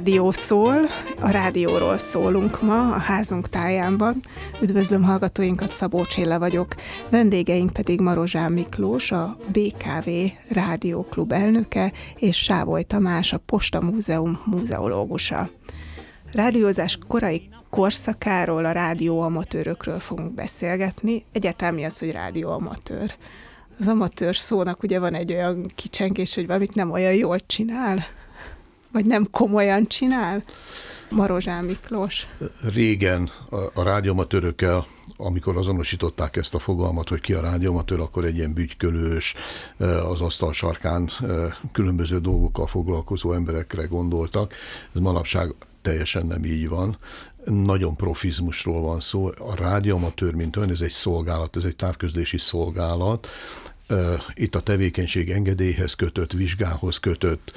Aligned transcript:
rádió 0.00 0.30
szól, 0.30 0.86
a 1.20 1.30
rádióról 1.30 1.98
szólunk 1.98 2.62
ma 2.62 2.94
a 2.94 2.98
házunk 2.98 3.48
tájánban. 3.48 4.22
Üdvözlöm 4.62 5.02
hallgatóinkat, 5.02 5.72
Szabó 5.72 6.04
Csilla 6.04 6.38
vagyok. 6.38 6.74
Vendégeink 7.10 7.72
pedig 7.72 8.00
Marozsán 8.00 8.52
Miklós, 8.52 9.12
a 9.12 9.36
BKV 9.52 10.10
Rádióklub 10.48 11.32
elnöke, 11.32 11.92
és 12.18 12.36
Sávoly 12.36 12.82
Tamás, 12.82 13.32
a 13.32 13.38
Posta 13.38 13.80
Múzeum 13.80 14.40
múzeológusa. 14.44 15.50
Rádiózás 16.32 16.98
korai 17.08 17.48
korszakáról, 17.70 18.64
a 18.64 18.72
rádióamatőrökről 18.72 19.98
fogunk 19.98 20.34
beszélgetni. 20.34 21.24
Egyáltalán 21.32 21.84
az, 21.84 21.98
hogy 21.98 22.12
rádióamatőr? 22.12 23.14
Az 23.78 23.88
amatőr 23.88 24.36
szónak 24.36 24.82
ugye 24.82 24.98
van 24.98 25.14
egy 25.14 25.32
olyan 25.32 25.66
kicsengés, 25.74 26.34
hogy 26.34 26.46
valamit 26.46 26.74
nem 26.74 26.90
olyan 26.90 27.14
jól 27.14 27.38
csinál, 27.46 28.04
vagy 28.92 29.04
nem 29.04 29.26
komolyan 29.30 29.86
csinál? 29.86 30.42
Marozsán 31.10 31.64
Miklós. 31.64 32.26
Régen 32.72 33.30
a, 33.50 33.56
a 33.56 33.82
rádiómatőrökkel, 33.82 34.86
amikor 35.16 35.56
azonosították 35.56 36.36
ezt 36.36 36.54
a 36.54 36.58
fogalmat, 36.58 37.08
hogy 37.08 37.20
ki 37.20 37.32
a 37.32 37.40
rádiómatőr, 37.40 38.00
akkor 38.00 38.24
egy 38.24 38.36
ilyen 38.36 38.52
bütykölős, 38.52 39.34
az 40.10 40.20
asztal 40.20 40.52
sarkán 40.52 41.10
különböző 41.72 42.18
dolgokkal 42.18 42.66
foglalkozó 42.66 43.32
emberekre 43.32 43.84
gondoltak. 43.84 44.54
Ez 44.94 45.00
manapság 45.00 45.54
teljesen 45.82 46.26
nem 46.26 46.44
így 46.44 46.68
van. 46.68 46.96
Nagyon 47.44 47.96
profizmusról 47.96 48.80
van 48.80 49.00
szó. 49.00 49.26
A 49.26 49.54
rádiómatőr, 49.56 50.34
mint 50.34 50.56
olyan, 50.56 50.70
ez 50.70 50.80
egy 50.80 50.90
szolgálat, 50.90 51.56
ez 51.56 51.64
egy 51.64 51.76
távközlési 51.76 52.38
szolgálat. 52.38 53.28
Itt 54.34 54.54
a 54.54 54.60
tevékenység 54.60 55.30
engedélyhez 55.30 55.94
kötött, 55.94 56.32
vizsgához 56.32 56.98
kötött, 56.98 57.52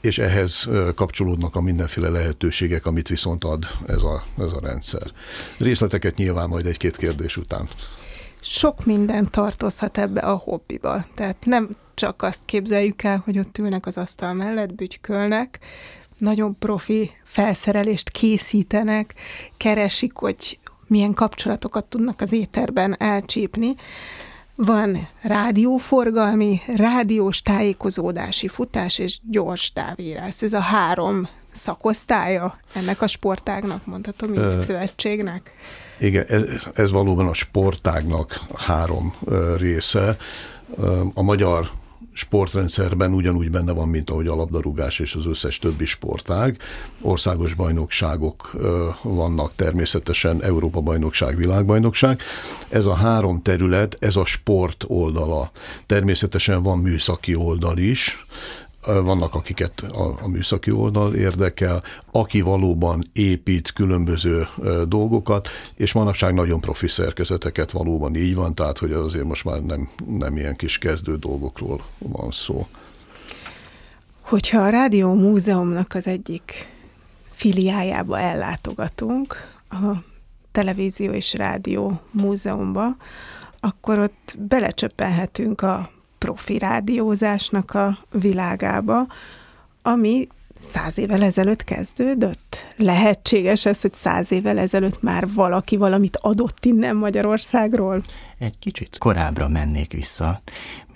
és 0.00 0.18
ehhez 0.18 0.68
kapcsolódnak 0.94 1.56
a 1.56 1.60
mindenféle 1.60 2.08
lehetőségek, 2.08 2.86
amit 2.86 3.08
viszont 3.08 3.44
ad 3.44 3.66
ez 3.86 4.02
a, 4.02 4.24
ez 4.38 4.52
a 4.52 4.60
rendszer. 4.62 5.12
Részleteket 5.58 6.16
nyilván 6.16 6.48
majd 6.48 6.66
egy-két 6.66 6.96
kérdés 6.96 7.36
után. 7.36 7.68
Sok 8.40 8.84
minden 8.84 9.30
tartozhat 9.30 9.98
ebbe 9.98 10.20
a 10.20 10.34
hobbiba. 10.34 11.06
Tehát 11.14 11.36
nem 11.44 11.68
csak 11.94 12.22
azt 12.22 12.40
képzeljük 12.44 13.02
el, 13.02 13.22
hogy 13.24 13.38
ott 13.38 13.58
ülnek 13.58 13.86
az 13.86 13.96
asztal 13.96 14.32
mellett, 14.32 14.74
bütykölnek, 14.74 15.58
nagyon 16.18 16.58
profi 16.58 17.10
felszerelést 17.24 18.10
készítenek, 18.10 19.14
keresik, 19.56 20.16
hogy 20.16 20.58
milyen 20.86 21.14
kapcsolatokat 21.14 21.84
tudnak 21.84 22.20
az 22.20 22.32
éterben 22.32 22.96
elcsípni, 22.98 23.74
van 24.64 25.08
rádióforgalmi, 25.22 26.60
rádiós 26.76 27.42
tájékozódási 27.42 28.48
futás 28.48 28.98
és 28.98 29.18
gyors 29.30 29.72
távírás. 29.72 30.42
Ez 30.42 30.52
a 30.52 30.60
három 30.60 31.28
szakosztálya 31.52 32.58
ennek 32.74 33.02
a 33.02 33.06
sportágnak, 33.06 33.86
mondhatom 33.86 34.34
így, 34.34 34.60
szövetségnek? 34.60 35.52
Igen, 35.98 36.24
ez, 36.28 36.42
ez 36.74 36.90
valóban 36.90 37.26
a 37.26 37.34
sportágnak 37.34 38.40
három 38.56 39.14
része. 39.56 40.16
A 41.14 41.22
magyar 41.22 41.70
sportrendszerben 42.12 43.14
ugyanúgy 43.14 43.50
benne 43.50 43.72
van, 43.72 43.88
mint 43.88 44.10
ahogy 44.10 44.26
a 44.26 44.34
labdarúgás 44.34 44.98
és 44.98 45.14
az 45.14 45.26
összes 45.26 45.58
többi 45.58 45.84
sportág. 45.84 46.58
Országos 47.02 47.54
bajnokságok 47.54 48.56
vannak 49.02 49.54
természetesen, 49.54 50.42
Európa 50.42 50.80
bajnokság, 50.80 51.36
világbajnokság. 51.36 52.22
Ez 52.68 52.84
a 52.84 52.94
három 52.94 53.42
terület, 53.42 53.96
ez 54.00 54.16
a 54.16 54.24
sport 54.24 54.84
oldala. 54.86 55.50
Természetesen 55.86 56.62
van 56.62 56.78
műszaki 56.78 57.34
oldal 57.34 57.78
is, 57.78 58.24
vannak, 58.86 59.34
akiket 59.34 59.80
a, 59.80 60.18
a 60.22 60.28
műszaki 60.28 60.70
oldal 60.70 61.14
érdekel, 61.14 61.82
aki 62.10 62.40
valóban 62.40 63.04
épít 63.12 63.72
különböző 63.72 64.48
dolgokat, 64.88 65.48
és 65.74 65.92
manapság 65.92 66.34
nagyon 66.34 66.60
profi 66.60 66.88
szerkezeteket 66.88 67.70
valóban 67.70 68.14
így 68.14 68.34
van, 68.34 68.54
tehát 68.54 68.78
hogy 68.78 68.92
azért 68.92 69.24
most 69.24 69.44
már 69.44 69.62
nem, 69.62 69.88
nem 70.06 70.36
ilyen 70.36 70.56
kis 70.56 70.78
kezdő 70.78 71.16
dolgokról 71.16 71.84
van 71.98 72.30
szó. 72.30 72.66
Hogyha 74.20 74.60
a 74.60 74.68
Rádió 74.68 75.14
Múzeumnak 75.14 75.94
az 75.94 76.06
egyik 76.06 76.68
filiájába 77.30 78.18
ellátogatunk, 78.18 79.34
a 79.70 79.92
Televízió 80.52 81.12
és 81.12 81.34
Rádió 81.34 82.00
Múzeumba, 82.10 82.96
akkor 83.60 83.98
ott 83.98 84.36
belecsöppenhetünk 84.38 85.60
a 85.60 85.90
profi 86.20 86.58
rádiózásnak 86.58 87.74
a 87.74 87.98
világába, 88.12 89.06
ami 89.82 90.28
száz 90.60 90.98
évvel 90.98 91.22
ezelőtt 91.22 91.64
kezdődött? 91.64 92.66
Lehetséges 92.76 93.64
ez, 93.64 93.80
hogy 93.80 93.94
száz 93.94 94.32
évvel 94.32 94.58
ezelőtt 94.58 95.02
már 95.02 95.26
valaki 95.34 95.76
valamit 95.76 96.16
adott 96.16 96.64
innen 96.64 96.96
Magyarországról? 96.96 98.02
Egy 98.38 98.58
kicsit 98.58 98.98
korábbra 98.98 99.48
mennék 99.48 99.92
vissza. 99.92 100.42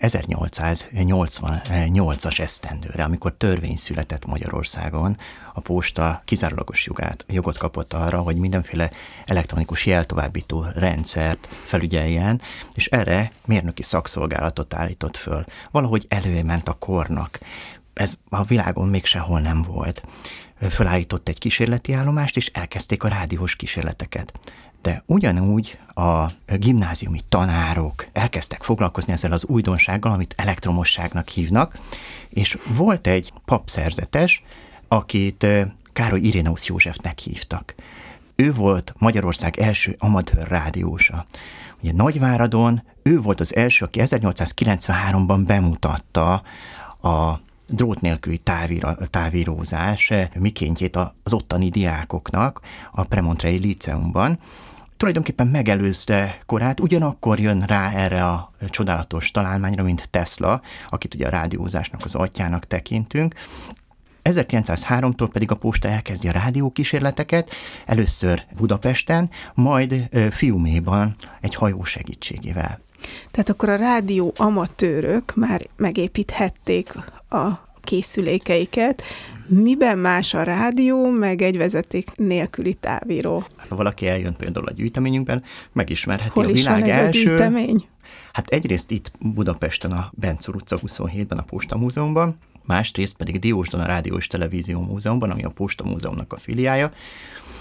1888-as 0.00 2.40
esztendőre, 2.40 3.04
amikor 3.04 3.32
törvény 3.32 3.76
született 3.76 4.26
Magyarországon, 4.26 5.16
a 5.52 5.60
posta 5.60 6.22
kizárólagos 6.24 6.86
jogát, 6.86 7.24
jogot 7.28 7.58
kapott 7.58 7.92
arra, 7.92 8.18
hogy 8.18 8.36
mindenféle 8.36 8.90
elektronikus 9.26 9.86
jeltovábbító 9.86 10.64
rendszert 10.74 11.48
felügyeljen, 11.64 12.40
és 12.74 12.86
erre 12.86 13.32
mérnöki 13.44 13.82
szakszolgálatot 13.82 14.74
állított 14.74 15.16
föl. 15.16 15.44
Valahogy 15.70 16.06
előment 16.08 16.68
a 16.68 16.72
kornak 16.72 17.38
ez 17.94 18.14
a 18.28 18.44
világon 18.44 18.88
még 18.88 19.04
sehol 19.04 19.40
nem 19.40 19.62
volt. 19.62 20.02
Fölállított 20.70 21.28
egy 21.28 21.38
kísérleti 21.38 21.92
állomást, 21.92 22.36
és 22.36 22.46
elkezdték 22.46 23.04
a 23.04 23.08
rádiós 23.08 23.56
kísérleteket. 23.56 24.32
De 24.82 25.02
ugyanúgy 25.06 25.78
a 25.94 26.26
gimnáziumi 26.46 27.20
tanárok 27.28 28.06
elkezdtek 28.12 28.62
foglalkozni 28.62 29.12
ezzel 29.12 29.32
az 29.32 29.44
újdonsággal, 29.44 30.12
amit 30.12 30.34
elektromosságnak 30.36 31.28
hívnak, 31.28 31.78
és 32.28 32.58
volt 32.76 33.06
egy 33.06 33.32
papszerzetes, 33.44 34.42
akit 34.88 35.46
Károly 35.92 36.20
Irénausz 36.20 36.66
Józsefnek 36.66 37.18
hívtak. 37.18 37.74
Ő 38.36 38.52
volt 38.52 38.94
Magyarország 38.98 39.58
első 39.58 39.96
amatőr 39.98 40.48
rádiósa. 40.48 41.26
Ugye 41.82 41.92
Nagyváradon 41.92 42.82
ő 43.02 43.20
volt 43.20 43.40
az 43.40 43.56
első, 43.56 43.84
aki 43.84 44.00
1893-ban 44.02 45.42
bemutatta 45.46 46.42
a 47.02 47.40
drót 47.68 48.00
nélküli 48.00 48.38
távíra, 48.38 48.96
távírózás 49.10 50.12
mikéntjét 50.34 50.96
az 51.22 51.32
ottani 51.32 51.68
diákoknak 51.68 52.60
a 52.92 53.04
Premontrei 53.04 53.58
Liceumban. 53.58 54.38
Tulajdonképpen 54.96 55.46
megelőzte 55.46 56.38
korát, 56.46 56.80
ugyanakkor 56.80 57.40
jön 57.40 57.60
rá 57.66 57.90
erre 57.90 58.26
a 58.26 58.52
csodálatos 58.70 59.30
találmányra, 59.30 59.82
mint 59.82 60.08
Tesla, 60.10 60.62
akit 60.88 61.14
ugye 61.14 61.26
a 61.26 61.30
rádiózásnak 61.30 62.04
az 62.04 62.14
atyának 62.14 62.66
tekintünk, 62.66 63.34
1903-tól 64.24 65.28
pedig 65.32 65.50
a 65.50 65.54
posta 65.54 65.88
elkezdi 65.88 66.28
a 66.28 66.32
rádiókísérleteket, 66.32 67.50
először 67.86 68.44
Budapesten, 68.56 69.30
majd 69.54 70.08
Fiuméban 70.30 71.16
egy 71.40 71.54
hajó 71.54 71.84
segítségével. 71.84 72.80
Tehát 73.30 73.48
akkor 73.48 73.68
a 73.68 73.76
rádió 73.76 74.32
amatőrök 74.36 75.34
már 75.34 75.66
megépíthették 75.76 76.94
a 77.34 77.64
készülékeiket. 77.82 79.02
Miben 79.46 79.98
más 79.98 80.34
a 80.34 80.42
rádió, 80.42 81.10
meg 81.10 81.42
egy 81.42 81.56
vezeték 81.56 82.16
nélküli 82.16 82.74
távíró? 82.74 83.44
Ha 83.68 83.76
valaki 83.76 84.06
eljön 84.06 84.36
például 84.36 84.66
a 84.66 84.72
gyűjteményünkben, 84.72 85.42
megismerheti 85.72 86.30
Hol 86.34 86.44
a 86.44 86.52
világ 86.52 86.80
van 86.80 86.90
ez 86.90 86.96
első... 86.96 87.20
a 87.20 87.28
gyűjtemény? 87.28 87.86
Hát 88.32 88.48
egyrészt 88.48 88.90
itt 88.90 89.12
Budapesten 89.34 89.92
a 89.92 90.10
Bencur 90.12 90.54
utca 90.54 90.78
27-ben 90.86 91.38
a 91.38 91.42
Posta 91.42 91.76
Múzeumban, 91.76 92.38
másrészt 92.66 93.16
pedig 93.16 93.38
Diósdon 93.38 93.80
a 93.80 93.86
Rádió 93.86 94.16
és 94.16 94.26
Televízió 94.26 94.80
Múzeumban, 94.80 95.30
ami 95.30 95.44
a 95.44 95.50
Posta 95.50 95.84
Múzeumnak 95.84 96.32
a 96.32 96.38
filiája, 96.38 96.92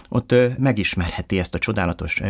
ott 0.10 0.36
megismerheti 0.58 1.40
ezt 1.40 1.56
a 1.56 1.60
csodálatos 1.60 2.22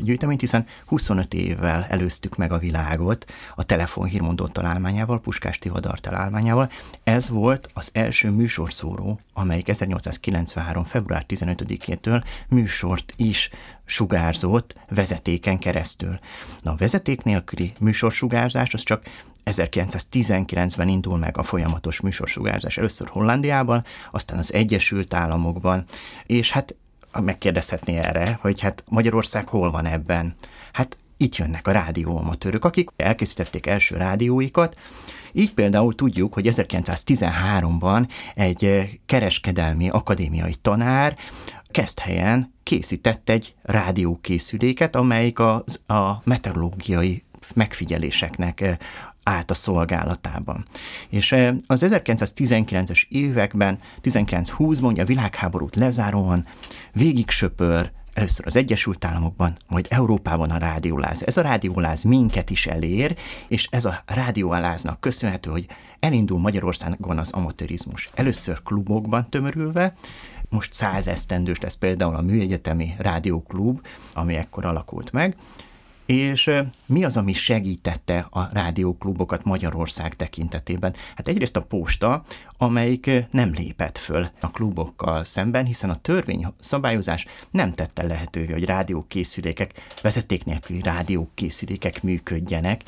gyűjteményt, 0.00 0.40
hiszen 0.40 0.66
25 0.86 1.34
évvel 1.34 1.86
előztük 1.88 2.36
meg 2.36 2.52
a 2.52 2.58
világot 2.58 3.32
a 3.54 3.64
telefonhírmondó 3.64 4.46
találmányával, 4.46 5.20
Puskás 5.20 5.58
Tivadar 5.58 6.00
találmányával. 6.00 6.70
Ez 7.04 7.28
volt 7.28 7.70
az 7.74 7.90
első 7.92 8.30
műsorszóró, 8.30 9.20
amelyik 9.32 9.68
1893. 9.68 10.84
február 10.84 11.24
15-től 11.28 12.24
műsort 12.48 13.12
is 13.16 13.50
sugárzott 13.84 14.74
vezetéken 14.88 15.58
keresztül. 15.58 16.18
Na 16.62 16.70
a 16.70 16.76
vezeték 16.76 17.22
nélküli 17.22 17.72
műsorsugárzás 17.78 18.74
az 18.74 18.82
csak 18.82 19.02
1919-ben 19.44 20.88
indul 20.88 21.18
meg 21.18 21.38
a 21.38 21.42
folyamatos 21.42 22.00
műsorsugárzás, 22.00 22.78
először 22.78 23.08
Hollandiában, 23.08 23.84
aztán 24.10 24.38
az 24.38 24.52
Egyesült 24.52 25.14
Államokban, 25.14 25.84
és 26.26 26.50
hát 26.50 26.74
megkérdezhetné 27.22 27.96
erre, 27.96 28.38
hogy 28.40 28.60
hát 28.60 28.84
Magyarország 28.88 29.48
hol 29.48 29.70
van 29.70 29.86
ebben? 29.86 30.34
Hát 30.72 30.98
itt 31.16 31.36
jönnek 31.36 31.66
a 31.66 31.72
rádióamatőrök, 31.72 32.64
akik 32.64 32.90
elkészítették 32.96 33.66
első 33.66 33.96
rádióikat, 33.96 34.76
így 35.32 35.54
például 35.54 35.94
tudjuk, 35.94 36.34
hogy 36.34 36.48
1913-ban 36.50 38.08
egy 38.34 38.90
kereskedelmi 39.06 39.88
akadémiai 39.88 40.54
tanár 40.62 41.16
helyen 42.02 42.54
készített 42.62 43.28
egy 43.28 43.54
rádiókészüléket, 43.62 44.96
amelyik 44.96 45.38
a, 45.38 45.64
a 45.86 46.20
meteorológiai 46.24 47.24
megfigyeléseknek 47.54 48.78
állt 49.28 49.50
a 49.50 49.54
szolgálatában. 49.54 50.66
És 51.08 51.32
az 51.66 51.84
1919-es 51.86 53.02
években, 53.08 53.78
1920-ban, 54.02 55.00
a 55.00 55.04
világháborút 55.04 55.76
lezáróan 55.76 56.46
végig 56.92 57.30
söpör 57.30 57.90
először 58.12 58.46
az 58.46 58.56
Egyesült 58.56 59.04
Államokban, 59.04 59.56
majd 59.68 59.86
Európában 59.90 60.50
a 60.50 60.58
rádióláz. 60.58 61.26
Ez 61.26 61.36
a 61.36 61.42
rádióláz 61.42 62.02
minket 62.02 62.50
is 62.50 62.66
elér, 62.66 63.16
és 63.48 63.68
ez 63.70 63.84
a 63.84 64.02
rádióláznak 64.06 65.00
köszönhető, 65.00 65.50
hogy 65.50 65.66
elindul 66.00 66.38
Magyarországon 66.38 67.18
az 67.18 67.32
amatőrizmus. 67.32 68.10
Először 68.14 68.62
klubokban 68.62 69.30
tömörülve, 69.30 69.94
most 70.48 70.74
száz 70.74 71.06
esztendős 71.06 71.60
lesz 71.60 71.74
például 71.74 72.14
a 72.14 72.20
Műegyetemi 72.20 72.94
Rádióklub, 72.98 73.86
ami 74.12 74.34
ekkor 74.34 74.64
alakult 74.64 75.12
meg, 75.12 75.36
és 76.06 76.50
mi 76.86 77.04
az, 77.04 77.16
ami 77.16 77.32
segítette 77.32 78.26
a 78.30 78.48
rádióklubokat 78.52 79.44
Magyarország 79.44 80.16
tekintetében? 80.16 80.94
Hát 81.16 81.28
egyrészt 81.28 81.56
a 81.56 81.62
posta, 81.62 82.22
amelyik 82.58 83.10
nem 83.30 83.52
lépett 83.52 83.98
föl 83.98 84.28
a 84.40 84.50
klubokkal 84.50 85.24
szemben, 85.24 85.64
hiszen 85.64 85.90
a 85.90 86.00
törvény 86.00 86.46
szabályozás 86.58 87.26
nem 87.50 87.72
tette 87.72 88.06
lehetővé, 88.06 88.52
hogy 88.52 88.64
rádiókészülékek, 88.64 89.72
vezeték 90.02 90.44
nélküli 90.44 90.80
rádiókészülékek 90.80 92.02
működjenek, 92.02 92.82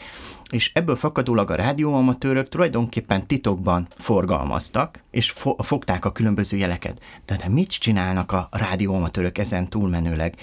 és 0.50 0.70
ebből 0.74 0.96
fakadólag 0.96 1.50
a 1.50 1.54
rádióamatőrök 1.54 2.48
tulajdonképpen 2.48 3.26
titokban 3.26 3.88
forgalmaztak, 3.96 5.02
és 5.10 5.30
fo- 5.30 5.66
fogták 5.66 6.04
a 6.04 6.12
különböző 6.12 6.56
jeleket. 6.56 7.04
De, 7.26 7.36
de 7.36 7.48
mit 7.48 7.70
csinálnak 7.70 8.32
a 8.32 8.48
rádióamatőrök 8.50 9.38
ezen 9.38 9.68
túlmenőleg, 9.68 10.34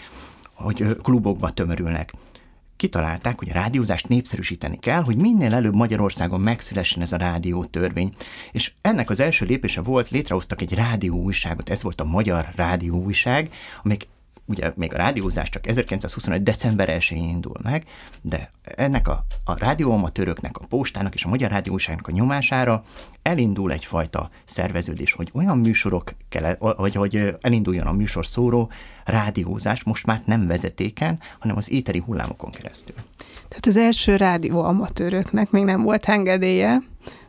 hogy 0.54 0.98
klubokba 0.98 1.50
tömörülnek? 1.50 2.14
Kitalálták, 2.78 3.40
hogy 3.40 3.50
a 3.50 3.54
rádiózást 3.54 4.08
népszerűsíteni 4.08 4.80
kell, 4.80 5.02
hogy 5.02 5.16
minél 5.16 5.54
előbb 5.54 5.76
Magyarországon 5.76 6.42
megszülessen 6.42 7.02
ez 7.02 7.12
a 7.12 7.18
rádiótörvény. 7.18 8.14
És 8.52 8.72
ennek 8.82 9.10
az 9.10 9.20
első 9.20 9.46
lépése 9.46 9.82
volt, 9.82 10.10
létrehoztak 10.10 10.62
egy 10.62 10.74
rádióújságot, 10.74 11.70
ez 11.70 11.84
volt 11.84 12.02
a 12.02 12.06
Magyar 12.06 12.50
Rádióújság, 12.56 13.50
amelyik 13.84 14.08
ugye 14.46 14.72
még 14.76 14.94
a 14.94 14.98
rádiózás 14.98 15.50
csak 15.50 15.68
1925. 15.68 16.44
december 16.44 16.90
1 16.90 17.12
indul 17.12 17.56
meg, 17.64 17.86
de 18.22 18.52
ennek 18.62 19.08
a, 19.08 19.26
a 19.44 19.58
rádióamatőröknek, 19.58 20.58
a 20.58 20.66
postának 20.70 21.14
és 21.14 21.26
a 21.26 21.30
Magyar 21.30 21.52
Rádióságnak 21.52 22.08
a 22.08 22.12
nyomására 22.12 22.84
elindul 23.22 23.72
egyfajta 23.72 24.30
szerveződés, 24.46 25.12
hogy 25.12 25.32
olyan 25.34 25.58
műsorok 25.58 26.16
kell, 26.30 26.56
vagy 26.60 26.96
hogy 26.96 27.36
elinduljon 27.42 27.88
a 27.88 27.92
műsor 27.92 28.26
szóró 28.26 28.72
rádiózás 29.06 29.84
most 29.84 30.06
már 30.06 30.22
nem 30.26 30.48
vezetéken, 30.48 31.20
hanem 31.40 31.58
az 31.58 31.72
éteri 31.72 32.00
hullámokon 32.00 32.52
keresztül. 32.52 32.96
Tehát 33.48 33.66
az 33.66 33.78
első 33.78 34.16
rádióamatőröknek 34.16 35.52
még 35.52 35.64
nem 35.64 35.82
volt 35.82 36.06
engedélye, 36.06 36.82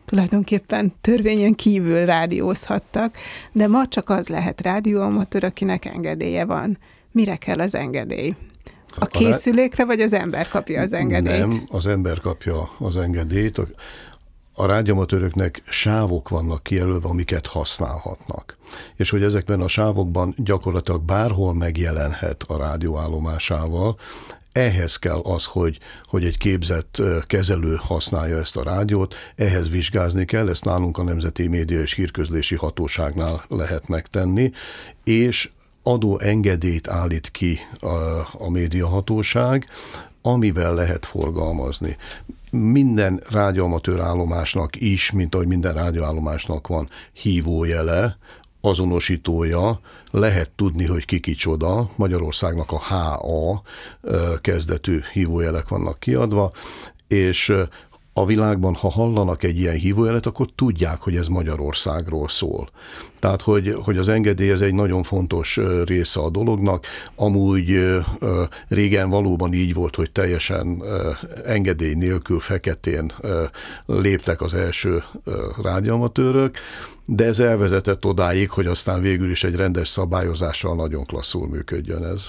tulajdonképpen 0.05 0.93
törvényen 1.01 1.55
kívül 1.55 2.07
rádiózhattak, 2.07 3.19
de 3.53 3.67
ma 3.67 3.87
csak 3.87 4.11
az 4.11 4.29
lehet 4.29 4.61
rádióamatőr, 4.61 5.45
akinek 5.45 5.85
engedélye 5.85 6.45
van. 6.45 6.79
Mire 7.17 7.37
kell 7.37 7.61
az 7.61 7.75
engedély? 7.75 8.35
A 8.99 9.07
készülékre, 9.07 9.85
vagy 9.85 10.01
az 10.01 10.13
ember 10.13 10.49
kapja 10.49 10.81
az 10.81 10.93
engedélyt? 10.93 11.47
Nem, 11.47 11.65
az 11.69 11.87
ember 11.87 12.21
kapja 12.21 12.71
az 12.79 12.97
engedélyt. 12.97 13.61
A 14.55 14.67
rádiamatőröknek 14.67 15.63
sávok 15.67 16.29
vannak 16.29 16.63
kijelölve, 16.63 17.09
amiket 17.09 17.47
használhatnak. 17.47 18.57
És 18.97 19.11
hogy 19.11 19.23
ezekben 19.23 19.61
a 19.61 19.69
sávokban 19.69 20.35
gyakorlatilag 20.37 21.03
bárhol 21.03 21.55
megjelenhet 21.55 22.43
a 22.43 22.57
rádióállomásával, 22.57 23.99
ehhez 24.53 24.97
kell 24.97 25.19
az, 25.19 25.45
hogy, 25.45 25.79
hogy 26.05 26.25
egy 26.25 26.39
képzett 26.39 27.03
kezelő 27.27 27.77
használja 27.81 28.39
ezt 28.39 28.57
a 28.57 28.63
rádiót, 28.63 29.15
ehhez 29.37 29.69
vizsgázni 29.69 30.25
kell, 30.25 30.49
ezt 30.49 30.65
nálunk 30.65 30.99
a 30.99 31.03
Nemzeti 31.03 31.49
Média 31.49 31.81
és 31.81 31.93
Hírközlési 31.93 32.55
Hatóságnál 32.55 33.45
lehet 33.49 33.89
megtenni, 33.89 34.51
és 35.05 35.51
adó 35.87 36.19
engedélyt 36.19 36.89
állít 36.89 37.31
ki 37.31 37.59
a, 37.81 37.87
a 38.39 38.51
médiahatóság, 38.51 39.69
amivel 40.23 40.75
lehet 40.75 41.07
forgalmazni. 41.07 41.97
Minden 42.51 43.23
rádióamatőr 43.31 44.01
állomásnak 44.01 44.77
is, 44.77 45.11
mint 45.11 45.35
ahogy 45.35 45.47
minden 45.47 45.75
rádióállomásnak 45.75 46.67
van 46.67 46.89
hívójele, 47.13 48.19
azonosítója, 48.61 49.81
lehet 50.11 50.51
tudni, 50.51 50.87
hogy 50.87 51.05
ki 51.05 51.21
kicsoda. 51.21 51.91
Magyarországnak 51.97 52.73
a 52.73 52.79
HA 52.79 53.63
kezdetű 54.41 55.01
hívójelek 55.13 55.69
vannak 55.69 56.01
kiadva, 56.01 56.53
és 57.09 57.53
a 58.19 58.27
világban, 58.27 58.75
ha 58.75 58.91
hallanak 58.91 59.43
egy 59.43 59.59
ilyen 59.59 59.75
hívójelet, 59.75 60.27
akkor 60.27 60.47
tudják, 60.55 61.01
hogy 61.01 61.17
ez 61.17 61.27
Magyarországról 61.27 62.29
szól. 62.29 62.69
Tehát, 63.19 63.43
hogy, 63.43 63.77
hogy 63.85 63.99
az 63.99 64.09
engedély 64.09 64.51
ez 64.51 64.61
egy 64.61 64.75
nagyon 64.75 65.03
fontos 65.03 65.61
része 65.85 66.21
a 66.21 66.31
dolognak. 66.31 66.87
Amúgy 67.15 67.95
régen 68.69 69.11
valóban 69.11 69.53
így 69.53 69.75
volt, 69.75 69.95
hogy 69.95 70.11
teljesen 70.11 70.83
engedély 71.45 71.95
nélkül 71.95 72.41
feketén 72.41 73.13
léptek 73.87 74.41
az 74.41 74.55
első 74.55 75.03
rádiamatőrök, 75.63 76.59
de 77.07 77.25
ez 77.25 77.39
elvezetett 77.39 78.05
odáig, 78.05 78.51
hogy 78.51 78.67
aztán 78.67 79.01
végül 79.01 79.31
is 79.31 79.45
egy 79.45 79.55
rendes 79.55 79.89
szabályozással 79.89 80.75
nagyon 80.75 81.05
klasszul 81.05 81.49
működjön 81.49 82.05
ez. 82.05 82.29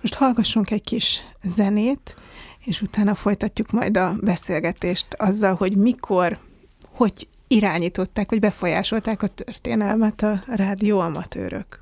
Most 0.00 0.14
hallgassunk 0.14 0.70
egy 0.70 0.84
kis 0.84 1.20
zenét, 1.56 2.16
és 2.64 2.82
utána 2.82 3.14
folytatjuk 3.14 3.70
majd 3.70 3.96
a 3.96 4.16
beszélgetést 4.20 5.06
azzal, 5.14 5.54
hogy 5.54 5.76
mikor, 5.76 6.38
hogy 6.94 7.28
irányították, 7.48 8.30
vagy 8.30 8.40
befolyásolták 8.40 9.22
a 9.22 9.26
történelmet 9.26 10.22
a 10.22 10.42
rádióamatőrök. 10.46 11.81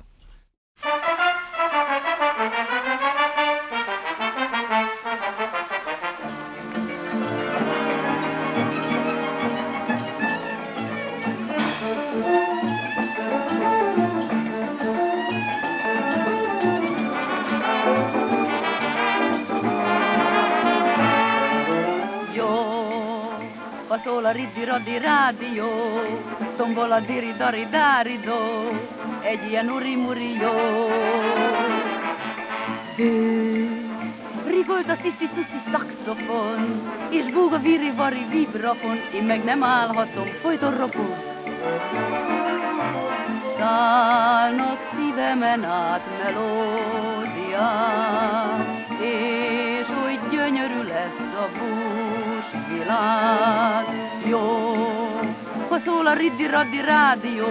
a 24.31 24.33
riddi 24.33 24.63
raddi 24.63 24.97
rádió, 24.97 25.69
tombol 26.57 26.91
a 26.91 26.99
diri 26.99 27.33
dari 27.37 27.67
dáridó, 27.69 28.71
egy 29.21 29.49
ilyen 29.49 29.69
uri 29.69 29.95
muri 29.95 30.33
jó. 30.39 30.89
Rigolt 34.47 34.89
a 34.89 34.95
sziszi 35.01 35.29
sziszi 35.35 35.61
szaxofon, 35.71 36.81
és 37.09 37.31
búg 37.33 37.53
a 37.53 37.57
viri 37.57 37.91
vari 37.91 38.25
vibrafon, 38.29 38.99
én 39.13 39.23
meg 39.23 39.43
nem 39.43 39.63
állhatom, 39.63 40.27
folyton 40.41 40.77
ropog. 40.77 41.15
Szállnak 43.57 44.79
szívemen 44.95 45.63
át 45.63 46.01
melódiák, 46.23 47.41
és 49.01 49.87
hogy 50.03 50.19
gyönyörű 50.29 50.83
lesz 50.83 51.19
a 51.35 51.49
bús 51.57 52.45
világ. 52.67 54.10
Jó, 54.31 54.39
ha 55.69 55.79
szól 55.85 56.07
a 56.07 56.13
riddi-raddi 56.13 56.81
rádió, 56.81 57.47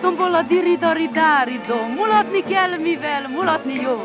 tombol 0.00 0.34
a 0.34 0.42
diri-dari 0.42 1.08
dáridó, 1.08 1.86
mulatni 1.96 2.42
kell, 2.42 2.76
mivel 2.78 3.28
mulatni 3.28 3.74
jó. 3.74 4.00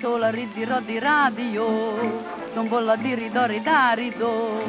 szól 0.00 0.22
a 0.22 0.30
riddi 0.30 0.64
raddi 0.64 0.98
rádió, 0.98 1.66
tombolla 2.54 2.96
diri 2.96 3.30
dari 3.30 3.60
dáridó, 3.60 4.62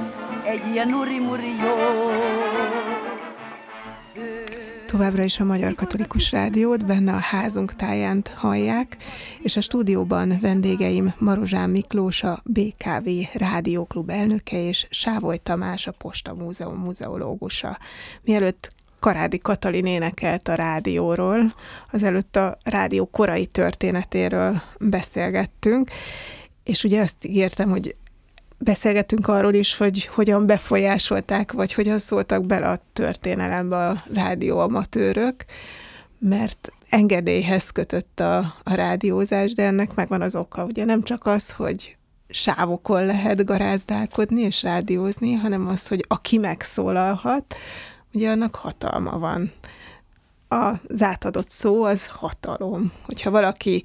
egy 0.48 0.72
ilyen 0.72 0.94
uri-muri 0.94 1.48
jó. 1.48 1.76
Továbbra 4.86 5.24
is 5.24 5.40
a 5.40 5.44
Magyar 5.44 5.76
Katolikus 5.76 6.32
Rádiót 6.32 6.86
benne 6.86 7.14
a 7.14 7.20
házunk 7.20 7.76
táján 7.76 8.24
hallják, 8.36 8.98
és 9.42 9.58
a 9.58 9.62
stúdióban 9.62 10.38
vendégeim 10.42 11.14
Marozsán 11.18 11.70
Miklós, 11.70 12.24
a 12.24 12.42
BKV 12.44 13.10
Rádióklub 13.34 14.10
elnöke, 14.10 14.68
és 14.68 14.88
Sávoly 14.90 15.38
Tamás, 15.38 15.88
a 15.88 15.92
Posta 15.92 16.34
Múzeum 16.34 16.80
muzeológusa. 16.80 17.78
Mielőtt 18.24 18.74
Karádi 19.00 19.38
Katalin 19.38 19.86
énekelt 19.86 20.48
a 20.48 20.56
rádióról, 20.56 21.54
azelőtt 21.92 22.36
a 22.36 22.58
rádió 22.64 23.06
korai 23.06 23.46
történetéről 23.46 24.62
beszélgettünk, 24.80 25.90
és 26.64 26.84
ugye 26.84 27.02
azt 27.02 27.26
ígértem, 27.26 27.70
hogy 27.70 27.96
beszélgetünk 28.60 29.28
arról 29.28 29.54
is, 29.54 29.78
hogy 29.78 30.06
hogyan 30.06 30.46
befolyásolták, 30.46 31.52
vagy 31.52 31.74
hogyan 31.74 32.00
szóltak 32.00 32.46
bele 32.46 32.70
a 32.70 32.80
történelembe 32.94 33.78
a 33.78 34.04
rádióamatőrök, 34.14 35.46
mert 36.20 36.72
engedélyhez 36.90 37.70
kötött 37.70 38.20
a, 38.20 38.38
a 38.64 38.74
rádiózás, 38.74 39.54
de 39.54 39.64
ennek 39.64 39.96
megvan 39.96 40.22
az 40.22 40.36
oka. 40.36 40.64
Ugye 40.64 40.86
nem 40.86 41.02
csak 41.02 41.26
az, 41.26 41.52
hogy 41.52 41.98
sávokon 42.30 43.06
lehet 43.06 43.46
garázdálkodni 43.46 44.42
és 44.42 44.64
rádiózni, 44.64 45.34
hanem 45.34 45.68
az, 45.68 45.88
hogy 45.88 46.06
aki 46.08 46.38
megszólalhat, 46.38 47.56
ugye 48.14 48.30
annak 48.30 48.56
hatalma 48.56 49.18
van. 49.18 49.52
Az 50.48 51.02
átadott 51.02 51.50
szó 51.50 51.84
az 51.84 52.08
hatalom. 52.08 52.92
Hogyha 53.06 53.32
valaki 53.32 53.84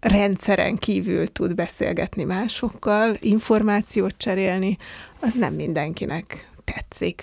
rendszeren 0.00 0.76
kívül 0.76 1.32
tud 1.32 1.54
beszélgetni 1.54 2.24
másokkal, 2.24 3.16
információt 3.20 4.14
cserélni, 4.16 4.78
az 5.20 5.34
nem 5.34 5.54
mindenkinek 5.54 6.50
tetszik. 6.64 7.22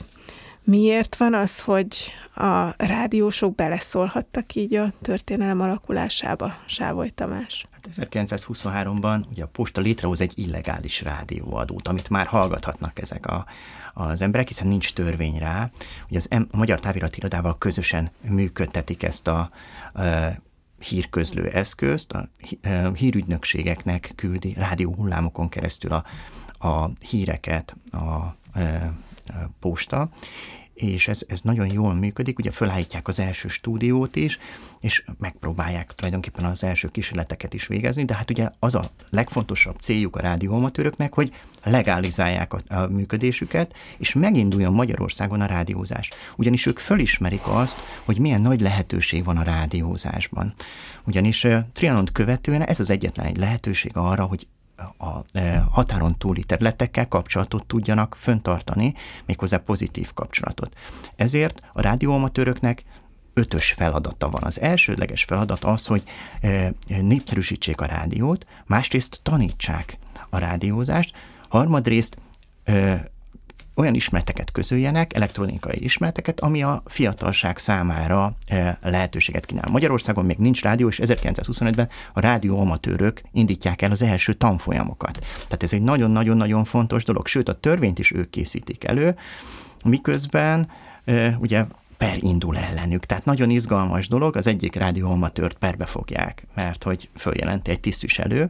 Miért 0.63 1.15
van 1.15 1.33
az, 1.33 1.61
hogy 1.61 2.11
a 2.35 2.73
rádiósok 2.77 3.55
beleszólhattak 3.55 4.55
így 4.55 4.75
a 4.75 4.91
történelem 5.01 5.61
alakulásába, 5.61 6.57
Sávoly 6.65 7.09
Tamás? 7.09 7.65
Hát 7.71 8.07
1923-ban 8.11 9.25
ugye 9.31 9.43
a 9.43 9.47
posta 9.47 9.81
létrehoz 9.81 10.21
egy 10.21 10.33
illegális 10.35 11.01
rádióadót, 11.01 11.87
amit 11.87 12.09
már 12.09 12.25
hallgathatnak 12.25 12.99
ezek 12.99 13.25
a, 13.25 13.45
az 13.93 14.21
emberek, 14.21 14.47
hiszen 14.47 14.67
nincs 14.67 14.93
törvény 14.93 15.37
rá. 15.37 15.69
Ugye 16.09 16.17
az 16.17 16.27
a 16.31 16.57
Magyar 16.57 16.79
Távirati 16.79 17.17
Irodával 17.17 17.57
közösen 17.57 18.11
működtetik 18.21 19.03
ezt 19.03 19.27
a, 19.27 19.49
a 19.93 20.01
hírközlő 20.79 21.47
eszközt, 21.47 22.11
a 22.11 22.29
hírügynökségeknek 22.95 24.11
küldi 24.15 24.53
rádió 24.53 24.93
hullámokon 24.93 25.49
keresztül 25.49 25.91
a, 25.91 26.03
a 26.67 26.89
híreket 26.99 27.75
a, 27.91 27.97
a, 27.97 28.35
posta, 29.59 30.09
és 30.77 31.07
ez, 31.07 31.21
ez 31.27 31.41
nagyon 31.41 31.71
jól 31.71 31.93
működik, 31.93 32.39
ugye 32.39 32.51
fölállítják 32.51 33.07
az 33.07 33.19
első 33.19 33.47
stúdiót 33.47 34.15
is, 34.15 34.39
és 34.79 35.03
megpróbálják 35.19 35.93
tulajdonképpen 35.95 36.45
az 36.45 36.63
első 36.63 36.87
kísérleteket 36.87 37.53
is 37.53 37.67
végezni, 37.67 38.05
de 38.05 38.15
hát 38.15 38.29
ugye 38.29 38.49
az 38.59 38.75
a 38.75 38.91
legfontosabb 39.09 39.79
céljuk 39.79 40.15
a 40.15 40.21
rádióamatőröknek, 40.21 41.13
hogy 41.13 41.33
legalizálják 41.63 42.53
a, 42.53 42.61
a 42.67 42.87
működésüket, 42.87 43.75
és 43.97 44.13
meginduljon 44.13 44.73
Magyarországon 44.73 45.41
a 45.41 45.45
rádiózás. 45.45 46.09
Ugyanis 46.35 46.65
ők 46.65 46.79
fölismerik 46.79 47.47
azt, 47.47 47.77
hogy 48.05 48.19
milyen 48.19 48.41
nagy 48.41 48.61
lehetőség 48.61 49.23
van 49.23 49.37
a 49.37 49.43
rádiózásban. 49.43 50.53
Ugyanis 51.03 51.43
uh, 51.43 51.57
Trianont 51.73 52.11
követően 52.11 52.61
ez 52.61 52.79
az 52.79 52.89
egyetlen 52.89 53.25
egy 53.25 53.37
lehetőség 53.37 53.91
arra, 53.93 54.23
hogy 54.23 54.47
a 54.97 55.37
e, 55.37 55.59
határon 55.71 56.17
túli 56.17 56.43
területekkel 56.43 57.07
kapcsolatot 57.07 57.65
tudjanak 57.65 58.15
föntartani, 58.19 58.93
méghozzá 59.25 59.57
pozitív 59.57 60.13
kapcsolatot. 60.13 60.75
Ezért 61.15 61.61
a 61.73 61.81
rádióamatőröknek 61.81 62.83
ötös 63.33 63.71
feladata 63.71 64.29
van. 64.29 64.43
Az 64.43 64.61
elsődleges 64.61 65.23
feladat 65.23 65.63
az, 65.63 65.85
hogy 65.85 66.03
e, 66.41 66.73
népszerűsítsék 66.87 67.81
a 67.81 67.85
rádiót, 67.85 68.45
másrészt 68.65 69.19
tanítsák 69.23 69.97
a 70.29 70.37
rádiózást, 70.37 71.15
harmadrészt 71.49 72.17
e, 72.63 73.03
olyan 73.77 73.93
ismereteket 73.93 74.51
közöljenek, 74.51 75.15
elektronikai 75.15 75.83
ismereteket, 75.83 76.39
ami 76.39 76.63
a 76.63 76.83
fiatalság 76.85 77.57
számára 77.57 78.37
eh, 78.45 78.75
lehetőséget 78.81 79.45
kínál. 79.45 79.69
Magyarországon 79.71 80.25
még 80.25 80.37
nincs 80.37 80.61
rádió, 80.61 80.87
és 80.87 80.99
1925-ben 81.03 81.89
a 82.13 82.19
rádió 82.19 82.59
amatőrök 82.59 83.21
indítják 83.31 83.81
el 83.81 83.91
az 83.91 84.01
első 84.01 84.33
tanfolyamokat. 84.33 85.19
Tehát 85.35 85.63
ez 85.63 85.73
egy 85.73 85.81
nagyon-nagyon-nagyon 85.81 86.65
fontos 86.65 87.03
dolog, 87.03 87.27
sőt 87.27 87.49
a 87.49 87.59
törvényt 87.59 87.99
is 87.99 88.11
ők 88.11 88.29
készítik 88.29 88.83
elő, 88.83 89.15
miközben 89.83 90.69
eh, 91.05 91.39
ugye 91.39 91.65
per 91.97 92.17
indul 92.19 92.57
ellenük. 92.57 93.05
Tehát 93.05 93.25
nagyon 93.25 93.49
izgalmas 93.49 94.07
dolog, 94.07 94.35
az 94.35 94.47
egyik 94.47 94.75
rádióamatőrt 94.75 95.57
perbe 95.57 95.85
fogják, 95.85 96.45
mert 96.55 96.83
hogy 96.83 97.09
följelenti 97.15 97.71
egy 97.71 97.79
tisztviselő, 97.79 98.49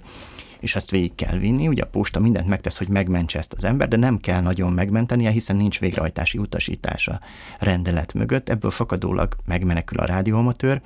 és 0.60 0.76
ezt 0.76 0.92
végig 0.92 1.16
kell 1.16 1.38
vinni. 1.38 1.68
Ugye 1.68 1.84
a 1.84 1.88
posta 1.88 2.20
mindent 2.20 2.48
megtesz, 2.48 2.78
hogy 2.78 2.88
megmentse 2.88 3.40
ezt 3.40 3.54
az 3.54 3.64
ember, 3.64 3.88
de 3.88 3.98
nem 3.98 4.18
kell 4.18 4.42
nagyon 4.42 4.72
megmentenie, 4.72 5.32
hiszen 5.32 5.56
nincs 5.56 5.80
végrehajtási 5.80 6.38
utasítása 6.38 7.20
rendelet 7.60 8.14
mögött. 8.14 8.50
Ebből 8.50 8.72
fakadólag 8.72 9.36
megmenekül 9.46 10.00
a 10.00 10.06
rádióamatőr, 10.06 10.82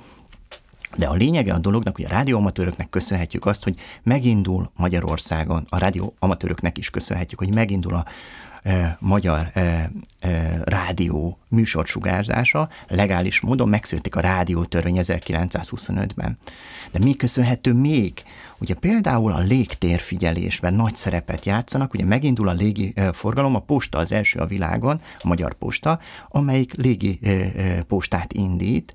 de 0.96 1.06
a 1.06 1.14
lényege 1.14 1.52
a 1.52 1.58
dolognak, 1.58 1.96
hogy 1.96 2.04
a 2.04 2.08
rádióamatőröknek 2.08 2.88
köszönhetjük 2.88 3.46
azt, 3.46 3.64
hogy 3.64 3.74
megindul 4.02 4.70
Magyarországon, 4.76 5.66
a 5.68 5.78
rádióamatőröknek 5.78 6.78
is 6.78 6.90
köszönhetjük, 6.90 7.38
hogy 7.38 7.54
megindul 7.54 7.94
a 7.94 8.06
e, 8.62 8.96
magyar 9.00 9.50
e, 9.52 9.90
e, 10.20 10.60
rádió 10.64 11.38
műsorsugárzása 11.48 12.68
legális 12.88 13.40
módon 13.40 13.68
megszületik 13.68 14.16
a 14.16 14.20
rádiótörvény 14.20 14.98
1925-ben. 15.00 16.38
De 16.90 16.98
mi 16.98 17.14
köszönhető 17.14 17.72
még 17.72 18.22
Ugye 18.62 18.74
például 18.74 19.32
a 19.32 19.38
légtérfigyelésben 19.38 20.74
nagy 20.74 20.96
szerepet 20.96 21.44
játszanak, 21.44 21.94
ugye 21.94 22.04
megindul 22.04 22.48
a 22.48 22.52
légi 22.52 22.94
forgalom, 23.12 23.54
a 23.54 23.58
posta 23.58 23.98
az 23.98 24.12
első 24.12 24.38
a 24.38 24.46
világon, 24.46 25.00
a 25.22 25.28
magyar 25.28 25.54
posta, 25.54 25.98
amelyik 26.28 26.74
légi 26.74 27.20
postát 27.88 28.32
indít, 28.32 28.94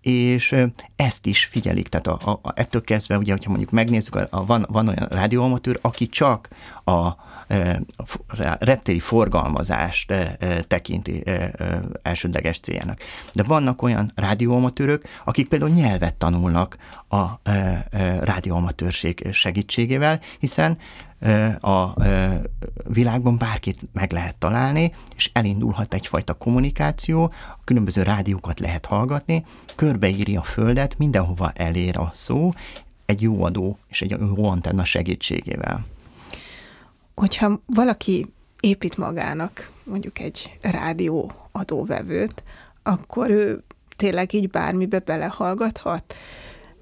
és 0.00 0.56
ezt 0.96 1.26
is 1.26 1.44
figyelik, 1.44 1.88
tehát 1.88 2.06
a, 2.06 2.40
a, 2.42 2.52
ettől 2.54 2.82
kezdve, 2.82 3.18
ugye, 3.18 3.32
hogyha 3.32 3.50
mondjuk 3.50 3.70
megnézzük, 3.70 4.14
a, 4.14 4.26
a, 4.30 4.44
van, 4.44 4.66
van 4.68 4.88
olyan 4.88 5.08
rádióamatőr, 5.10 5.78
aki 5.82 6.06
csak 6.06 6.48
a 6.84 7.08
reptéri 8.58 9.00
forgalmazást 9.00 10.14
tekinti 10.66 11.22
elsődleges 12.02 12.60
céljának. 12.60 13.00
De 13.32 13.42
vannak 13.42 13.82
olyan 13.82 14.10
rádióamatőrök, 14.14 15.02
akik 15.24 15.48
például 15.48 15.70
nyelvet 15.70 16.14
tanulnak 16.14 16.76
a 17.08 17.24
rádióamatőrség 18.20 19.26
segítségével, 19.32 20.20
hiszen 20.38 20.78
a 21.60 21.94
világban 22.84 23.38
bárkit 23.38 23.80
meg 23.92 24.12
lehet 24.12 24.36
találni, 24.36 24.92
és 25.16 25.30
elindulhat 25.32 25.94
egyfajta 25.94 26.34
kommunikáció, 26.34 27.32
a 27.52 27.64
különböző 27.64 28.02
rádiókat 28.02 28.60
lehet 28.60 28.86
hallgatni, 28.86 29.44
körbeíri 29.74 30.36
a 30.36 30.42
földet, 30.42 30.98
mindenhova 30.98 31.50
elér 31.54 31.98
a 31.98 32.10
szó, 32.14 32.50
egy 33.06 33.22
jó 33.22 33.44
adó 33.44 33.78
és 33.88 34.02
egy 34.02 34.10
jó 34.10 34.44
antenna 34.48 34.84
segítségével 34.84 35.84
hogyha 37.18 37.60
valaki 37.66 38.26
épít 38.60 38.96
magának 38.96 39.70
mondjuk 39.84 40.18
egy 40.18 40.58
rádió 40.60 41.32
adóvevőt, 41.52 42.42
akkor 42.82 43.30
ő 43.30 43.62
tényleg 43.96 44.32
így 44.32 44.50
bármibe 44.50 44.98
belehallgathat? 44.98 46.14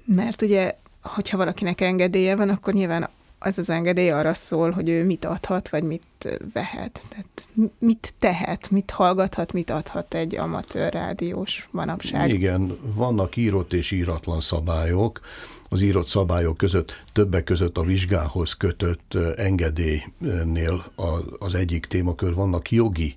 Mert 0.05 0.41
ugye, 0.41 0.75
hogyha 1.01 1.37
valakinek 1.37 1.81
engedélye 1.81 2.35
van, 2.35 2.49
akkor 2.49 2.73
nyilván 2.73 3.09
az 3.39 3.57
az 3.57 3.69
engedély 3.69 4.09
arra 4.09 4.33
szól, 4.33 4.71
hogy 4.71 4.89
ő 4.89 5.05
mit 5.05 5.25
adhat, 5.25 5.69
vagy 5.69 5.83
mit 5.83 6.39
vehet. 6.53 7.01
Tehát 7.09 7.45
mit 7.79 8.13
tehet, 8.19 8.69
mit 8.69 8.91
hallgathat, 8.91 9.53
mit 9.53 9.69
adhat 9.69 10.13
egy 10.13 10.35
amatőr 10.35 10.93
rádiós 10.93 11.67
manapság. 11.71 12.29
Igen, 12.29 12.77
vannak 12.95 13.35
írott 13.35 13.73
és 13.73 13.91
íratlan 13.91 14.41
szabályok, 14.41 15.19
az 15.69 15.81
írott 15.81 16.07
szabályok 16.07 16.57
között, 16.57 17.03
többek 17.17 17.43
között 17.43 17.77
a 17.77 17.83
vizsgához 17.83 18.53
kötött 18.53 19.17
engedélynél 19.35 20.85
az 21.39 21.53
egyik 21.53 21.85
témakör 21.85 22.33
vannak 22.33 22.71
jogi 22.71 23.15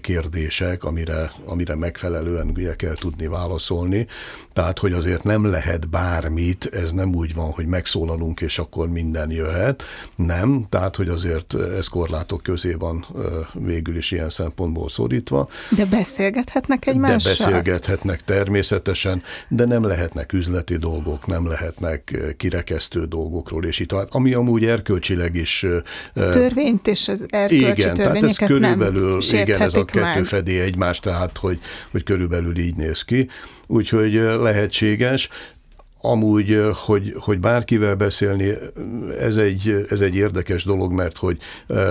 kérdések, 0.00 0.84
amire, 0.84 1.32
amire 1.44 1.74
megfelelően 1.74 2.48
ugye 2.48 2.74
kell 2.76 2.94
tudni 2.94 3.26
válaszolni. 3.26 4.06
Tehát, 4.52 4.78
hogy 4.78 4.92
azért 4.92 5.22
nem 5.22 5.44
lehet 5.44 5.88
bármit, 5.88 6.64
ez 6.72 6.92
nem 6.92 7.14
úgy 7.14 7.34
van, 7.34 7.50
hogy 7.50 7.66
megszólalunk, 7.66 8.40
és 8.40 8.58
akkor 8.58 8.88
minden 8.88 9.30
jöhet. 9.30 9.82
Nem, 10.16 10.66
tehát, 10.68 10.96
hogy 10.96 11.08
azért 11.08 11.54
ez 11.54 11.86
korlátok 11.86 12.42
közé 12.42 12.72
van 12.72 13.06
végül 13.52 13.96
is 13.96 14.10
ilyen 14.10 14.30
szempontból 14.30 14.88
szorítva. 14.88 15.48
De 15.76 15.84
beszélgethetnek 15.84 16.86
egymással? 16.86 17.32
De 17.32 17.44
beszélgethetnek 17.44 18.24
természetesen, 18.24 19.22
de 19.48 19.64
nem 19.64 19.84
lehetnek 19.84 20.32
üzleti 20.32 20.76
dolgok, 20.76 21.26
nem 21.26 21.46
lehetnek 21.46 22.34
kirekesztő 22.36 23.04
dolgok, 23.04 23.41
jogokról, 23.42 23.64
és 23.64 23.78
itt, 23.78 23.92
ami 23.92 24.32
amúgy 24.32 24.64
erkölcsileg 24.64 25.34
is... 25.34 25.66
Törvényt 26.14 26.86
és 26.86 27.08
az 27.08 27.26
erkölcsi 27.28 27.80
igen, 27.80 27.94
tehát 27.94 28.22
ez 28.22 28.36
körülbelül, 28.36 29.22
igen, 29.32 29.60
ez 29.60 29.74
a 29.74 29.84
kettő 29.84 30.00
meg. 30.00 30.24
fedi 30.24 30.58
egymást, 30.58 31.02
tehát 31.02 31.38
hogy, 31.38 31.58
hogy 31.90 32.02
körülbelül 32.02 32.58
így 32.58 32.76
néz 32.76 33.02
ki. 33.02 33.28
Úgyhogy 33.66 34.12
lehetséges. 34.14 35.28
Amúgy, 36.04 36.60
hogy, 36.74 37.14
hogy 37.18 37.38
bárkivel 37.38 37.94
beszélni, 37.94 38.52
ez 39.18 39.36
egy, 39.36 39.86
ez 39.88 40.00
egy 40.00 40.14
érdekes 40.14 40.64
dolog, 40.64 40.92
mert 40.92 41.16
hogy 41.16 41.38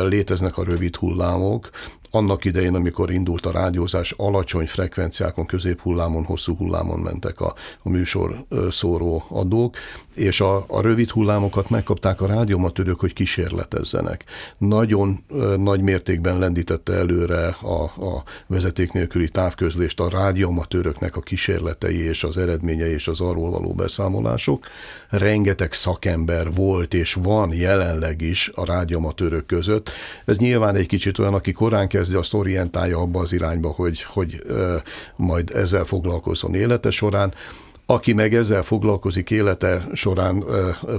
léteznek 0.10 0.58
a 0.58 0.63
rövid 0.63 0.96
hullámok, 0.96 1.70
annak 2.12 2.46
idején, 2.46 2.75
amikor 2.75 3.12
indult 3.12 3.46
a 3.46 3.51
rádiózás, 3.51 4.13
alacsony 4.17 4.67
frekvenciákon, 4.67 5.46
középhullámon, 5.46 6.24
hosszú 6.24 6.55
hullámon 6.55 7.00
mentek 7.00 7.41
a, 7.41 7.53
a 7.84 7.89
műsor 7.89 8.46
szóró 8.72 9.24
adók, 9.29 9.77
és 10.15 10.41
a, 10.41 10.65
a 10.68 10.82
rövid 10.82 11.10
hullámokat 11.10 11.70
megkapták 11.70 12.22
a 12.22 12.25
rádiómatőrök, 12.25 13.00
hogy 13.00 13.13
kísérletezzenek. 13.13 14.24
Nagyon 14.58 15.24
nagy 15.58 15.82
mértékben 15.82 16.39
lendítette 16.39 16.94
előre 16.94 17.48
a, 17.48 17.84
a 17.84 18.24
vezeték 18.48 18.91
nélküli 18.91 19.30
távközlést 19.30 20.00
a 20.00 20.10
rádiómatőröknek 20.10 21.15
a 21.15 21.22
kísérletei 21.22 22.08
és 22.08 22.24
az 22.24 22.38
eredményei 22.38 22.91
és 22.91 23.08
az 23.08 23.20
arról 23.20 23.50
való 23.50 23.74
beszámolások. 23.74 24.65
Rengeteg 25.10 25.74
szakember 25.74 26.53
volt 26.53 26.94
és 26.94 27.13
van 27.13 27.53
jelenleg 27.53 28.22
is 28.22 28.51
a 28.56 28.65
rádiómatőrök 28.65 29.46
között. 29.46 29.89
Ez 30.25 30.38
nyilván 30.38 30.75
egy 30.75 30.88
kicsit 30.88 31.20
olyan, 31.20 31.34
aki 31.34 31.51
korán 31.51 31.88
kezdi, 31.88 32.15
azt 32.15 32.34
orientálja 32.34 32.98
abba 32.98 33.20
az 33.20 33.34
irányba, 33.34 33.70
hogy, 33.70 34.01
hogy 34.03 34.44
majd 35.15 35.51
ezzel 35.53 35.84
foglalkozzon 35.84 36.56
élete 36.56 36.89
során 36.89 37.34
aki 37.91 38.13
meg 38.13 38.33
ezzel 38.33 38.62
foglalkozik 38.62 39.29
élete 39.29 39.88
során 39.93 40.43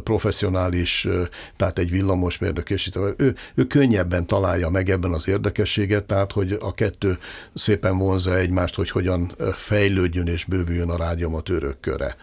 professzionális, 0.05 1.09
tehát 1.57 1.79
egy 1.79 1.91
villamosmérnök, 1.91 2.71
és 2.71 2.91
ő, 3.17 3.35
ő 3.55 3.65
könnyebben 3.65 4.27
találja 4.27 4.69
meg 4.69 4.91
ebben 4.91 5.13
az 5.13 5.29
érdekességet, 5.29 6.05
tehát 6.05 6.33
hogy 6.33 6.59
a 6.61 6.75
kettő 6.75 7.19
szépen 7.55 7.99
vonza 7.99 8.37
egymást, 8.37 8.75
hogy 8.75 8.91
hogyan 8.91 9.33
fejlődjön 9.55 10.27
és 10.27 10.45
bővüljön 10.45 10.91
a 10.91 10.97
rádióamatőrök 10.97 11.81
köre. 11.81 12.17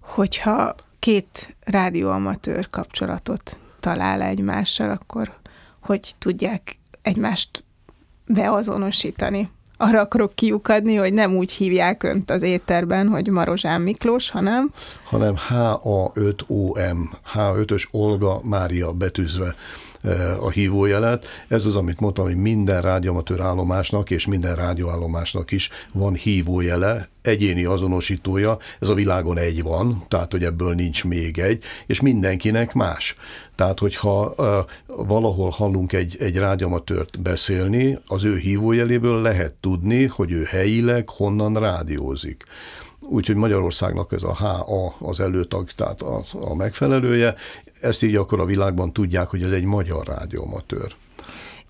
Hogyha 0.00 0.74
két 0.98 1.56
rádióamatőr 1.60 2.70
kapcsolatot 2.70 3.58
talál 3.80 4.22
egymással, 4.22 4.90
akkor 4.90 5.32
hogy 5.80 6.10
tudják 6.18 6.78
egymást 7.02 7.64
beazonosítani? 8.26 9.50
Arra 9.76 10.00
akarok 10.00 10.34
kiukadni, 10.34 10.94
hogy 10.94 11.12
nem 11.12 11.36
úgy 11.36 11.52
hívják 11.52 12.02
önt 12.02 12.30
az 12.30 12.42
étterben, 12.42 13.08
hogy 13.08 13.28
Marozsán 13.28 13.80
Miklós, 13.80 14.30
hanem... 14.30 14.70
Hanem 15.04 15.34
HA5OM, 15.48 16.96
H5-ös 17.34 17.90
Olga 17.90 18.40
Mária 18.44 18.92
betűzve 18.92 19.54
a 20.40 20.50
hívójelet. 20.50 21.26
Ez 21.48 21.66
az, 21.66 21.76
amit 21.76 22.00
mondtam, 22.00 22.24
hogy 22.24 22.36
minden 22.36 22.82
rádióamatőr 22.82 23.40
állomásnak 23.40 24.10
és 24.10 24.26
minden 24.26 24.54
rádióállomásnak 24.54 25.52
is 25.52 25.70
van 25.92 26.14
hívójele, 26.14 27.08
egyéni 27.26 27.64
azonosítója, 27.64 28.58
ez 28.80 28.88
a 28.88 28.94
világon 28.94 29.38
egy 29.38 29.62
van, 29.62 30.04
tehát 30.08 30.32
hogy 30.32 30.44
ebből 30.44 30.74
nincs 30.74 31.04
még 31.04 31.38
egy, 31.38 31.62
és 31.86 32.00
mindenkinek 32.00 32.72
más. 32.72 33.16
Tehát, 33.54 33.78
hogyha 33.78 34.34
uh, 34.36 34.46
valahol 35.06 35.50
hallunk 35.50 35.92
egy, 35.92 36.16
egy 36.20 36.36
rádiamatört 36.36 37.20
beszélni, 37.20 37.98
az 38.06 38.24
ő 38.24 38.36
hívójeléből 38.36 39.20
lehet 39.20 39.54
tudni, 39.54 40.04
hogy 40.04 40.32
ő 40.32 40.42
helyileg 40.42 41.08
honnan 41.08 41.54
rádiózik. 41.54 42.44
Úgyhogy 43.08 43.36
Magyarországnak 43.36 44.12
ez 44.12 44.22
a 44.22 44.34
HA 44.34 44.94
az 44.98 45.20
előtag, 45.20 45.70
tehát 45.70 46.02
a, 46.02 46.22
a 46.32 46.54
megfelelője. 46.54 47.34
Ezt 47.80 48.02
így 48.02 48.14
akkor 48.14 48.40
a 48.40 48.44
világban 48.44 48.92
tudják, 48.92 49.28
hogy 49.28 49.42
ez 49.42 49.50
egy 49.50 49.64
magyar 49.64 50.06
rádióamatőr. 50.06 50.94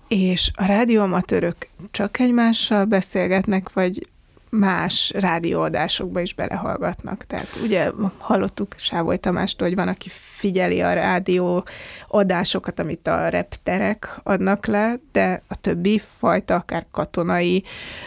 És 0.07 0.51
a 0.53 0.65
rádióamatőrök 0.65 1.55
csak 1.91 2.19
egymással 2.19 2.85
beszélgetnek, 2.85 3.73
vagy 3.73 4.07
más 4.49 5.11
rádióadásokba 5.15 6.19
is 6.19 6.33
belehallgatnak. 6.33 7.25
Tehát 7.25 7.59
ugye 7.63 7.91
hallottuk 8.17 8.75
Sávoly 8.77 9.17
Tamástól, 9.17 9.67
hogy 9.67 9.75
van, 9.75 9.87
aki 9.87 10.09
figyeli 10.11 10.81
a 10.81 10.93
rádió 10.93 11.65
adásokat, 12.07 12.79
amit 12.79 13.07
a 13.07 13.27
repterek 13.27 14.19
adnak 14.23 14.65
le, 14.65 14.99
de 15.11 15.41
a 15.47 15.55
többi 15.55 16.01
fajta, 16.17 16.55
akár 16.55 16.85
katonai 16.91 17.63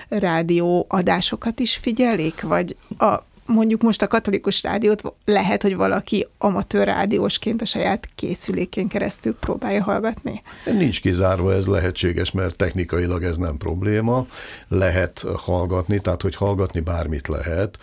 rádió 0.09 0.87
adásokat 0.89 1.61
is 1.61 1.77
figyelik, 1.77 2.43
vagy 2.43 2.77
a 2.99 3.19
mondjuk 3.51 3.83
most 3.83 4.03
a 4.03 4.07
katolikus 4.07 4.63
rádiót 4.63 5.03
lehet, 5.25 5.63
hogy 5.63 5.77
valaki 5.77 6.27
amatőr 6.39 6.85
rádiósként 6.85 7.63
a 7.63 7.65
saját 7.65 8.09
készülékén 8.15 8.89
keresztül 8.89 9.35
próbálja 9.35 9.83
hallgatni? 9.83 10.43
Nincs 10.65 11.01
kizárva, 11.01 11.55
ez 11.55 11.67
lehetséges, 11.67 12.31
mert 12.31 12.57
technikailag 12.57 13.23
ez 13.23 13.37
nem 13.37 13.57
probléma. 13.57 14.27
Lehet 14.69 15.25
hallgatni, 15.37 16.01
tehát 16.01 16.23
hogy 16.23 16.35
hallgatni 16.35 16.81
bármit 16.81 17.29
lehet, 17.29 17.79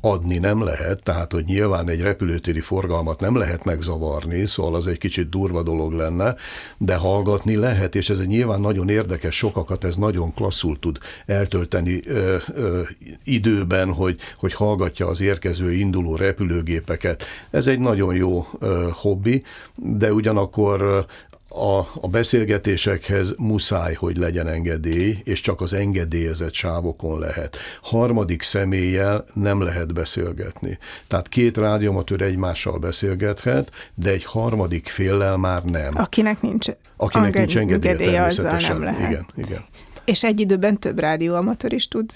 adni 0.00 0.38
nem 0.38 0.64
lehet, 0.64 1.02
tehát 1.02 1.32
hogy 1.32 1.44
nyilván 1.44 1.88
egy 1.88 2.00
repülőtéri 2.00 2.60
forgalmat 2.60 3.20
nem 3.20 3.36
lehet 3.36 3.64
megzavarni, 3.64 4.46
szóval 4.46 4.74
az 4.74 4.86
egy 4.86 4.98
kicsit 4.98 5.28
durva 5.28 5.62
dolog 5.62 5.92
lenne, 5.92 6.34
de 6.78 6.96
hallgatni 6.96 7.56
lehet, 7.56 7.94
és 7.94 8.10
ez 8.10 8.26
nyilván 8.26 8.60
nagyon 8.60 8.88
érdekes, 8.88 9.36
sokakat 9.36 9.84
ez 9.84 9.96
nagyon 9.96 10.34
klasszul 10.34 10.78
tud 10.78 10.98
eltölteni 11.26 12.00
ö, 12.06 12.36
ö, 12.54 12.80
időben, 13.24 13.92
hogy, 13.92 14.18
hogy 14.36 14.54
hallgatja 14.54 15.06
az 15.06 15.20
érkező, 15.20 15.72
induló 15.72 16.16
repülőgépeket. 16.16 17.24
Ez 17.50 17.66
egy 17.66 17.78
nagyon 17.78 18.14
jó 18.14 18.46
ö, 18.58 18.88
hobbi, 18.92 19.42
de 19.74 20.12
ugyanakkor 20.12 21.06
a, 21.54 21.78
a 22.00 22.08
beszélgetésekhez 22.10 23.34
muszáj, 23.38 23.94
hogy 23.94 24.16
legyen 24.16 24.48
engedély, 24.48 25.18
és 25.24 25.40
csak 25.40 25.60
az 25.60 25.72
engedélyezett 25.72 26.52
sávokon 26.52 27.18
lehet. 27.18 27.56
Harmadik 27.82 28.42
személlyel 28.42 29.24
nem 29.34 29.60
lehet 29.62 29.94
beszélgetni. 29.94 30.78
Tehát 31.06 31.28
két 31.28 31.56
rádiómatőr 31.56 32.22
egymással 32.22 32.78
beszélgethet, 32.78 33.70
de 33.94 34.10
egy 34.10 34.24
harmadik 34.24 34.88
féllel 34.88 35.36
már 35.36 35.62
nem. 35.62 35.92
Akinek 35.94 36.40
nincs, 36.40 36.66
Akinek 36.96 37.34
nincs 37.34 37.56
engedélye, 37.56 37.92
engedélye 37.92 38.16
természetesen. 38.18 38.72
nem 38.76 38.84
lehet. 38.84 39.10
Igen, 39.10 39.26
igen. 39.36 39.64
És 40.04 40.24
egy 40.24 40.40
időben 40.40 40.78
több 40.78 40.98
rádióamatőr 40.98 41.72
is 41.72 41.88
tud 41.88 42.10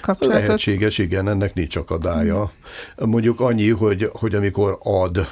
kapcsolatot? 0.00 0.46
Lehetséges, 0.46 0.98
igen, 0.98 1.28
ennek 1.28 1.54
nincs 1.54 1.76
akadálya. 1.76 2.52
Mondjuk 2.96 3.40
annyi, 3.40 3.68
hogy, 3.70 4.10
hogy 4.12 4.34
amikor 4.34 4.78
ad 4.82 5.28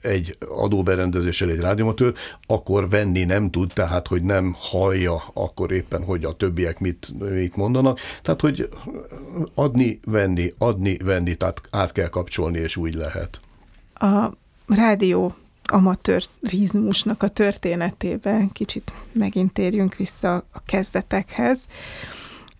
egy 0.00 0.36
adóberendezéssel 0.48 1.50
egy 1.50 1.60
rádiómatőr, 1.60 2.14
akkor 2.46 2.88
venni 2.88 3.24
nem 3.24 3.50
tud, 3.50 3.70
tehát 3.74 4.06
hogy 4.06 4.22
nem 4.22 4.56
hallja 4.58 5.22
akkor 5.32 5.72
éppen, 5.72 6.04
hogy 6.04 6.24
a 6.24 6.32
többiek 6.32 6.78
mit, 6.78 7.12
mit 7.30 7.56
mondanak. 7.56 8.00
Tehát, 8.22 8.40
hogy 8.40 8.68
adni, 9.54 10.00
venni, 10.04 10.54
adni, 10.58 10.96
venni, 11.04 11.34
tehát 11.34 11.62
át 11.70 11.92
kell 11.92 12.08
kapcsolni, 12.08 12.58
és 12.58 12.76
úgy 12.76 12.94
lehet. 12.94 13.40
A 13.94 14.30
rádió 14.66 15.34
amatőrizmusnak 15.66 17.22
a 17.22 17.28
történetében 17.28 18.52
kicsit 18.52 18.92
megint 19.12 19.52
térjünk 19.52 19.94
vissza 19.94 20.34
a 20.34 20.62
kezdetekhez 20.66 21.66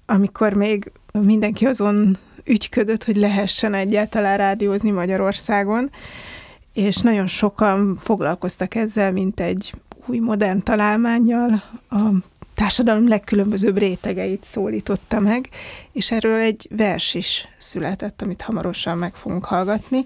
amikor 0.06 0.52
még 0.52 0.92
mindenki 1.12 1.66
azon 1.66 2.18
ügyködött, 2.44 3.04
hogy 3.04 3.16
lehessen 3.16 3.74
egyáltalán 3.74 4.36
rádiózni 4.36 4.90
Magyarországon, 4.90 5.90
és 6.72 6.96
nagyon 6.96 7.26
sokan 7.26 7.96
foglalkoztak 7.96 8.74
ezzel, 8.74 9.12
mint 9.12 9.40
egy 9.40 9.74
új 10.06 10.18
modern 10.18 10.62
találmányjal, 10.62 11.62
a 11.90 12.10
társadalom 12.54 13.08
legkülönbözőbb 13.08 13.78
rétegeit 13.78 14.44
szólította 14.44 15.20
meg, 15.20 15.48
és 15.92 16.10
erről 16.10 16.38
egy 16.38 16.68
vers 16.76 17.14
is 17.14 17.48
született, 17.58 18.22
amit 18.22 18.42
hamarosan 18.42 18.98
meg 18.98 19.14
fogunk 19.14 19.44
hallgatni. 19.44 20.04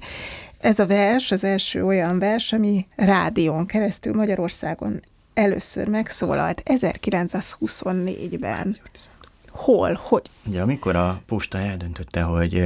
Ez 0.60 0.78
a 0.78 0.86
vers 0.86 1.30
az 1.30 1.44
első 1.44 1.84
olyan 1.84 2.18
vers, 2.18 2.52
ami 2.52 2.86
rádión 2.96 3.66
keresztül 3.66 4.14
Magyarországon 4.14 5.00
először 5.34 5.88
megszólalt 5.88 6.62
1924-ben 6.64 8.76
hol, 9.60 10.00
hogy? 10.02 10.22
Ugye 10.46 10.62
amikor 10.62 10.96
a 10.96 11.20
posta 11.26 11.58
eldöntötte, 11.58 12.22
hogy 12.22 12.64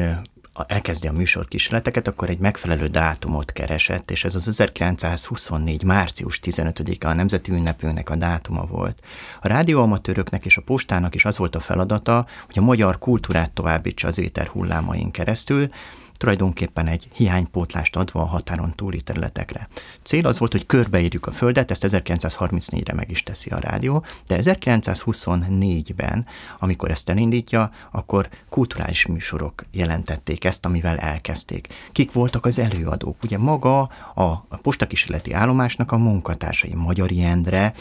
elkezdi 0.67 1.09
a 1.09 1.13
műsorkísérleteket, 1.13 2.09
akkor 2.09 2.29
egy 2.29 2.39
megfelelő 2.39 2.87
dátumot 2.87 3.53
keresett, 3.53 4.11
és 4.11 4.25
ez 4.25 4.35
az 4.35 4.49
1924. 4.49 5.85
március 5.85 6.41
15-a 6.43 7.07
a 7.07 7.13
Nemzeti 7.13 7.53
Ünnepünknek 7.53 8.11
a 8.11 8.17
dátuma 8.17 8.67
volt. 8.67 8.99
A 9.41 9.49
rádióamatőröknek 9.49 10.45
és 10.45 10.57
a 10.57 10.63
postának 10.63 11.15
is 11.15 11.25
az 11.25 11.39
volt 11.39 11.55
a 11.55 11.61
feladata, 11.61 12.27
hogy 12.47 12.59
a 12.59 12.63
magyar 12.63 12.99
kultúrát 12.99 13.53
továbbítsa 13.53 14.09
az 14.09 14.19
éter 14.19 14.47
hullámain 14.47 15.11
keresztül, 15.11 15.69
tulajdonképpen 16.17 16.87
egy 16.87 17.09
hiánypótlást 17.13 17.97
adva 17.97 18.21
a 18.21 18.25
határon 18.27 18.73
túli 18.75 19.01
területekre. 19.01 19.69
Cél 20.03 20.27
az 20.27 20.39
volt, 20.39 20.53
hogy 20.53 20.67
körbeírjuk 20.67 21.27
a 21.27 21.33
Földet, 21.33 21.71
ezt 21.71 21.85
1934-re 21.89 22.95
meg 22.95 23.11
is 23.11 23.23
teszi 23.23 23.51
a 23.51 23.59
rádió, 23.59 24.05
de 24.27 24.39
1924-ben, 24.41 26.27
amikor 26.59 26.91
ezt 26.91 27.11
elindítja, 27.11 27.71
akkor 27.91 28.29
kulturális 28.49 29.07
műsorok 29.07 29.65
jelentették 29.71 30.45
ezt, 30.45 30.65
amivel 30.65 30.97
elkezdték. 30.97 31.69
Kik 31.93 32.13
voltak 32.13 32.47
az 32.47 32.59
előadók? 32.59 33.23
Ugye 33.23 33.39
maga 33.39 33.81
a 34.15 34.37
postakísérleti 34.63 35.33
állomásnak 35.33 35.93
a 35.93 35.97
munkatársai, 35.97 36.75
Magyari 36.75 37.23
Endre, 37.23 37.73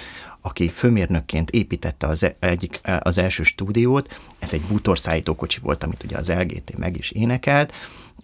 aki 0.45 0.67
főmérnökként 0.67 1.49
építette 1.49 2.07
az, 2.07 2.23
e- 2.23 2.35
egyik, 2.39 2.79
e- 2.81 2.99
az 3.03 3.17
első 3.17 3.43
stúdiót, 3.43 4.19
ez 4.39 4.53
egy 4.53 4.61
bútorszállítókocsi 4.61 5.59
volt, 5.59 5.83
amit 5.83 6.03
ugye 6.03 6.17
az 6.17 6.29
LGT 6.29 6.77
meg 6.77 6.97
is 6.97 7.11
énekelt, 7.11 7.73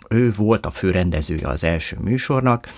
ő 0.09 0.33
volt 0.33 0.65
a 0.65 0.71
fő 0.71 0.91
rendezője 0.91 1.47
az 1.47 1.63
első 1.63 1.97
műsornak, 2.03 2.73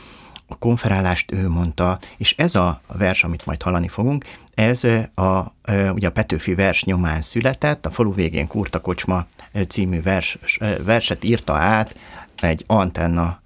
a 0.48 0.58
konferálást 0.58 1.32
ő 1.32 1.50
mondta, 1.50 2.00
és 2.18 2.36
ez 2.38 2.56
a 2.56 2.82
vers, 2.98 3.24
amit 3.24 3.46
majd 3.46 3.62
hallani 3.62 3.88
fogunk, 3.88 4.26
ez 4.54 4.84
a, 5.16 5.54
ugye 5.94 6.08
a 6.08 6.12
Petőfi 6.12 6.56
vers 6.56 6.84
nyomán 6.84 7.22
született, 7.22 7.86
a 7.86 7.92
falu 7.92 8.14
végén 8.14 8.48
Kurta 8.48 8.80
Kocsma 8.80 9.26
című 9.68 10.02
vers, 10.02 10.38
verset 10.84 11.24
írta 11.24 11.54
át 11.54 11.96
egy 12.42 12.64
antenna 12.68 13.40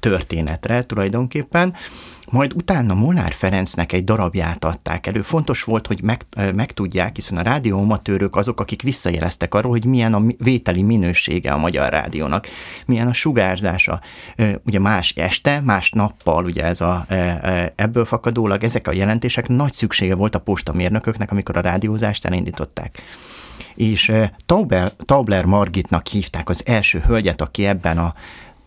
történetre 0.00 0.84
tulajdonképpen, 0.84 1.74
majd 2.30 2.54
utána 2.54 2.94
Molnár 2.94 3.32
Ferencnek 3.32 3.92
egy 3.92 4.04
darabját 4.04 4.64
adták 4.64 5.06
elő. 5.06 5.22
Fontos 5.22 5.62
volt, 5.62 5.86
hogy 5.86 6.02
meg, 6.02 6.22
megtudják, 6.54 7.14
hiszen 7.14 7.38
a 7.38 7.42
rádióamatőrök 7.42 8.36
azok, 8.36 8.60
akik 8.60 8.82
visszajeleztek 8.82 9.54
arról, 9.54 9.70
hogy 9.70 9.84
milyen 9.84 10.14
a 10.14 10.22
vételi 10.38 10.82
minősége 10.82 11.52
a 11.52 11.58
magyar 11.58 11.90
rádiónak, 11.90 12.46
milyen 12.86 13.06
a 13.06 13.12
sugárzása. 13.12 14.00
Ugye 14.66 14.78
más 14.78 15.12
este, 15.16 15.60
más 15.60 15.90
nappal, 15.90 16.44
ugye 16.44 16.64
ez 16.64 16.80
a, 16.80 17.06
ebből 17.74 18.04
fakadólag 18.04 18.64
ezek 18.64 18.88
a 18.88 18.92
jelentések 18.92 19.48
nagy 19.48 19.72
szüksége 19.72 20.14
volt 20.14 20.34
a 20.34 20.40
postamérnököknek, 20.40 21.30
amikor 21.30 21.56
a 21.56 21.60
rádiózást 21.60 22.24
elindították 22.24 23.02
és 23.78 24.12
Taubler, 24.46 24.92
Taubler 25.04 25.44
Margitnak 25.44 26.06
hívták 26.06 26.48
az 26.48 26.62
első 26.66 27.02
hölgyet, 27.06 27.40
aki 27.40 27.66
ebben 27.66 27.98
a 27.98 28.14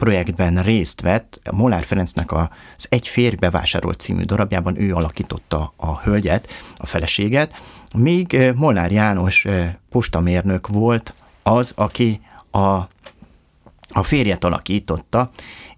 projektben 0.01 0.63
részt 0.63 1.01
vett, 1.01 1.39
Molár 1.51 1.83
Ferencnek 1.83 2.31
az 2.31 2.87
Egy 2.89 3.07
férj 3.07 3.35
bevásárolt 3.35 3.99
című 3.99 4.23
darabjában 4.23 4.81
ő 4.81 4.93
alakította 4.93 5.73
a 5.75 5.99
hölgyet, 5.99 6.47
a 6.77 6.85
feleséget, 6.85 7.61
míg 7.95 8.33
eh, 8.33 8.53
Molnár 8.53 8.91
János 8.91 9.45
eh, 9.45 9.75
postamérnök 9.89 10.67
volt 10.67 11.13
az, 11.43 11.73
aki 11.75 12.21
a, 12.51 12.59
a 13.89 14.03
férjet 14.03 14.43
alakította, 14.43 15.31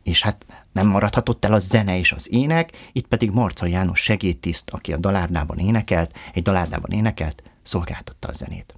és 0.03 0.21
hát 0.21 0.45
nem 0.71 0.87
maradhatott 0.87 1.45
el 1.45 1.53
a 1.53 1.59
zene 1.59 1.97
és 1.97 2.11
az 2.11 2.31
ének, 2.31 2.89
itt 2.91 3.07
pedig 3.07 3.31
Marca 3.31 3.65
János 3.65 3.99
segédtiszt, 3.99 4.69
aki 4.69 4.93
a 4.93 4.97
dalárdában 4.97 5.57
énekelt, 5.57 6.11
egy 6.33 6.43
dalárdában 6.43 6.91
énekelt, 6.91 7.43
szolgáltatta 7.63 8.27
a 8.27 8.33
zenét. 8.33 8.73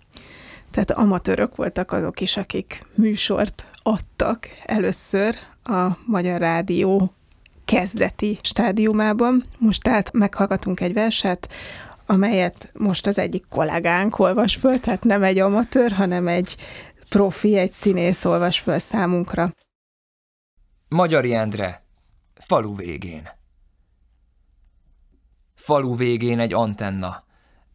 Tehát 0.75 0.91
amatőrök 0.91 1.55
voltak 1.55 1.91
azok 1.91 2.21
is, 2.21 2.37
akik 2.37 2.81
műsort 2.95 3.65
adtak 3.83 4.47
először 4.65 5.35
a 5.63 5.97
Magyar 6.05 6.39
Rádió 6.39 7.13
kezdeti 7.65 8.39
stádiumában. 8.41 9.43
Most 9.57 9.83
tehát 9.83 10.11
meghallgatunk 10.11 10.79
egy 10.79 10.93
verset, 10.93 11.53
amelyet 12.05 12.69
most 12.73 13.07
az 13.07 13.17
egyik 13.17 13.45
kollégánk 13.49 14.19
olvas 14.19 14.55
föl, 14.55 14.79
tehát 14.79 15.03
nem 15.03 15.23
egy 15.23 15.39
amatőr, 15.39 15.91
hanem 15.91 16.27
egy 16.27 16.57
profi, 17.09 17.57
egy 17.57 17.71
színész 17.71 18.25
olvas 18.25 18.59
föl 18.59 18.79
számunkra. 18.79 19.51
Magyari 20.87 21.33
Endre, 21.33 21.85
falu 22.39 22.75
végén. 22.75 23.29
Falu 25.53 25.95
végén 25.95 26.39
egy 26.39 26.53
antenna, 26.53 27.23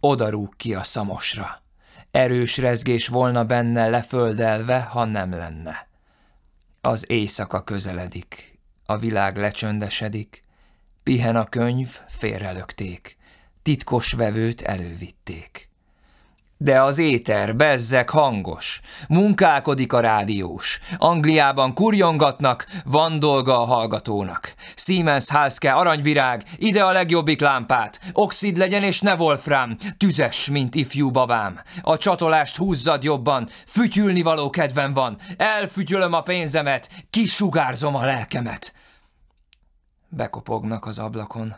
oda 0.00 0.28
rúg 0.28 0.56
ki 0.56 0.74
a 0.74 0.82
szamosra. 0.82 1.62
Erős 2.10 2.56
rezgés 2.56 3.08
volna 3.08 3.44
benne 3.44 3.88
leföldelve, 3.88 4.80
ha 4.80 5.04
nem 5.04 5.30
lenne. 5.30 5.88
Az 6.80 7.10
éjszaka 7.10 7.64
közeledik, 7.64 8.58
a 8.84 8.98
világ 8.98 9.36
lecsöndesedik, 9.36 10.44
pihen 11.02 11.36
a 11.36 11.44
könyv, 11.44 11.98
félrelökték, 12.08 13.16
titkos 13.62 14.12
vevőt 14.12 14.60
elővitték. 14.60 15.69
De 16.62 16.82
az 16.82 16.98
éter, 16.98 17.56
bezzek 17.56 18.10
hangos, 18.10 18.80
munkálkodik 19.08 19.92
a 19.92 20.00
rádiós. 20.00 20.80
Angliában 20.96 21.74
kurjongatnak, 21.74 22.66
van 22.84 23.18
dolga 23.18 23.60
a 23.60 23.64
hallgatónak. 23.64 24.54
Siemens 24.74 25.30
Halske 25.30 25.72
aranyvirág, 25.72 26.44
ide 26.56 26.84
a 26.84 26.92
legjobbik 26.92 27.40
lámpát. 27.40 28.00
Oxid 28.12 28.56
legyen 28.56 28.82
és 28.82 29.00
ne 29.00 29.14
wolfram, 29.14 29.76
tüzes, 29.96 30.50
mint 30.50 30.74
ifjú 30.74 31.10
babám. 31.10 31.60
A 31.82 31.96
csatolást 31.96 32.56
húzzad 32.56 33.02
jobban, 33.02 33.48
fütyülni 33.66 34.22
való 34.22 34.50
kedvem 34.50 34.92
van. 34.92 35.16
Elfütyülöm 35.36 36.12
a 36.12 36.22
pénzemet, 36.22 36.90
kisugárzom 37.10 37.94
a 37.94 38.04
lelkemet. 38.04 38.72
Bekopognak 40.08 40.86
az 40.86 40.98
ablakon. 40.98 41.56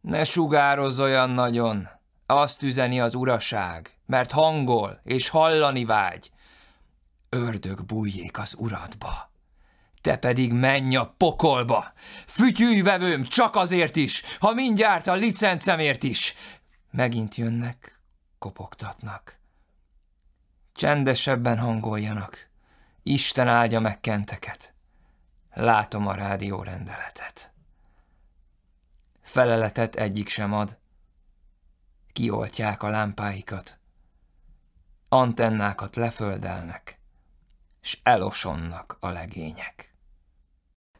Ne 0.00 0.24
sugározz 0.24 1.00
olyan 1.00 1.30
nagyon, 1.30 1.88
azt 2.26 2.62
üzeni 2.62 3.00
az 3.00 3.14
uraság 3.14 3.97
mert 4.08 4.30
hangol 4.30 5.00
és 5.04 5.28
hallani 5.28 5.84
vágy. 5.84 6.30
Ördög 7.28 7.84
bújjék 7.84 8.38
az 8.38 8.54
uradba. 8.58 9.30
Te 10.00 10.16
pedig 10.16 10.52
menj 10.52 10.96
a 10.96 11.14
pokolba! 11.16 11.92
Fütyülj 12.26 12.80
vevőm 12.80 13.24
csak 13.24 13.56
azért 13.56 13.96
is, 13.96 14.22
ha 14.38 14.52
mindjárt 14.52 15.06
a 15.06 15.14
licencemért 15.14 16.02
is! 16.02 16.34
Megint 16.90 17.34
jönnek, 17.34 18.00
kopogtatnak. 18.38 19.38
Csendesebben 20.72 21.58
hangoljanak. 21.58 22.48
Isten 23.02 23.48
áldja 23.48 23.80
meg 23.80 24.00
kenteket. 24.00 24.74
Látom 25.52 26.06
a 26.06 26.14
rádiórendeletet. 26.14 27.52
Feleletet 29.20 29.96
egyik 29.96 30.28
sem 30.28 30.52
ad. 30.52 30.78
Kioltják 32.12 32.82
a 32.82 32.88
lámpáikat 32.88 33.77
antennákat 35.08 35.96
leföldelnek, 35.96 37.00
és 37.82 37.98
elosonnak 38.02 38.96
a 39.00 39.08
legények. 39.08 39.94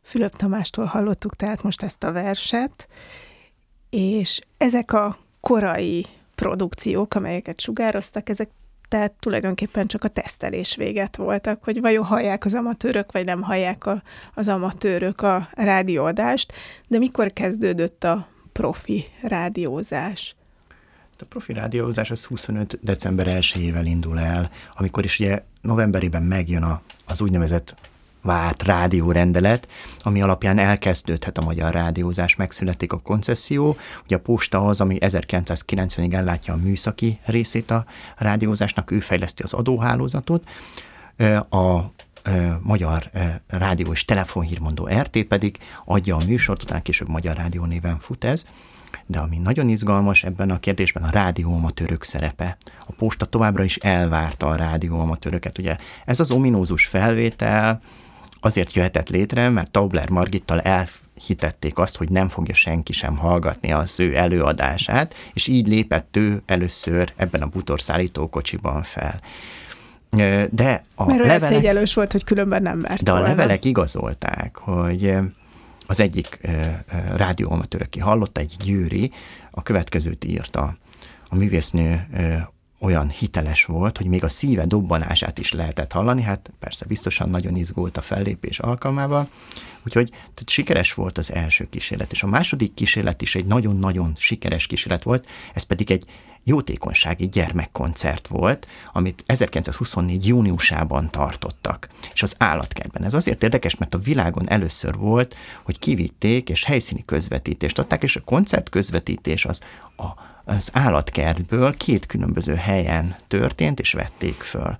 Fülöp 0.02 0.36
Tamástól 0.36 0.84
hallottuk 0.84 1.36
tehát 1.36 1.62
most 1.62 1.82
ezt 1.82 2.04
a 2.04 2.12
verset, 2.12 2.88
és 3.90 4.40
ezek 4.56 4.92
a 4.92 5.16
korai 5.40 6.06
produkciók, 6.34 7.14
amelyeket 7.14 7.60
sugároztak, 7.60 8.28
ezek 8.28 8.50
tehát 8.88 9.12
tulajdonképpen 9.12 9.86
csak 9.86 10.04
a 10.04 10.08
tesztelés 10.08 10.76
véget 10.76 11.16
voltak, 11.16 11.64
hogy 11.64 11.80
vajon 11.80 12.04
hallják 12.04 12.44
az 12.44 12.54
amatőrök, 12.54 13.12
vagy 13.12 13.24
nem 13.24 13.42
hallják 13.42 13.86
a, 13.86 14.02
az 14.34 14.48
amatőrök 14.48 15.20
a 15.20 15.48
rádióadást, 15.52 16.52
de 16.86 16.98
mikor 16.98 17.32
kezdődött 17.32 18.04
a 18.04 18.28
profi 18.52 19.04
rádiózás? 19.22 20.36
A 21.20 21.24
profi 21.28 21.52
rádiózás 21.52 22.10
az 22.10 22.24
25. 22.24 22.78
december 22.82 23.26
1-ével 23.40 23.82
indul 23.84 24.18
el, 24.20 24.50
amikor 24.72 25.04
is 25.04 25.18
ugye 25.18 25.42
novemberiben 25.60 26.22
megjön 26.22 26.62
a, 26.62 26.80
az 27.06 27.20
úgynevezett 27.20 27.74
várt 28.22 28.62
rádiórendelet, 28.62 29.68
ami 29.98 30.22
alapján 30.22 30.58
elkezdődhet 30.58 31.38
a 31.38 31.44
magyar 31.44 31.72
rádiózás, 31.72 32.36
megszületik 32.36 32.92
a 32.92 32.98
koncesszió. 32.98 33.76
Ugye 34.04 34.16
a 34.16 34.20
posta 34.20 34.66
az, 34.66 34.80
ami 34.80 34.96
1990-ig 35.00 36.12
ellátja 36.12 36.54
a 36.54 36.56
műszaki 36.56 37.18
részét 37.24 37.70
a 37.70 37.84
rádiózásnak, 38.16 38.90
ő 38.90 39.00
fejleszti 39.00 39.42
az 39.42 39.52
adóhálózatot. 39.52 40.48
A 41.50 41.80
Magyar 42.62 43.10
Rádió 43.46 43.92
és 43.92 44.04
Telefonhírmondó 44.04 44.88
RT 45.00 45.22
pedig 45.22 45.58
adja 45.84 46.16
a 46.16 46.24
műsort, 46.26 46.62
utána 46.62 46.82
később 46.82 47.08
Magyar 47.08 47.36
Rádió 47.36 47.64
néven 47.64 47.98
fut 47.98 48.24
ez 48.24 48.44
de 49.10 49.18
ami 49.18 49.38
nagyon 49.38 49.68
izgalmas 49.68 50.24
ebben 50.24 50.50
a 50.50 50.58
kérdésben 50.58 51.02
a 51.02 51.10
rádióamatőrök 51.10 52.02
szerepe. 52.02 52.56
A 52.86 52.92
posta 52.92 53.24
továbbra 53.24 53.64
is 53.64 53.76
elvárta 53.76 54.46
a 54.46 54.54
rádióamatőröket. 54.54 55.58
Ugye 55.58 55.76
ez 56.04 56.20
az 56.20 56.30
ominózus 56.30 56.84
felvétel 56.84 57.80
azért 58.40 58.72
jöhetett 58.72 59.08
létre, 59.08 59.48
mert 59.48 59.70
Taubler 59.70 60.08
Margittal 60.08 60.60
elhitették 60.60 61.78
azt, 61.78 61.96
hogy 61.96 62.10
nem 62.10 62.28
fogja 62.28 62.54
senki 62.54 62.92
sem 62.92 63.16
hallgatni 63.16 63.72
az 63.72 64.00
ő 64.00 64.16
előadását, 64.16 65.14
és 65.32 65.46
így 65.46 65.68
lépett 65.68 66.16
ő 66.16 66.42
először 66.46 67.12
ebben 67.16 67.42
a 67.42 67.46
butorszállító 67.46 68.28
kocsiban 68.28 68.82
fel. 68.82 69.20
De 70.50 70.84
a 70.94 71.06
Mert 71.06 71.24
levelek, 71.24 71.94
volt, 71.94 72.12
hogy 72.12 72.24
különben 72.24 72.62
nem 72.62 72.78
mert 72.78 73.02
De 73.02 73.10
volna. 73.10 73.26
a 73.26 73.28
levelek 73.28 73.64
igazolták, 73.64 74.56
hogy 74.56 75.16
az 75.88 76.00
egyik 76.00 76.40
rádióamatőr, 77.14 77.82
aki 77.82 77.98
hallotta, 77.98 78.40
egy 78.40 78.54
győri, 78.64 79.12
a 79.50 79.62
következőt 79.62 80.24
írta. 80.24 80.76
A 81.28 81.34
művésznő 81.34 82.06
olyan 82.80 83.08
hiteles 83.08 83.64
volt, 83.64 83.96
hogy 83.96 84.06
még 84.06 84.24
a 84.24 84.28
szíve 84.28 84.66
dobbanását 84.66 85.38
is 85.38 85.52
lehetett 85.52 85.92
hallani, 85.92 86.22
hát 86.22 86.50
persze 86.58 86.86
biztosan 86.86 87.30
nagyon 87.30 87.56
izgult 87.56 87.96
a 87.96 88.02
fellépés 88.02 88.58
alkalmával, 88.58 89.28
úgyhogy 89.86 90.08
tehát 90.10 90.48
sikeres 90.48 90.94
volt 90.94 91.18
az 91.18 91.32
első 91.32 91.68
kísérlet, 91.70 92.12
és 92.12 92.22
a 92.22 92.26
második 92.26 92.74
kísérlet 92.74 93.22
is 93.22 93.34
egy 93.34 93.46
nagyon-nagyon 93.46 94.12
sikeres 94.16 94.66
kísérlet 94.66 95.02
volt, 95.02 95.26
ez 95.54 95.62
pedig 95.62 95.90
egy 95.90 96.04
jótékonysági 96.44 97.28
gyermekkoncert 97.28 98.26
volt, 98.26 98.66
amit 98.92 99.22
1924. 99.26 100.26
júniusában 100.26 101.10
tartottak, 101.10 101.88
és 102.12 102.22
az 102.22 102.34
állatkertben. 102.38 103.04
Ez 103.04 103.14
azért 103.14 103.42
érdekes, 103.42 103.76
mert 103.76 103.94
a 103.94 103.98
világon 103.98 104.50
először 104.50 104.96
volt, 104.96 105.36
hogy 105.62 105.78
kivitték 105.78 106.48
és 106.48 106.64
helyszíni 106.64 107.04
közvetítést 107.04 107.78
adták, 107.78 108.02
és 108.02 108.16
a 108.16 108.20
koncert 108.24 108.68
közvetítés 108.68 109.44
az 109.44 109.62
a 109.96 110.36
az 110.48 110.70
állatkertből 110.72 111.74
két 111.74 112.06
különböző 112.06 112.54
helyen 112.54 113.16
történt, 113.26 113.80
és 113.80 113.92
vették 113.92 114.34
föl. 114.34 114.76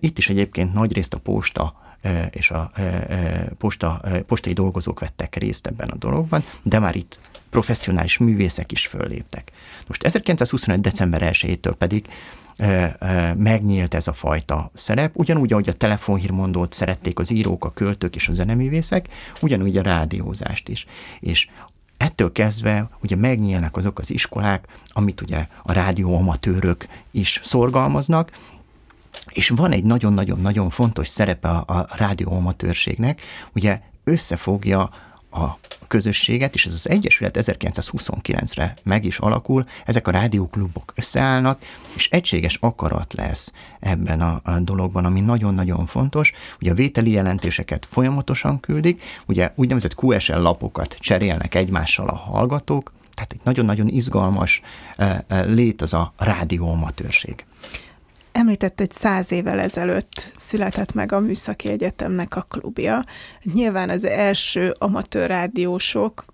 Itt 0.00 0.18
is 0.18 0.28
egyébként 0.28 0.72
nagyrészt 0.72 1.14
a 1.14 1.18
posta 1.18 1.80
és 2.30 2.50
a 2.50 2.70
posta, 3.58 4.00
postai 4.26 4.52
dolgozók 4.52 5.00
vettek 5.00 5.36
részt 5.36 5.66
ebben 5.66 5.88
a 5.88 5.96
dologban, 5.96 6.44
de 6.62 6.78
már 6.78 6.96
itt 6.96 7.18
professzionális 7.50 8.18
művészek 8.18 8.72
is 8.72 8.86
fölléptek. 8.86 9.52
Most 9.86 10.02
1925. 10.02 10.80
december 10.80 11.30
1-től 11.32 11.74
pedig 11.78 12.08
megnyílt 13.36 13.94
ez 13.94 14.06
a 14.06 14.12
fajta 14.12 14.70
szerep, 14.74 15.10
ugyanúgy, 15.14 15.52
ahogy 15.52 15.68
a 15.68 15.76
telefonhírmondót 15.76 16.72
szerették 16.72 17.18
az 17.18 17.30
írók, 17.30 17.64
a 17.64 17.72
költők 17.72 18.16
és 18.16 18.28
a 18.28 18.32
zeneművészek, 18.32 19.08
ugyanúgy 19.40 19.76
a 19.76 19.82
rádiózást 19.82 20.68
is. 20.68 20.86
És 21.20 21.48
ettől 22.02 22.32
kezdve 22.32 22.88
ugye 23.02 23.16
megnyílnak 23.16 23.76
azok 23.76 23.98
az 23.98 24.10
iskolák, 24.10 24.66
amit 24.88 25.20
ugye 25.20 25.46
a 25.62 25.72
rádióamatőrök 25.72 26.86
is 27.10 27.40
szorgalmaznak, 27.44 28.30
és 29.32 29.48
van 29.48 29.72
egy 29.72 29.84
nagyon-nagyon-nagyon 29.84 30.70
fontos 30.70 31.08
szerepe 31.08 31.48
a, 31.48 31.64
a 31.66 31.86
rádióamatőrségnek, 31.96 33.20
ugye 33.54 33.80
összefogja 34.04 34.90
a 35.32 35.58
közösséget, 35.92 36.54
és 36.54 36.66
ez 36.66 36.72
az 36.72 36.88
Egyesület 36.88 37.36
1929-re 37.40 38.74
meg 38.82 39.04
is 39.04 39.18
alakul, 39.18 39.66
ezek 39.84 40.08
a 40.08 40.10
rádióklubok 40.10 40.92
összeállnak, 40.96 41.62
és 41.94 42.08
egységes 42.10 42.58
akarat 42.60 43.12
lesz 43.12 43.52
ebben 43.80 44.20
a, 44.20 44.40
a 44.44 44.58
dologban, 44.58 45.04
ami 45.04 45.20
nagyon-nagyon 45.20 45.86
fontos. 45.86 46.32
Ugye 46.60 46.70
a 46.70 46.74
vételi 46.74 47.10
jelentéseket 47.10 47.88
folyamatosan 47.90 48.60
küldik, 48.60 49.02
ugye 49.26 49.52
úgynevezett 49.54 50.02
QSL 50.02 50.38
lapokat 50.38 50.96
cserélnek 51.00 51.54
egymással 51.54 52.08
a 52.08 52.16
hallgatók, 52.16 52.92
tehát 53.14 53.32
egy 53.32 53.40
nagyon-nagyon 53.44 53.88
izgalmas 53.88 54.60
e, 54.96 55.24
e, 55.28 55.42
lét 55.42 55.82
az 55.82 55.92
a 55.92 56.12
rádióamatőrség. 56.16 57.44
Említett, 58.32 58.78
hogy 58.78 58.92
száz 58.92 59.32
évvel 59.32 59.60
ezelőtt 59.60 60.32
született 60.36 60.94
meg 60.94 61.12
a 61.12 61.20
Műszaki 61.20 61.68
Egyetemnek 61.68 62.36
a 62.36 62.46
klubja. 62.48 63.04
Nyilván 63.42 63.90
az 63.90 64.04
első 64.04 64.74
amatőr 64.78 65.26
rádiósok, 65.26 66.24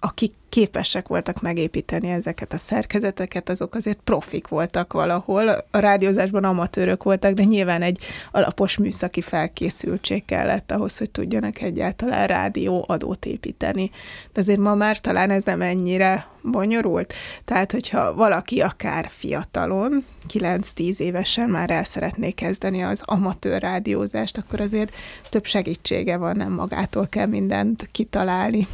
akik 0.00 0.32
képesek 0.48 1.08
voltak 1.08 1.40
megépíteni 1.40 2.10
ezeket 2.10 2.52
a 2.52 2.56
szerkezeteket, 2.56 3.48
azok 3.48 3.74
azért 3.74 3.98
profik 4.04 4.48
voltak 4.48 4.92
valahol. 4.92 5.48
A 5.48 5.78
rádiózásban 5.78 6.44
amatőrök 6.44 7.02
voltak, 7.02 7.32
de 7.32 7.44
nyilván 7.44 7.82
egy 7.82 7.98
alapos 8.30 8.76
műszaki 8.76 9.20
felkészültség 9.20 10.24
kellett 10.24 10.70
ahhoz, 10.70 10.98
hogy 10.98 11.10
tudjanak 11.10 11.60
egyáltalán 11.60 12.26
rádió 12.26 12.84
adót 12.88 13.24
építeni. 13.24 13.90
De 14.32 14.40
azért 14.40 14.58
ma 14.58 14.74
már 14.74 15.00
talán 15.00 15.30
ez 15.30 15.44
nem 15.44 15.62
ennyire 15.62 16.26
bonyolult. 16.42 17.14
Tehát, 17.44 17.72
hogyha 17.72 18.14
valaki 18.14 18.60
akár 18.60 19.06
fiatalon, 19.10 20.04
9-10 20.32 20.98
évesen 20.98 21.48
már 21.48 21.70
el 21.70 21.84
szeretné 21.84 22.30
kezdeni 22.30 22.82
az 22.82 23.02
amatőr 23.04 23.60
rádiózást, 23.60 24.36
akkor 24.36 24.60
azért 24.60 24.94
több 25.30 25.44
segítsége 25.44 26.16
van, 26.16 26.36
nem 26.36 26.52
magától 26.52 27.06
kell 27.08 27.26
mindent 27.26 27.88
kitalálni 27.92 28.66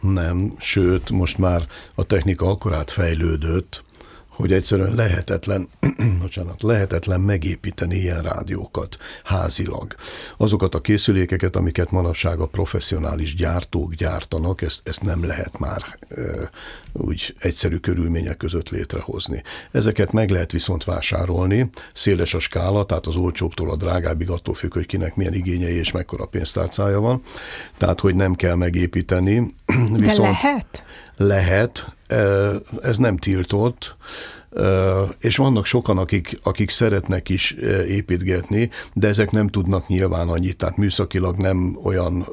nem, 0.00 0.54
sőt, 0.58 1.10
most 1.10 1.38
már 1.38 1.66
a 1.94 2.02
technika 2.02 2.46
akkorát 2.46 2.90
fejlődött, 2.90 3.84
hogy 4.40 4.52
egyszerűen 4.52 4.94
lehetetlen, 4.94 5.68
bocsánat, 6.22 6.62
lehetetlen 6.62 7.20
megépíteni 7.20 7.96
ilyen 7.96 8.22
rádiókat 8.22 8.96
házilag. 9.24 9.94
Azokat 10.36 10.74
a 10.74 10.80
készülékeket, 10.80 11.56
amiket 11.56 11.90
manapság 11.90 12.40
a 12.40 12.46
professzionális 12.46 13.34
gyártók 13.34 13.94
gyártanak, 13.94 14.62
ezt, 14.62 14.80
ezt 14.88 15.02
nem 15.02 15.24
lehet 15.24 15.58
már 15.58 15.98
e, 16.08 16.22
úgy 16.92 17.34
egyszerű 17.40 17.76
körülmények 17.76 18.36
között 18.36 18.68
létrehozni. 18.68 19.42
Ezeket 19.70 20.12
meg 20.12 20.30
lehet 20.30 20.52
viszont 20.52 20.84
vásárolni, 20.84 21.70
széles 21.94 22.34
a 22.34 22.38
skála, 22.38 22.84
tehát 22.84 23.06
az 23.06 23.16
olcsóbbtól 23.16 23.70
a 23.70 23.76
drágábbig 23.76 24.30
attól 24.30 24.54
függ, 24.54 24.72
hogy 24.72 24.86
kinek 24.86 25.16
milyen 25.16 25.34
igényei 25.34 25.76
és 25.76 25.92
mekkora 25.92 26.26
pénztárcája 26.26 27.00
van. 27.00 27.22
Tehát, 27.76 28.00
hogy 28.00 28.14
nem 28.14 28.34
kell 28.34 28.54
megépíteni. 28.54 29.46
Viszont 29.92 30.16
De 30.16 30.38
lehet? 30.42 30.84
Lehet, 31.22 31.96
ez 32.82 32.96
nem 32.96 33.16
tiltott, 33.16 33.96
és 35.18 35.36
vannak 35.36 35.66
sokan, 35.66 35.98
akik, 35.98 36.38
akik 36.42 36.70
szeretnek 36.70 37.28
is 37.28 37.50
építgetni, 37.88 38.70
de 38.94 39.08
ezek 39.08 39.30
nem 39.30 39.48
tudnak 39.48 39.88
nyilván 39.88 40.28
annyit, 40.28 40.56
tehát 40.56 40.76
műszakilag 40.76 41.36
nem 41.36 41.78
olyan 41.82 42.28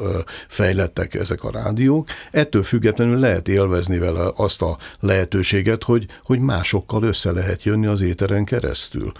fejlettek 0.48 1.14
ezek 1.14 1.44
a 1.44 1.52
rádiók. 1.52 2.08
Ettől 2.32 2.64
függetlenül 2.64 3.20
lehet 3.20 3.48
élvezni 3.48 3.98
vele 3.98 4.32
azt 4.36 4.62
a 4.62 4.78
lehetőséget, 5.00 5.84
hogy, 5.84 6.06
hogy 6.24 6.40
másokkal 6.40 7.04
össze 7.04 7.32
lehet 7.32 7.64
jönni 7.64 7.86
az 7.86 8.02
éteren 8.02 8.46
keresztül. 8.46 9.12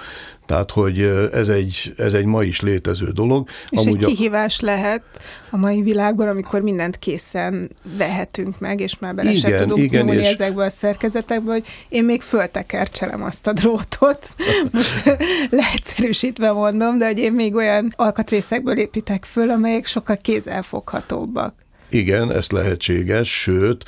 Tehát, 0.48 0.72
hogy 0.72 1.02
ez 1.32 1.48
egy, 1.48 1.94
ez 1.98 2.14
egy 2.14 2.26
ma 2.26 2.44
is 2.44 2.62
létező 2.62 3.12
dolog. 3.12 3.48
És 3.70 3.80
Amúgy 3.80 4.04
egy 4.04 4.06
kihívás 4.06 4.60
a... 4.62 4.66
lehet 4.66 5.04
a 5.50 5.58
mai 5.58 5.82
világban, 5.82 6.28
amikor 6.28 6.62
mindent 6.62 7.00
készen 7.00 7.70
vehetünk 7.98 8.60
meg, 8.60 8.80
és 8.80 9.00
már 9.00 9.16
bele 9.16 9.32
igen, 9.32 9.50
sem 9.50 9.58
tudunk 9.58 9.84
igen, 9.84 10.06
nyúlni 10.06 10.22
és... 10.22 10.28
ezekből 10.28 10.64
a 10.64 10.70
szerkezetekből, 10.70 11.54
hogy 11.54 11.66
én 11.90 12.04
még 12.04 12.22
föltekercselem 12.22 13.24
azt 13.24 13.48
a 13.48 13.54
drótot. 13.54 14.36
Most 14.72 15.04
leegyszerűsítve 15.50 16.52
mondom, 16.52 16.98
de 16.98 17.06
hogy 17.06 17.20
én 17.20 17.34
még 17.34 17.56
olyan 17.56 17.94
alkatrészekből 17.96 18.78
építek 18.78 19.26
föl, 19.26 19.50
amelyek 19.50 19.86
sokkal 19.86 20.18
kézzelfoghatóbbak. 20.18 21.54
Igen, 21.90 22.32
ez 22.32 22.50
lehetséges, 22.50 23.42
sőt, 23.42 23.84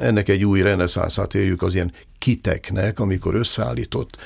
ennek 0.00 0.28
egy 0.28 0.44
új 0.44 0.62
reneszánszát 0.62 1.34
éljük 1.34 1.62
az 1.62 1.74
ilyen 1.74 1.92
kiteknek, 2.18 3.00
amikor 3.00 3.34
összeállított 3.34 4.16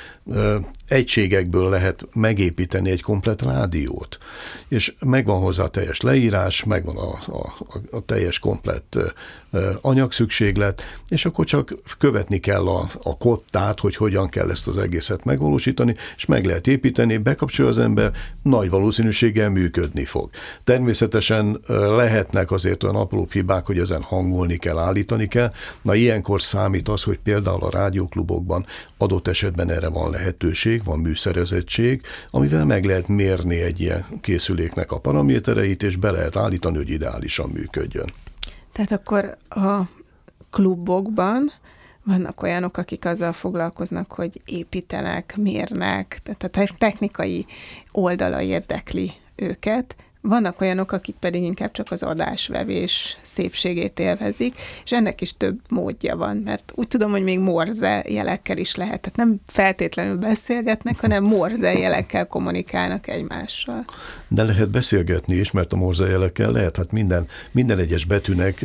egységekből 0.92 1.70
lehet 1.70 2.06
megépíteni 2.14 2.90
egy 2.90 3.02
komplet 3.02 3.42
rádiót. 3.42 4.18
És 4.68 4.94
megvan 5.00 5.40
hozzá 5.40 5.62
a 5.62 5.68
teljes 5.68 6.00
leírás, 6.00 6.64
megvan 6.64 6.96
a, 6.96 7.10
a, 7.10 7.54
a 7.90 8.00
teljes 8.00 8.38
komplett 8.38 8.98
ö, 9.50 9.70
anyagszükséglet, 9.80 10.82
és 11.08 11.24
akkor 11.24 11.44
csak 11.44 11.74
követni 11.98 12.38
kell 12.38 12.66
a, 12.68 12.88
a 13.02 13.16
kottát, 13.16 13.80
hogy 13.80 13.96
hogyan 13.96 14.28
kell 14.28 14.50
ezt 14.50 14.68
az 14.68 14.76
egészet 14.76 15.24
megvalósítani, 15.24 15.96
és 16.16 16.26
meg 16.26 16.44
lehet 16.44 16.66
építeni, 16.66 17.16
bekapcsolja 17.16 17.70
az 17.70 17.78
ember, 17.78 18.12
nagy 18.42 18.70
valószínűséggel 18.70 19.50
működni 19.50 20.04
fog. 20.04 20.30
Természetesen 20.64 21.60
lehetnek 21.68 22.50
azért 22.50 22.82
olyan 22.82 22.96
apró 22.96 23.28
hibák, 23.32 23.66
hogy 23.66 23.78
ezen 23.78 24.02
hangolni 24.02 24.56
kell, 24.56 24.78
állítani 24.78 25.28
kell. 25.28 25.52
Na 25.82 25.94
ilyenkor 25.94 26.42
számít 26.42 26.88
az, 26.88 27.02
hogy 27.02 27.18
például 27.18 27.62
a 27.62 27.70
rádióklubokban 27.70 28.66
adott 28.96 29.28
esetben 29.28 29.70
erre 29.70 29.88
van 29.88 30.10
lehetőség, 30.10 30.81
van 30.84 30.98
műszerezettség, 30.98 32.02
amivel 32.30 32.64
meg 32.64 32.84
lehet 32.84 33.08
mérni 33.08 33.60
egy 33.60 33.80
ilyen 33.80 34.04
készüléknek 34.20 34.92
a 34.92 34.98
paramétereit, 34.98 35.82
és 35.82 35.96
be 35.96 36.10
lehet 36.10 36.36
állítani, 36.36 36.76
hogy 36.76 36.90
ideálisan 36.90 37.50
működjön. 37.50 38.12
Tehát 38.72 38.92
akkor 38.92 39.36
a 39.48 39.80
klubokban 40.50 41.52
vannak 42.04 42.42
olyanok, 42.42 42.76
akik 42.76 43.04
azzal 43.04 43.32
foglalkoznak, 43.32 44.12
hogy 44.12 44.40
építenek, 44.44 45.36
mérnek, 45.36 46.20
tehát 46.22 46.44
a 46.44 46.74
technikai 46.78 47.46
oldala 47.92 48.40
érdekli 48.40 49.12
őket, 49.36 49.96
vannak 50.22 50.60
olyanok, 50.60 50.92
akik 50.92 51.14
pedig 51.14 51.42
inkább 51.42 51.72
csak 51.72 51.90
az 51.90 52.02
adásvevés 52.02 53.18
szépségét 53.22 53.98
élvezik, 53.98 54.54
és 54.84 54.92
ennek 54.92 55.20
is 55.20 55.36
több 55.36 55.58
módja 55.68 56.16
van, 56.16 56.36
mert 56.36 56.72
úgy 56.74 56.88
tudom, 56.88 57.10
hogy 57.10 57.22
még 57.22 57.38
morze 57.38 58.04
jelekkel 58.08 58.56
is 58.56 58.74
lehet, 58.74 59.00
tehát 59.00 59.16
nem 59.16 59.40
feltétlenül 59.46 60.16
beszélgetnek, 60.16 61.00
hanem 61.00 61.24
morze 61.24 61.72
jelekkel 61.72 62.26
kommunikálnak 62.26 63.08
egymással. 63.08 63.84
De 64.28 64.42
lehet 64.42 64.70
beszélgetni 64.70 65.34
is, 65.34 65.50
mert 65.50 65.72
a 65.72 65.76
morze 65.76 66.06
jelekkel 66.06 66.50
lehet, 66.50 66.76
hát 66.76 66.92
minden, 66.92 67.26
minden 67.50 67.78
egyes 67.78 68.04
betűnek 68.04 68.64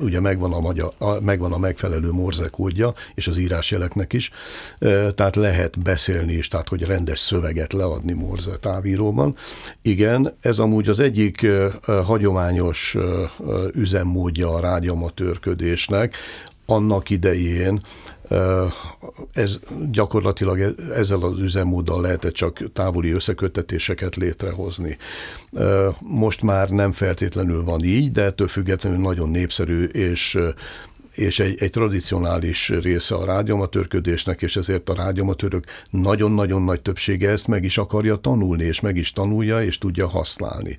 ugye 0.00 0.20
megvan 0.20 0.52
a, 0.52 0.60
magyar, 0.60 0.92
megvan 1.20 1.52
a 1.52 1.58
megfelelő 1.58 2.10
morze 2.10 2.48
kódja, 2.48 2.92
és 3.14 3.26
az 3.26 3.38
írásjeleknek 3.38 4.12
is, 4.12 4.30
tehát 5.14 5.36
lehet 5.36 5.82
beszélni 5.82 6.32
is, 6.32 6.48
tehát 6.48 6.68
hogy 6.68 6.82
rendes 6.82 7.18
szöveget 7.18 7.72
leadni 7.72 8.12
morze 8.12 8.56
távíróban. 8.56 9.36
Igen, 9.82 10.36
ez 10.40 10.58
amúgy 10.58 10.87
hogy 10.88 10.98
az 10.98 11.04
egyik 11.04 11.46
hagyományos 12.04 12.96
üzemmódja 13.72 14.54
a 14.54 14.60
rádiamatőrködésnek, 14.60 16.16
annak 16.66 17.10
idején 17.10 17.80
ez 19.32 19.58
gyakorlatilag 19.90 20.60
e, 20.60 20.72
ezzel 20.94 21.22
az 21.22 21.38
üzemmóddal 21.38 22.00
lehetett 22.00 22.32
csak 22.32 22.72
távoli 22.72 23.10
összeköttetéseket 23.10 24.16
létrehozni. 24.16 24.96
Most 25.98 26.42
már 26.42 26.68
nem 26.68 26.92
feltétlenül 26.92 27.64
van 27.64 27.84
így, 27.84 28.12
de 28.12 28.22
ettől 28.22 28.48
függetlenül 28.48 28.98
nagyon 28.98 29.28
népszerű 29.28 29.84
és 29.84 30.38
és 31.18 31.38
egy, 31.38 31.62
egy 31.62 31.70
tradicionális 31.70 32.68
része 32.68 33.14
a 33.14 33.24
rádiamatőrködésnek, 33.24 34.42
és 34.42 34.56
ezért 34.56 34.88
a 34.88 34.94
rádiamatőrök 34.94 35.64
nagyon-nagyon 35.90 36.62
nagy 36.62 36.80
többsége 36.80 37.30
ezt 37.30 37.46
meg 37.46 37.64
is 37.64 37.78
akarja 37.78 38.16
tanulni, 38.16 38.64
és 38.64 38.80
meg 38.80 38.96
is 38.96 39.12
tanulja, 39.12 39.62
és 39.62 39.78
tudja 39.78 40.08
használni. 40.08 40.78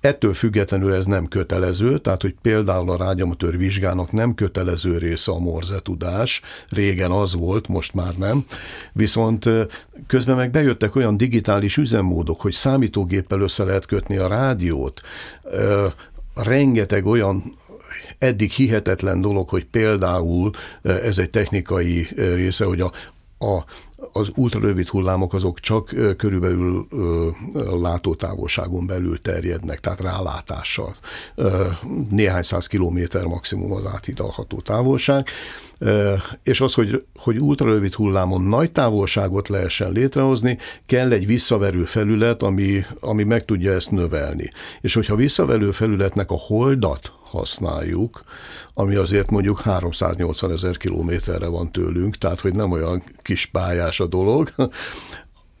Ettől 0.00 0.34
függetlenül 0.34 0.94
ez 0.94 1.06
nem 1.06 1.26
kötelező, 1.26 1.98
tehát 1.98 2.22
hogy 2.22 2.34
például 2.42 2.90
a 2.90 2.96
rágyamatőr 2.96 3.56
vizsgának 3.56 4.12
nem 4.12 4.34
kötelező 4.34 4.98
része 4.98 5.32
a 5.32 5.38
morze 5.38 5.80
tudás, 5.82 6.42
régen 6.68 7.10
az 7.10 7.34
volt, 7.34 7.68
most 7.68 7.94
már 7.94 8.14
nem, 8.14 8.44
viszont 8.92 9.48
közben 10.06 10.36
meg 10.36 10.50
bejöttek 10.50 10.96
olyan 10.96 11.16
digitális 11.16 11.76
üzemmódok, 11.76 12.40
hogy 12.40 12.52
számítógéppel 12.52 13.40
össze 13.40 13.64
lehet 13.64 13.86
kötni 13.86 14.16
a 14.16 14.28
rádiót, 14.28 15.00
rengeteg 16.34 17.06
olyan 17.06 17.56
eddig 18.18 18.50
hihetetlen 18.50 19.20
dolog, 19.20 19.48
hogy 19.48 19.64
például 19.64 20.50
ez 20.82 21.18
egy 21.18 21.30
technikai 21.30 22.08
része, 22.16 22.64
hogy 22.64 22.80
a, 22.80 22.92
a 23.38 23.64
az 24.12 24.30
ultrarövid 24.34 24.88
hullámok 24.88 25.34
azok 25.34 25.60
csak 25.60 25.94
körülbelül 26.16 26.88
látótávolságon 27.80 28.86
belül 28.86 29.20
terjednek, 29.20 29.80
tehát 29.80 30.00
rálátással. 30.00 30.96
Néhány 32.10 32.42
száz 32.42 32.66
kilométer 32.66 33.24
maximum 33.24 33.72
az 33.72 33.86
áthidalható 33.86 34.60
távolság, 34.60 35.28
és 36.42 36.60
az, 36.60 36.72
hogy, 36.72 37.04
hogy 37.18 37.40
ultrarövid 37.40 37.94
hullámon 37.94 38.42
nagy 38.42 38.72
távolságot 38.72 39.48
lehessen 39.48 39.92
létrehozni, 39.92 40.58
kell 40.86 41.12
egy 41.12 41.26
visszaverő 41.26 41.84
felület, 41.84 42.42
ami, 42.42 42.84
ami 43.00 43.24
meg 43.24 43.44
tudja 43.44 43.72
ezt 43.72 43.90
növelni. 43.90 44.50
És 44.80 44.94
hogyha 44.94 45.16
visszaverő 45.16 45.70
felületnek 45.70 46.30
a 46.30 46.38
holdat 46.38 47.12
használjuk, 47.22 48.22
ami 48.74 48.94
azért 48.94 49.30
mondjuk 49.30 49.60
380 49.60 50.52
ezer 50.52 50.76
kilométerre 50.76 51.46
van 51.46 51.72
tőlünk, 51.72 52.16
tehát 52.16 52.40
hogy 52.40 52.54
nem 52.54 52.70
olyan 52.70 53.02
kis 53.22 53.46
pályás 53.46 54.00
a 54.00 54.06
dolog, 54.06 54.52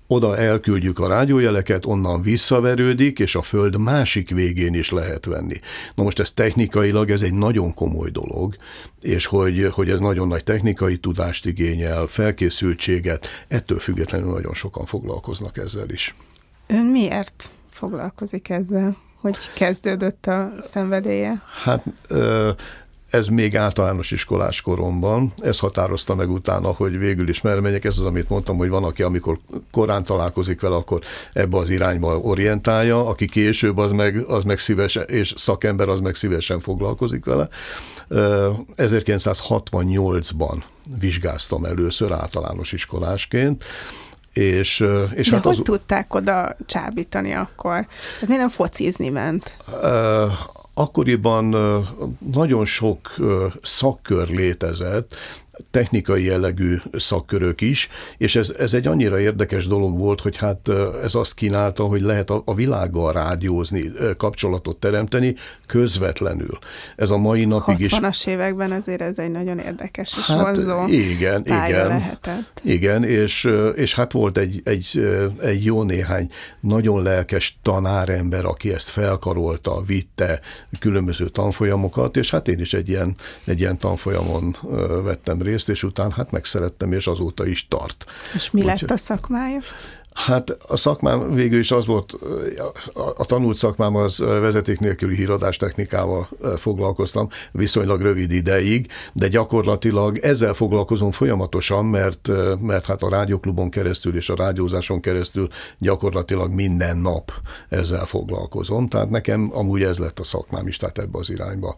oda 0.08 0.36
elküldjük 0.36 0.98
a 0.98 1.08
rádiójeleket, 1.08 1.86
onnan 1.86 2.22
visszaverődik, 2.22 3.18
és 3.18 3.34
a 3.34 3.42
föld 3.42 3.78
másik 3.78 4.30
végén 4.30 4.74
is 4.74 4.90
lehet 4.90 5.24
venni. 5.24 5.56
Na 5.94 6.02
most 6.02 6.18
ez 6.18 6.32
technikailag 6.32 7.10
ez 7.10 7.20
egy 7.20 7.34
nagyon 7.34 7.74
komoly 7.74 8.10
dolog, 8.10 8.56
és 9.00 9.26
hogy, 9.26 9.68
hogy 9.72 9.90
ez 9.90 9.98
nagyon 9.98 10.28
nagy 10.28 10.44
technikai 10.44 10.96
tudást 10.96 11.46
igényel, 11.46 12.06
felkészültséget, 12.06 13.26
ettől 13.48 13.78
függetlenül 13.78 14.32
nagyon 14.32 14.54
sokan 14.54 14.84
foglalkoznak 14.84 15.58
ezzel 15.58 15.88
is. 15.88 16.14
Ön 16.66 16.84
miért 16.84 17.50
foglalkozik 17.70 18.48
ezzel? 18.48 18.96
Hogy 19.20 19.36
kezdődött 19.54 20.26
a 20.26 20.50
szenvedélye? 20.60 21.42
Hát 21.64 21.84
ez 23.10 23.26
még 23.26 23.56
általános 23.56 24.10
iskolás 24.10 24.60
koromban, 24.60 25.32
ez 25.38 25.58
határozta 25.58 26.14
meg 26.14 26.30
utána, 26.30 26.68
hogy 26.68 26.98
végül 26.98 27.28
is 27.28 27.40
merre 27.40 27.60
megyek, 27.60 27.84
ez 27.84 27.98
az, 27.98 28.04
amit 28.04 28.28
mondtam, 28.28 28.56
hogy 28.56 28.68
van, 28.68 28.84
aki 28.84 29.02
amikor 29.02 29.38
korán 29.70 30.02
találkozik 30.04 30.60
vele, 30.60 30.76
akkor 30.76 31.00
ebbe 31.32 31.56
az 31.56 31.70
irányba 31.70 32.18
orientálja, 32.18 33.06
aki 33.06 33.26
később, 33.26 33.78
az 33.78 33.90
meg, 33.90 34.24
az 34.28 34.42
meg 34.42 34.58
szívesen, 34.58 35.04
és 35.06 35.34
szakember, 35.36 35.88
az 35.88 36.00
meg 36.00 36.14
szívesen 36.14 36.60
foglalkozik 36.60 37.24
vele. 37.24 37.48
1968-ban 38.76 40.62
vizsgáztam 40.98 41.64
először 41.64 42.12
általános 42.12 42.72
iskolásként, 42.72 43.64
és, 44.32 44.84
és 45.14 45.28
De 45.28 45.34
hát 45.34 45.44
hogy 45.44 45.56
az... 45.58 45.64
tudták 45.64 46.14
oda 46.14 46.56
csábítani 46.66 47.32
akkor? 47.32 47.86
Tehát 48.12 48.26
miért 48.26 48.40
nem 48.40 48.48
focizni 48.48 49.08
ment? 49.08 49.56
Akkoriban 50.78 51.56
nagyon 52.18 52.64
sok 52.64 53.14
szakkör 53.62 54.28
létezett, 54.28 55.14
technikai 55.70 56.24
jellegű 56.24 56.76
szakkörök 56.92 57.60
is, 57.60 57.88
és 58.16 58.36
ez, 58.36 58.54
ez 58.58 58.74
egy 58.74 58.86
annyira 58.86 59.20
érdekes 59.20 59.66
dolog 59.66 59.98
volt, 59.98 60.20
hogy 60.20 60.36
hát 60.36 60.68
ez 61.02 61.14
azt 61.14 61.34
kínálta, 61.34 61.82
hogy 61.82 62.00
lehet 62.00 62.30
a, 62.30 62.42
a 62.44 62.54
világgal 62.54 63.12
rádiózni, 63.12 63.92
kapcsolatot 64.16 64.76
teremteni 64.76 65.34
közvetlenül. 65.66 66.58
Ez 66.96 67.10
a 67.10 67.16
mai 67.16 67.44
napig 67.44 67.78
is... 67.78 67.92
60-as 67.92 68.26
években 68.26 68.72
azért 68.72 69.00
ez 69.00 69.18
egy 69.18 69.30
nagyon 69.30 69.58
érdekes 69.58 70.16
és 70.18 70.26
hát, 70.26 70.40
vonzó 70.40 70.86
igen, 70.86 71.40
igen, 71.40 71.86
lehetett. 71.86 72.60
Igen, 72.64 73.04
és, 73.04 73.48
és 73.74 73.94
hát 73.94 74.12
volt 74.12 74.38
egy, 74.38 74.60
egy, 74.64 75.08
egy 75.40 75.64
jó 75.64 75.82
néhány 75.82 76.30
nagyon 76.60 77.02
lelkes 77.02 77.58
tanárember, 77.62 78.44
aki 78.44 78.72
ezt 78.72 78.88
felkarolta, 78.88 79.82
vitte 79.86 80.40
különböző 80.78 81.28
tanfolyamokat, 81.28 82.16
és 82.16 82.30
hát 82.30 82.48
én 82.48 82.60
is 82.60 82.72
egy 82.72 82.88
ilyen, 82.88 83.16
egy 83.44 83.60
ilyen 83.60 83.78
tanfolyamon 83.78 84.56
vettem 85.04 85.42
részt, 85.48 85.68
és 85.68 85.82
utána 85.82 86.12
hát 86.12 86.30
megszerettem, 86.30 86.92
és 86.92 87.06
azóta 87.06 87.46
is 87.46 87.68
tart. 87.68 88.04
És 88.34 88.50
mi 88.50 88.60
Úgy, 88.60 88.66
lett 88.66 88.90
a 88.90 88.96
szakmája? 88.96 89.60
Hát 90.26 90.50
a 90.50 90.76
szakmám 90.76 91.34
végül 91.34 91.58
is 91.58 91.70
az 91.70 91.86
volt, 91.86 92.12
a 93.16 93.24
tanult 93.24 93.56
szakmám 93.56 93.94
az 93.94 94.18
vezeték 94.18 94.78
nélküli 94.78 95.16
híradás 95.16 95.56
technikával 95.56 96.28
foglalkoztam 96.56 97.28
viszonylag 97.52 98.00
rövid 98.00 98.32
ideig, 98.32 98.90
de 99.12 99.28
gyakorlatilag 99.28 100.18
ezzel 100.18 100.54
foglalkozom 100.54 101.10
folyamatosan, 101.10 101.84
mert, 101.84 102.30
mert 102.60 102.86
hát 102.86 103.02
a 103.02 103.08
rádióklubon 103.08 103.70
keresztül 103.70 104.16
és 104.16 104.28
a 104.28 104.36
rádiózáson 104.36 105.00
keresztül 105.00 105.48
gyakorlatilag 105.78 106.52
minden 106.52 106.96
nap 106.96 107.32
ezzel 107.68 108.06
foglalkozom. 108.06 108.88
Tehát 108.88 109.10
nekem 109.10 109.50
amúgy 109.54 109.82
ez 109.82 109.98
lett 109.98 110.18
a 110.18 110.24
szakmám 110.24 110.66
is, 110.66 110.76
tehát 110.76 110.98
ebbe 110.98 111.18
az 111.18 111.30
irányba 111.30 111.76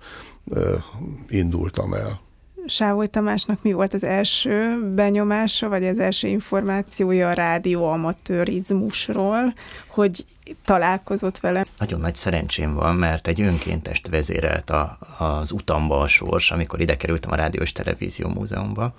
indultam 1.28 1.94
el. 1.94 2.20
Sávoly 2.66 3.06
Tamásnak 3.06 3.62
mi 3.62 3.72
volt 3.72 3.94
az 3.94 4.04
első 4.04 4.78
benyomása, 4.94 5.68
vagy 5.68 5.86
az 5.86 5.98
első 5.98 6.28
információja 6.28 7.28
a 7.28 7.32
rádióamatőrizmusról, 7.32 9.54
hogy 9.88 10.24
találkozott 10.64 11.38
vele? 11.38 11.66
Nagyon 11.78 12.00
nagy 12.00 12.14
szerencsém 12.14 12.74
van, 12.74 12.94
mert 12.94 13.26
egy 13.26 13.40
önkéntest 13.40 14.08
vezérelt 14.08 14.70
a, 14.70 14.98
az 15.18 15.52
utamba 15.52 16.00
a 16.00 16.06
sors, 16.06 16.50
amikor 16.50 16.80
ide 16.80 16.96
kerültem 16.96 17.30
a 17.30 17.36
Rádió 17.36 17.62
és 17.62 17.72
Televízió 17.72 18.28
Múzeumba. 18.28 18.94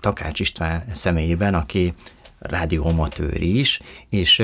Takács 0.00 0.40
István 0.40 0.84
személyében, 0.92 1.54
aki 1.54 1.94
rádióamatőr 2.38 3.42
is, 3.42 3.80
és 4.08 4.42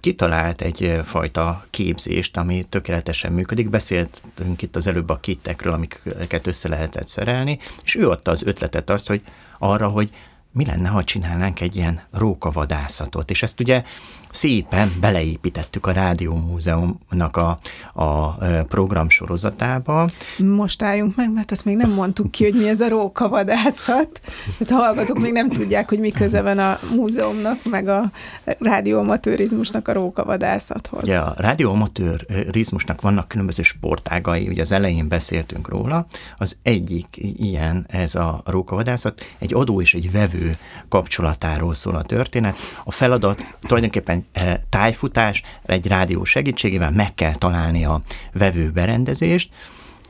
kitalált 0.00 0.62
egyfajta 0.62 1.66
képzést, 1.70 2.36
ami 2.36 2.64
tökéletesen 2.68 3.32
működik. 3.32 3.70
Beszéltünk 3.70 4.62
itt 4.62 4.76
az 4.76 4.86
előbb 4.86 5.08
a 5.08 5.20
kittekről, 5.20 5.72
amiket 5.72 6.46
össze 6.46 6.68
lehetett 6.68 7.08
szerelni, 7.08 7.58
és 7.82 7.94
ő 7.94 8.08
adta 8.08 8.30
az 8.30 8.42
ötletet 8.42 8.90
azt, 8.90 9.08
hogy 9.08 9.22
arra, 9.58 9.88
hogy 9.88 10.10
mi 10.52 10.64
lenne, 10.64 10.88
ha 10.88 11.04
csinálnánk 11.04 11.60
egy 11.60 11.76
ilyen 11.76 12.02
rókavadászatot, 12.10 13.30
és 13.30 13.42
ezt 13.42 13.60
ugye 13.60 13.82
szépen 14.30 14.88
beleépítettük 15.00 15.86
a 15.86 15.92
Rádió 15.92 16.34
Múzeumnak 16.34 17.36
a, 17.36 17.58
a 17.92 18.30
program 18.64 19.08
sorozatába. 19.08 20.08
Most 20.38 20.82
álljunk 20.82 21.16
meg, 21.16 21.32
mert 21.32 21.50
azt 21.50 21.64
még 21.64 21.76
nem 21.76 21.90
mondtuk 21.90 22.30
ki, 22.30 22.44
hogy 22.44 22.54
mi 22.54 22.68
ez 22.68 22.80
a 22.80 22.88
rókavadászat. 22.88 24.20
Tehát 24.58 24.84
hallgatók 24.84 25.18
még 25.18 25.32
nem 25.32 25.48
tudják, 25.48 25.88
hogy 25.88 25.98
mi 25.98 26.10
köze 26.10 26.42
van 26.42 26.58
a 26.58 26.78
múzeumnak, 26.96 27.64
meg 27.64 27.88
a 27.88 28.10
rádióamatőrizmusnak 28.58 29.88
a 29.88 29.92
rókavadászathoz. 29.92 31.08
Ja, 31.08 31.24
a 31.24 31.34
rádióamatőrizmusnak 31.36 33.00
vannak 33.00 33.28
különböző 33.28 33.62
sportágai, 33.62 34.48
ugye 34.48 34.62
az 34.62 34.72
elején 34.72 35.08
beszéltünk 35.08 35.68
róla. 35.68 36.06
Az 36.38 36.56
egyik 36.62 37.06
ilyen, 37.36 37.86
ez 37.88 38.14
a 38.14 38.40
rókavadászat, 38.44 39.20
egy 39.38 39.54
adó 39.54 39.80
és 39.80 39.94
egy 39.94 40.12
vevő 40.12 40.56
kapcsolatáról 40.88 41.74
szól 41.74 41.96
a 41.96 42.02
történet. 42.02 42.56
A 42.84 42.92
feladat 42.92 43.56
tulajdonképpen 43.62 44.19
Eh, 44.32 44.54
tájfutás, 44.68 45.42
egy 45.66 45.86
rádió 45.86 46.24
segítségével 46.24 46.90
meg 46.90 47.14
kell 47.14 47.34
találni 47.34 47.84
a 47.84 48.02
vevő 48.32 48.70
berendezést, 48.70 49.50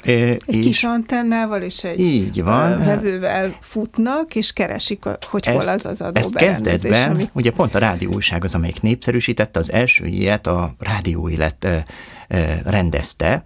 eh, 0.02 0.30
egy 0.30 0.42
és 0.46 0.64
kis 0.64 0.84
antennával 0.84 1.62
és 1.62 1.84
egy 1.84 2.00
így 2.00 2.42
van. 2.42 2.72
Eh, 2.72 2.84
vevővel 2.84 3.56
futnak, 3.60 4.34
és 4.34 4.52
keresik, 4.52 5.04
hogy 5.04 5.46
ezt, 5.46 5.66
hol 5.66 5.74
az 5.74 5.86
az 5.86 6.00
adó 6.00 6.18
Ezt 6.18 6.34
kezdetben, 6.34 7.10
ami... 7.10 7.28
ugye 7.32 7.50
pont 7.50 7.74
a 7.74 7.78
rádió 7.78 8.12
újság 8.12 8.44
az, 8.44 8.54
amelyik 8.54 8.82
népszerűsítette, 8.82 9.58
az 9.58 9.72
első 9.72 10.04
ilyet 10.06 10.46
a 10.46 10.74
rádió 10.78 11.28
élet 11.28 11.66
rendezte, 12.64 13.42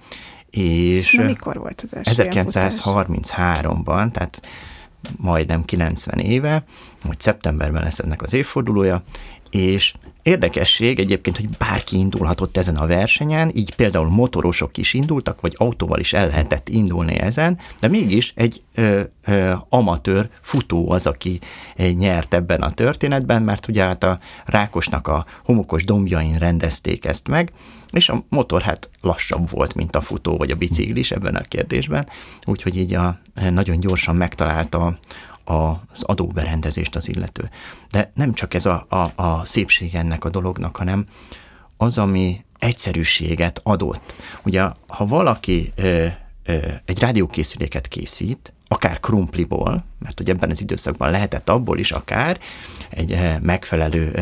és 0.50 1.12
Na, 1.12 1.24
mikor 1.24 1.58
volt 1.58 1.80
az 1.80 1.96
első 1.96 2.28
1933-ban, 2.30 4.10
tehát 4.10 4.40
majdnem 5.16 5.62
90 5.62 6.18
éve, 6.18 6.64
hogy 7.02 7.20
szeptemberben 7.20 7.82
lesz 7.82 7.98
ennek 7.98 8.22
az 8.22 8.32
évfordulója, 8.32 9.02
és 9.50 9.94
Érdekesség 10.24 10.98
egyébként, 10.98 11.36
hogy 11.36 11.48
bárki 11.58 11.98
indulhatott 11.98 12.56
ezen 12.56 12.76
a 12.76 12.86
versenyen, 12.86 13.50
így 13.54 13.74
például 13.74 14.08
motorosok 14.08 14.76
is 14.76 14.94
indultak, 14.94 15.40
vagy 15.40 15.54
autóval 15.56 15.98
is 15.98 16.12
el 16.12 16.26
lehetett 16.26 16.68
indulni 16.68 17.18
ezen, 17.18 17.58
de 17.80 17.88
mégis 17.88 18.32
egy 18.36 18.62
ö, 18.74 19.00
ö, 19.24 19.52
amatőr 19.68 20.28
futó 20.40 20.90
az, 20.90 21.06
aki 21.06 21.40
nyert 21.76 22.34
ebben 22.34 22.62
a 22.62 22.70
történetben, 22.70 23.42
mert 23.42 23.68
ugye 23.68 23.82
hát 23.82 24.04
a 24.04 24.18
Rákosnak 24.44 25.08
a 25.08 25.26
homokos 25.44 25.84
dombjain 25.84 26.38
rendezték 26.38 27.04
ezt 27.04 27.28
meg, 27.28 27.52
és 27.90 28.08
a 28.08 28.24
motor 28.28 28.62
hát 28.62 28.90
lassabb 29.00 29.50
volt, 29.50 29.74
mint 29.74 29.96
a 29.96 30.00
futó 30.00 30.36
vagy 30.36 30.50
a 30.50 30.56
biciklis 30.56 31.10
ebben 31.10 31.34
a 31.34 31.40
kérdésben, 31.40 32.08
úgyhogy 32.44 32.76
így 32.76 32.94
a, 32.94 33.18
nagyon 33.50 33.80
gyorsan 33.80 34.16
megtalálta 34.16 34.98
az 35.44 36.02
adóberendezést 36.02 36.96
az 36.96 37.08
illető. 37.08 37.50
De 37.90 38.12
nem 38.14 38.32
csak 38.32 38.54
ez 38.54 38.66
a, 38.66 38.86
a, 38.88 39.22
a 39.22 39.44
szépség 39.44 39.94
ennek 39.94 40.24
a 40.24 40.30
dolognak, 40.30 40.76
hanem 40.76 41.06
az, 41.76 41.98
ami 41.98 42.44
egyszerűséget 42.58 43.60
adott. 43.62 44.14
Ugye, 44.44 44.62
ha 44.86 45.06
valaki 45.06 45.72
ö, 45.74 46.06
ö, 46.44 46.56
egy 46.84 46.98
rádiókészüléket 46.98 47.88
készít, 47.88 48.52
akár 48.68 49.00
krumpliból, 49.00 49.84
mert 49.98 50.18
hogy 50.18 50.30
ebben 50.30 50.50
az 50.50 50.60
időszakban 50.60 51.10
lehetett 51.10 51.48
abból 51.48 51.78
is 51.78 51.92
akár, 51.92 52.38
egy 52.88 53.18
megfelelő 53.42 54.12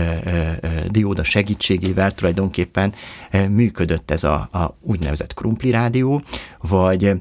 dióda 0.89 1.25
segítségével 1.25 2.13
tulajdonképpen 2.13 2.95
működött 3.49 4.11
ez 4.11 4.25
a, 4.25 4.49
a 4.53 4.75
úgynevezett 4.81 5.35
krumpli 5.35 5.71
rádió, 5.71 6.23
vagy 6.61 7.13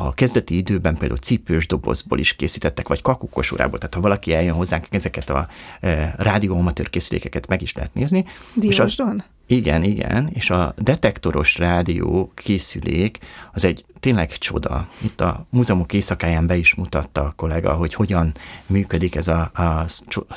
a 0.00 0.14
kezdeti 0.14 0.56
időben 0.56 0.96
például 0.96 1.20
cipős 1.20 1.66
dobozból 1.66 2.18
is 2.18 2.36
készítettek, 2.36 2.88
vagy 2.88 3.02
kakukosorából, 3.02 3.78
tehát 3.78 3.94
ha 3.94 4.00
valaki 4.00 4.34
eljön 4.34 4.54
hozzánk, 4.54 4.86
ezeket 4.90 5.30
a 5.30 5.48
e, 5.80 6.14
rádióamatőr 6.18 6.90
készülékeket 6.90 7.46
meg 7.46 7.62
is 7.62 7.72
lehet 7.74 7.94
nézni. 7.94 8.24
Diósdon? 8.54 9.22
Igen, 9.46 9.82
igen, 9.82 10.30
és 10.34 10.50
a 10.50 10.74
detektoros 10.76 11.58
rádió 11.58 12.32
készülék 12.34 13.18
az 13.52 13.64
egy 13.64 13.84
tényleg 14.00 14.30
csoda. 14.30 14.88
Itt 15.02 15.20
a 15.20 15.46
múzeumok 15.50 15.92
éjszakáján 15.92 16.46
be 16.46 16.56
is 16.56 16.74
mutatta 16.74 17.20
a 17.20 17.32
kollega, 17.36 17.72
hogy 17.72 17.94
hogyan 17.94 18.32
működik 18.66 19.14
ez 19.14 19.28
a, 19.28 19.50
a 19.54 19.84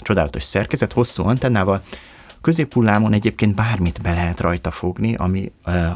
csodálatos 0.01 0.43
szerkezet, 0.43 0.93
hosszú 0.93 1.23
antennával, 1.23 1.83
Középhullámon 2.41 3.13
egyébként 3.13 3.55
bármit 3.55 4.01
be 4.01 4.13
lehet 4.13 4.39
rajta 4.39 4.71
fogni, 4.71 5.15
ami, 5.15 5.51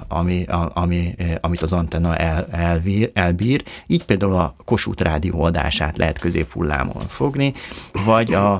ami, 0.07 0.45
ami, 0.73 1.15
amit 1.41 1.61
az 1.61 1.73
antenna 1.73 2.17
el, 2.17 2.47
elvír, 2.51 3.11
elbír. 3.13 3.63
Így 3.87 4.05
például 4.05 4.35
a 4.35 4.55
Kossuth 4.65 5.03
rádió 5.03 5.43
adását 5.43 5.97
lehet 5.97 6.19
középhullámon 6.19 7.07
fogni, 7.07 7.53
vagy 8.05 8.33
a, 8.33 8.53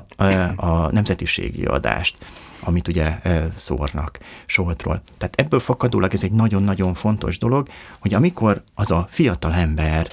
a, 0.56 0.92
nemzetiségi 0.92 1.66
adást 1.66 2.18
amit 2.60 2.88
ugye 2.88 3.20
szórnak 3.56 4.18
Soltról. 4.46 5.02
Tehát 5.18 5.36
ebből 5.36 5.60
fakadólag 5.60 6.14
ez 6.14 6.24
egy 6.24 6.32
nagyon-nagyon 6.32 6.94
fontos 6.94 7.38
dolog, 7.38 7.68
hogy 8.00 8.14
amikor 8.14 8.64
az 8.74 8.92
a 8.92 9.08
fiatal 9.10 9.54
ember 9.54 10.08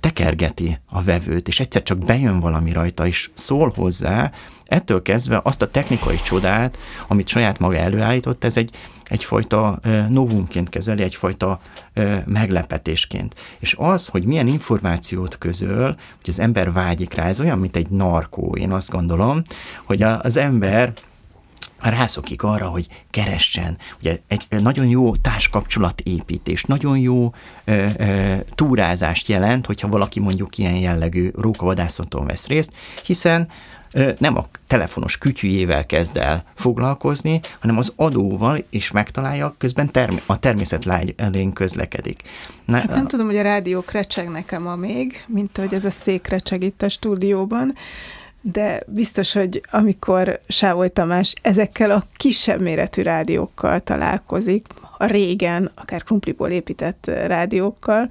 tekergeti 0.00 0.78
a 0.90 1.02
vevőt, 1.02 1.48
és 1.48 1.60
egyszer 1.60 1.82
csak 1.82 1.98
bejön 1.98 2.40
valami 2.40 2.72
rajta, 2.72 3.06
és 3.06 3.30
szól 3.34 3.72
hozzá, 3.76 4.32
ettől 4.66 5.02
kezdve 5.02 5.40
azt 5.42 5.62
a 5.62 5.68
technikai 5.68 6.16
csodát, 6.24 6.78
amit 7.06 7.28
saját 7.28 7.58
maga 7.58 7.76
előállított, 7.76 8.44
ez 8.44 8.56
egy, 8.56 8.70
egyfajta 9.04 9.78
novumként 10.08 10.68
kezeli, 10.68 11.02
egyfajta 11.02 11.60
meglepetésként. 12.24 13.34
És 13.58 13.74
az, 13.78 14.06
hogy 14.06 14.24
milyen 14.24 14.46
információt 14.46 15.38
közöl, 15.38 15.86
hogy 16.16 16.28
az 16.28 16.40
ember 16.40 16.72
vágyik 16.72 17.14
rá, 17.14 17.26
ez 17.26 17.40
olyan, 17.40 17.58
mint 17.58 17.76
egy 17.76 17.88
narkó, 17.88 18.56
én 18.56 18.70
azt 18.70 18.90
gondolom, 18.90 19.42
hogy 19.84 20.02
az 20.02 20.36
ember 20.36 20.92
rászokik 21.90 22.42
arra, 22.42 22.66
hogy 22.66 22.86
keressen. 23.10 23.78
Ugye 23.98 24.18
egy 24.26 24.46
nagyon 24.48 24.86
jó 24.86 25.16
társkapcsolatépítés, 25.16 26.64
nagyon 26.64 26.98
jó 26.98 27.32
e, 27.64 27.72
e, 27.72 28.44
túrázást 28.54 29.28
jelent, 29.28 29.66
hogyha 29.66 29.88
valaki 29.88 30.20
mondjuk 30.20 30.58
ilyen 30.58 30.76
jellegű 30.76 31.30
rókavadászaton 31.34 32.26
vesz 32.26 32.46
részt, 32.46 32.72
hiszen 33.04 33.48
nem 34.18 34.36
a 34.36 34.48
telefonos 34.66 35.18
kütyűjével 35.18 35.86
kezd 35.86 36.16
el 36.16 36.44
foglalkozni, 36.54 37.40
hanem 37.60 37.78
az 37.78 37.92
adóval 37.96 38.64
is 38.70 38.90
megtalálja, 38.90 39.54
közben 39.58 39.90
term- 39.90 40.22
a 40.26 40.38
természet 40.38 40.86
elén 41.16 41.52
közlekedik. 41.52 42.22
Na, 42.64 42.76
hát 42.76 42.88
nem 42.88 43.04
a... 43.04 43.08
tudom, 43.08 43.26
hogy 43.26 43.36
a 43.36 43.42
rádiók 43.42 43.90
recseg 43.90 44.28
nekem 44.28 44.62
ma 44.62 44.76
még, 44.76 45.24
mint 45.26 45.56
hogy 45.56 45.74
ez 45.74 45.84
a 45.84 45.90
szék 45.90 46.26
recseg 46.26 46.62
itt 46.62 46.82
a 46.82 46.88
stúdióban, 46.88 47.74
de 48.40 48.82
biztos, 48.86 49.32
hogy 49.32 49.62
amikor 49.70 50.40
Sávoly 50.48 50.88
Tamás 50.88 51.34
ezekkel 51.42 51.90
a 51.90 52.04
kisebb 52.16 52.60
méretű 52.60 53.02
rádiókkal 53.02 53.80
találkozik, 53.80 54.66
a 54.98 55.06
régen, 55.06 55.70
akár 55.74 56.02
krumpliból 56.02 56.50
épített 56.50 57.06
rádiókkal, 57.06 58.10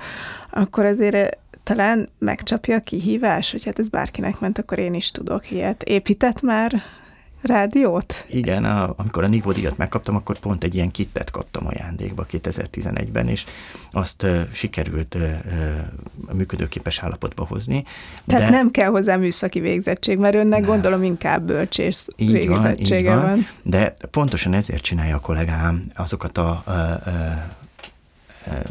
akkor 0.49 0.85
azért 0.85 1.37
talán 1.63 2.09
megcsapja 2.19 2.75
a 2.75 2.79
kihívás, 2.79 3.51
hogy 3.51 3.65
hát 3.65 3.79
ez 3.79 3.87
bárkinek 3.87 4.39
ment, 4.39 4.57
akkor 4.57 4.79
én 4.79 4.93
is 4.93 5.11
tudok 5.11 5.51
ilyet. 5.51 5.83
Épített 5.83 6.41
már 6.41 6.81
rádiót? 7.43 8.25
Igen, 8.29 8.65
a, 8.65 8.93
amikor 8.97 9.23
a 9.23 9.27
nívódíjat 9.27 9.77
megkaptam, 9.77 10.15
akkor 10.15 10.39
pont 10.39 10.63
egy 10.63 10.75
ilyen 10.75 10.91
kittet 10.91 11.31
kaptam 11.31 11.67
ajándékba 11.67 12.25
2011-ben, 12.31 13.27
és 13.27 13.45
azt 13.91 14.23
uh, 14.23 14.41
sikerült 14.51 15.15
uh, 15.15 15.21
uh, 15.21 16.35
működőképes 16.35 16.99
állapotba 16.99 17.45
hozni. 17.45 17.83
Tehát 18.27 18.43
de... 18.43 18.49
nem 18.49 18.71
kell 18.71 18.89
hozzá 18.89 19.15
műszaki 19.15 19.59
végzettség, 19.59 20.17
mert 20.17 20.35
önnek 20.35 20.59
nem. 20.59 20.69
gondolom 20.69 21.03
inkább 21.03 21.43
bölcsész 21.43 22.07
így 22.15 22.31
végzettsége 22.31 23.09
van, 23.09 23.21
van. 23.21 23.29
van. 23.29 23.47
De 23.63 23.93
pontosan 24.11 24.53
ezért 24.53 24.81
csinálja 24.81 25.15
a 25.15 25.19
kollégám 25.19 25.83
azokat 25.95 26.37
a, 26.37 26.61
a, 26.65 26.71
a 26.71 27.62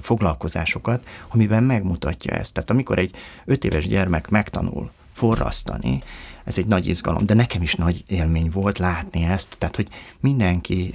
foglalkozásokat, 0.01 1.07
amiben 1.29 1.63
megmutatja 1.63 2.35
ezt. 2.35 2.55
Tehát 2.55 2.71
amikor 2.71 2.99
egy 2.99 3.15
öt 3.45 3.65
éves 3.65 3.87
gyermek 3.87 4.29
megtanul 4.29 4.91
forrasztani, 5.13 6.03
ez 6.45 6.59
egy 6.59 6.67
nagy 6.67 6.87
izgalom, 6.87 7.27
de 7.27 7.35
nekem 7.35 7.63
is 7.63 7.75
nagy 7.75 8.05
élmény 8.07 8.51
volt 8.51 8.79
látni 8.79 9.25
ezt, 9.25 9.57
tehát 9.59 9.77
hogy 9.77 9.89
mindenki 10.21 10.91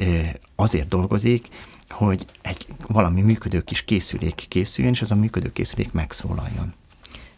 azért 0.56 0.88
dolgozik, 0.88 1.48
hogy 1.90 2.26
egy 2.42 2.68
valami 2.88 3.22
működő 3.22 3.62
kis 3.62 3.84
készülék 3.84 4.46
készüljön, 4.48 4.94
és 4.94 5.02
az 5.02 5.12
a 5.12 5.16
működő 5.16 5.52
készülék 5.54 5.92
megszólaljon. 5.92 6.74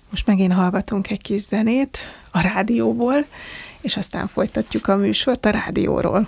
Most 0.10 0.26
megint 0.26 0.54
hallgatunk 0.54 1.10
egy 1.10 1.22
kis 1.22 1.42
zenét 1.42 1.98
a 2.32 2.42
rádióból, 2.42 3.26
és 3.82 3.98
aztán 3.98 4.28
folytatjuk 4.28 4.88
a 4.88 4.96
műsort 4.96 5.46
a 5.46 5.50
rádióról. 5.50 6.28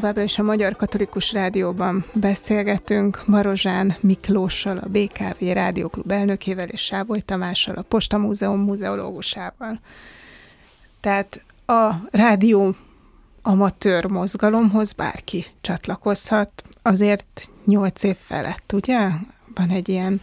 Továbbra 0.00 0.22
is 0.22 0.38
a 0.38 0.42
Magyar 0.42 0.76
Katolikus 0.76 1.32
Rádióban 1.32 2.04
beszélgetünk 2.12 3.22
Marozsán 3.26 3.96
Miklóssal, 4.00 4.78
a 4.78 4.88
BKV 4.88 5.44
Rádióklub 5.44 6.10
elnökével 6.10 6.68
és 6.68 6.80
Sávoly 6.80 7.20
Tamással, 7.20 7.74
a 7.74 7.82
Posta 7.82 8.18
Múzeum 8.18 8.60
muzeológusával. 8.60 9.80
Tehát 11.00 11.44
a 11.66 11.94
rádió 12.10 12.74
amatőr 13.42 14.04
mozgalomhoz 14.04 14.92
bárki 14.92 15.44
csatlakozhat, 15.60 16.62
azért 16.82 17.50
nyolc 17.64 18.02
év 18.02 18.16
felett, 18.16 18.72
ugye? 18.72 19.08
Van 19.54 19.68
egy 19.70 19.88
ilyen 19.88 20.20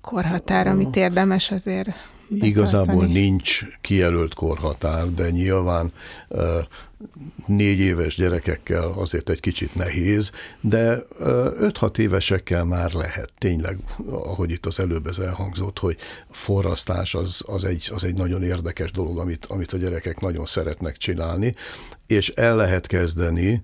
korhatár, 0.00 0.66
amit 0.66 0.96
érdemes 0.96 1.50
azért 1.50 1.88
Igazából 2.30 3.06
nincs 3.06 3.60
kijelölt 3.80 4.34
korhatár, 4.34 5.14
de 5.14 5.30
nyilván 5.30 5.92
négy 7.46 7.80
éves 7.80 8.16
gyerekekkel 8.16 8.92
azért 8.96 9.28
egy 9.28 9.40
kicsit 9.40 9.74
nehéz, 9.74 10.30
de 10.60 10.98
5-6 11.20 11.98
évesekkel 11.98 12.64
már 12.64 12.92
lehet. 12.92 13.30
Tényleg, 13.38 13.78
ahogy 14.10 14.50
itt 14.50 14.66
az 14.66 14.80
előbb 14.80 15.06
ez 15.06 15.18
elhangzott, 15.18 15.78
hogy 15.78 15.96
forrasztás 16.30 17.14
az, 17.14 17.42
az, 17.46 17.64
egy, 17.64 17.90
az 17.94 18.04
egy 18.04 18.14
nagyon 18.14 18.42
érdekes 18.42 18.90
dolog, 18.90 19.18
amit, 19.18 19.46
amit 19.46 19.72
a 19.72 19.76
gyerekek 19.76 20.20
nagyon 20.20 20.46
szeretnek 20.46 20.96
csinálni, 20.96 21.54
és 22.06 22.28
el 22.28 22.56
lehet 22.56 22.86
kezdeni, 22.86 23.62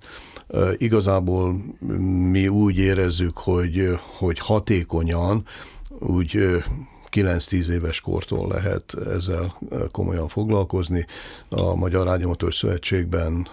Igazából 0.76 1.64
mi 2.30 2.48
úgy 2.48 2.78
érezzük, 2.78 3.38
hogy, 3.38 3.98
hogy 4.16 4.38
hatékonyan, 4.38 5.46
úgy 5.98 6.62
9-10 7.14 7.66
éves 7.66 8.00
kortól 8.00 8.48
lehet 8.48 8.94
ezzel 9.14 9.58
komolyan 9.90 10.28
foglalkozni. 10.28 11.06
A 11.48 11.74
Magyar 11.74 12.06
Rádiómatőr 12.06 12.54
Szövetségben 12.54 13.48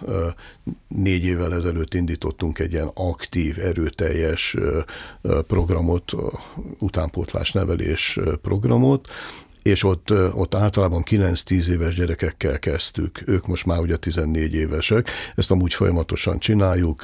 négy 0.88 1.24
évvel 1.24 1.54
ezelőtt 1.54 1.94
indítottunk 1.94 2.58
egy 2.58 2.72
ilyen 2.72 2.90
aktív, 2.94 3.58
erőteljes 3.58 4.56
programot, 5.46 6.12
utánpótlás 6.78 7.52
nevelés 7.52 8.18
programot, 8.42 9.08
és 9.62 9.84
ott, 9.84 10.12
ott 10.34 10.54
általában 10.54 11.02
9-10 11.10 11.66
éves 11.66 11.94
gyerekekkel 11.94 12.58
kezdtük, 12.58 13.22
ők 13.26 13.46
most 13.46 13.66
már 13.66 13.78
ugye 13.78 13.96
14 13.96 14.54
évesek, 14.54 15.10
ezt 15.34 15.50
amúgy 15.50 15.74
folyamatosan 15.74 16.38
csináljuk, 16.38 17.02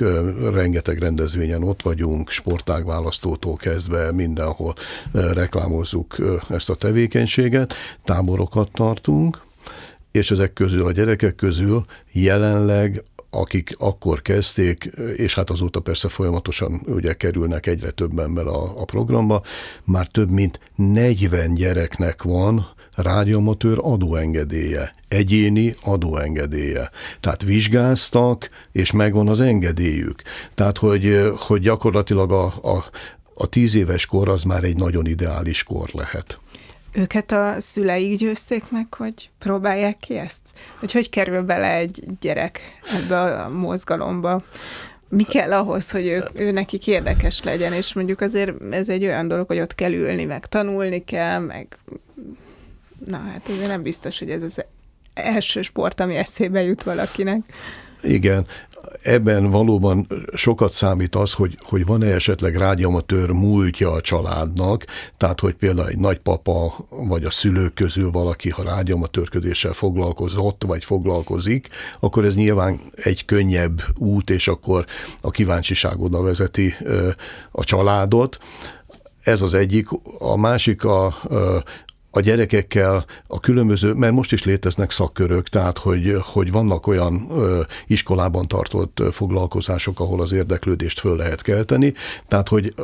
rengeteg 0.53 0.99
rendezvényen 0.99 1.63
ott 1.63 1.83
vagyunk, 1.83 2.31
sportágválasztótól 2.31 3.57
kezdve 3.57 4.13
mindenhol 4.13 4.75
reklámozzuk 5.13 6.17
ezt 6.49 6.71
a 6.71 6.75
tevékenységet, 6.75 7.75
táborokat 8.05 8.71
tartunk, 8.73 9.47
és 10.13 10.31
ezek 10.31 10.53
közül, 10.53 10.87
a 10.87 10.93
gyerekek 10.93 11.35
közül 11.35 11.85
jelenleg 12.13 13.03
akik 13.31 13.75
akkor 13.79 14.23
kezdték, 14.23 14.91
és 15.17 15.35
hát 15.35 15.51
azóta 15.51 15.81
persze 15.81 16.09
folyamatosan 16.09 16.83
ugye 16.87 17.13
kerülnek 17.13 17.67
egyre 17.67 17.91
több 17.91 18.19
ember 18.19 18.47
a, 18.47 18.81
a 18.81 18.85
programba, 18.85 19.43
már 19.85 20.07
több 20.07 20.31
mint 20.31 20.61
40 20.75 21.55
gyereknek 21.55 22.23
van 22.23 22.77
rádiómatőr 22.95 23.79
adóengedélye, 23.83 24.93
egyéni 25.09 25.75
adóengedélye. 25.83 26.91
Tehát 27.21 27.43
vizsgáztak, 27.43 28.49
és 28.73 28.93
megvan 28.93 29.29
az 29.29 29.41
engedélyük. 29.41 30.23
Tehát, 30.55 30.79
hogy, 30.79 31.33
hogy 31.37 31.61
gyakorlatilag 31.61 32.33
a, 32.33 32.45
a, 32.45 32.85
a 33.35 33.47
tíz 33.47 33.75
éves 33.75 34.07
kor 34.07 34.29
az 34.29 34.43
már 34.43 34.65
egy 34.65 34.77
nagyon 34.77 35.07
ideális 35.07 35.63
kor 35.63 35.91
lehet. 35.93 36.39
Őket 36.99 37.33
a 37.33 37.55
szüleik 37.59 38.19
győzték 38.19 38.71
meg, 38.71 38.95
hogy 38.95 39.31
próbálják 39.39 39.99
ki 39.99 40.17
ezt? 40.17 40.41
Hogy 40.79 40.93
hogy 40.93 41.11
kerül 41.11 41.43
bele 41.43 41.75
egy 41.75 42.05
gyerek 42.21 42.61
ebbe 42.97 43.21
a 43.21 43.49
mozgalomba? 43.49 44.43
Mi 45.09 45.25
kell 45.25 45.53
ahhoz, 45.53 45.91
hogy 45.91 46.07
ő, 46.07 46.25
ő 46.35 46.51
nekik 46.51 46.87
érdekes 46.87 47.43
legyen, 47.43 47.73
és 47.73 47.93
mondjuk 47.93 48.21
azért 48.21 48.63
ez 48.71 48.89
egy 48.89 49.05
olyan 49.05 49.29
dolog, 49.29 49.47
hogy 49.47 49.61
ott 49.61 49.75
kell 49.75 49.93
ülni, 49.93 50.25
meg 50.25 50.47
tanulni 50.47 51.05
kell, 51.05 51.39
meg 51.39 51.79
na 53.07 53.19
hát 53.19 53.49
ez 53.49 53.67
nem 53.67 53.83
biztos, 53.83 54.19
hogy 54.19 54.31
ez 54.31 54.43
az 54.43 54.65
első 55.15 55.63
sport, 55.63 56.01
ami 56.01 56.17
eszébe 56.17 56.63
jut 56.63 56.83
valakinek. 56.83 57.41
Igen, 58.03 58.47
ebben 59.03 59.51
valóban 59.51 60.07
sokat 60.35 60.73
számít 60.73 61.15
az, 61.15 61.33
hogy, 61.33 61.59
hogy 61.63 61.87
van-e 61.87 62.07
esetleg 62.07 62.57
rádiamatőr 62.57 63.31
múltja 63.31 63.91
a 63.91 64.01
családnak, 64.01 64.85
tehát 65.17 65.41
hogy 65.41 65.55
például 65.55 65.89
egy 65.89 65.99
nagypapa 65.99 66.75
vagy 66.89 67.25
a 67.25 67.31
szülők 67.31 67.75
közül 67.75 68.11
valaki, 68.11 68.51
ha 68.51 68.63
rádiamatőrködéssel 68.63 69.73
foglalkozott 69.73 70.65
vagy 70.67 70.85
foglalkozik, 70.85 71.69
akkor 72.01 72.25
ez 72.25 72.35
nyilván 72.35 72.81
egy 72.95 73.25
könnyebb 73.25 73.83
út, 73.97 74.31
és 74.31 74.49
akkor 74.49 74.85
a 75.21 75.31
kíváncsiság 75.31 76.01
oda 76.01 76.23
vezeti 76.23 76.75
a 77.51 77.65
családot. 77.65 78.39
Ez 79.23 79.43
az 79.43 79.55
egyik. 79.55 79.89
A 80.19 80.37
másik 80.37 80.85
a, 80.85 81.15
a 82.11 82.21
gyerekekkel 82.21 83.07
a 83.27 83.41
különböző, 83.41 83.93
mert 83.93 84.13
most 84.13 84.33
is 84.33 84.45
léteznek 84.45 84.91
szakkörök, 84.91 85.49
tehát 85.49 85.79
hogy, 85.79 86.17
hogy 86.21 86.51
vannak 86.53 86.87
olyan 86.87 87.27
ö, 87.31 87.61
iskolában 87.87 88.49
tartott 88.49 89.03
foglalkozások, 89.11 90.01
ahol 90.01 90.21
az 90.21 90.33
érdeklődést 90.33 91.01
föl 91.01 91.17
lehet 91.17 91.43
kelteni, 91.43 91.93
tehát 92.29 92.49
hogy 92.49 92.75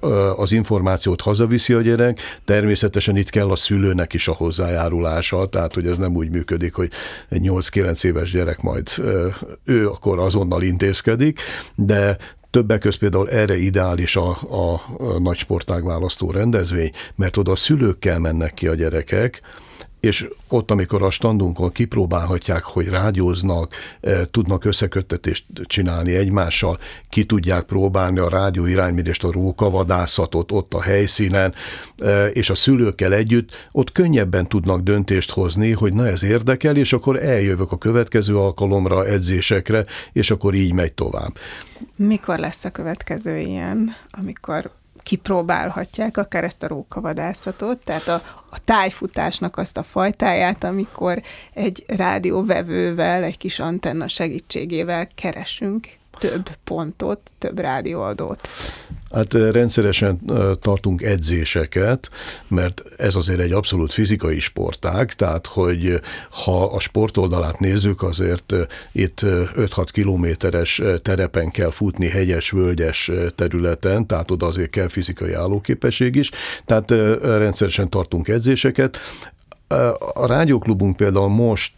ö, 0.00 0.30
az 0.36 0.52
információt 0.52 1.20
hazaviszi 1.20 1.72
a 1.72 1.80
gyerek, 1.80 2.20
természetesen 2.44 3.16
itt 3.16 3.30
kell 3.30 3.50
a 3.50 3.56
szülőnek 3.56 4.12
is 4.12 4.28
a 4.28 4.32
hozzájárulása, 4.32 5.46
tehát 5.46 5.74
hogy 5.74 5.86
ez 5.86 5.96
nem 5.96 6.16
úgy 6.16 6.30
működik, 6.30 6.74
hogy 6.74 6.90
egy 7.28 7.42
8-9 7.44 8.04
éves 8.04 8.30
gyerek 8.30 8.60
majd 8.62 8.88
ö, 8.98 9.28
ő 9.64 9.88
akkor 9.88 10.18
azonnal 10.18 10.62
intézkedik, 10.62 11.40
de 11.74 12.16
Többek 12.52 12.80
között 12.80 12.98
például 12.98 13.30
erre 13.30 13.56
ideális 13.56 14.16
a, 14.16 14.28
a, 14.50 14.72
a 14.98 15.18
nagy 15.18 15.36
sportág 15.36 15.84
választó 15.84 16.30
rendezvény, 16.30 16.90
mert 17.14 17.36
oda 17.36 17.52
a 17.52 17.56
szülőkkel 17.56 18.18
mennek 18.18 18.54
ki 18.54 18.66
a 18.66 18.74
gyerekek, 18.74 19.40
és 20.00 20.28
ott, 20.48 20.70
amikor 20.70 21.02
a 21.02 21.10
standunkon 21.10 21.72
kipróbálhatják, 21.72 22.62
hogy 22.62 22.88
rádióznak, 22.88 23.74
eh, 24.00 24.20
tudnak 24.30 24.64
összeköttetést 24.64 25.44
csinálni 25.64 26.14
egymással, 26.14 26.78
ki 27.08 27.24
tudják 27.24 27.62
próbálni 27.62 28.18
a 28.18 28.28
rádió 28.28 28.66
iránymérést, 28.66 29.24
a 29.24 29.32
rókavadászatot 29.32 30.52
ott 30.52 30.74
a 30.74 30.82
helyszínen, 30.82 31.54
eh, 31.98 32.30
és 32.32 32.50
a 32.50 32.54
szülőkkel 32.54 33.12
együtt, 33.14 33.50
ott 33.72 33.92
könnyebben 33.92 34.48
tudnak 34.48 34.80
döntést 34.80 35.30
hozni, 35.30 35.72
hogy 35.72 35.92
na 35.92 36.06
ez 36.06 36.22
érdekel, 36.22 36.76
és 36.76 36.92
akkor 36.92 37.22
eljövök 37.22 37.72
a 37.72 37.78
következő 37.78 38.36
alkalomra, 38.36 39.06
edzésekre, 39.06 39.84
és 40.12 40.30
akkor 40.30 40.54
így 40.54 40.72
megy 40.72 40.92
tovább. 40.92 41.32
Mikor 41.96 42.38
lesz 42.38 42.64
a 42.64 42.70
következő 42.70 43.38
ilyen, 43.38 43.94
amikor 44.10 44.70
kipróbálhatják 45.02 46.16
akár 46.16 46.44
ezt 46.44 46.62
a 46.62 46.68
rókavadászatot, 46.68 47.84
tehát 47.84 48.08
a, 48.08 48.22
a 48.50 48.60
tájfutásnak 48.60 49.56
azt 49.56 49.76
a 49.76 49.82
fajtáját, 49.82 50.64
amikor 50.64 51.22
egy 51.52 51.84
rádióvevővel, 51.86 53.22
egy 53.22 53.36
kis 53.36 53.58
antenna 53.58 54.08
segítségével 54.08 55.06
keresünk 55.14 55.86
több 56.22 56.48
pontot, 56.64 57.20
több 57.38 57.58
rádióadót. 57.58 58.48
Hát 59.12 59.34
rendszeresen 59.34 60.20
tartunk 60.60 61.02
edzéseket, 61.02 62.10
mert 62.48 62.82
ez 62.96 63.14
azért 63.14 63.40
egy 63.40 63.52
abszolút 63.52 63.92
fizikai 63.92 64.40
sportág, 64.40 65.12
tehát 65.12 65.46
hogy 65.46 66.00
ha 66.44 66.64
a 66.64 66.80
sportoldalát 66.80 67.60
nézzük, 67.60 68.02
azért 68.02 68.54
itt 68.92 69.20
5-6 69.22 69.86
kilométeres 69.92 70.82
terepen 71.02 71.50
kell 71.50 71.70
futni 71.70 72.08
hegyes, 72.08 72.50
völgyes 72.50 73.10
területen, 73.34 74.06
tehát 74.06 74.30
oda 74.30 74.46
azért 74.46 74.70
kell 74.70 74.88
fizikai 74.88 75.32
állóképesség 75.32 76.14
is, 76.14 76.30
tehát 76.64 76.90
rendszeresen 77.22 77.90
tartunk 77.90 78.28
edzéseket. 78.28 78.98
A 80.14 80.26
rádióklubunk 80.26 80.96
például 80.96 81.28
most 81.28 81.72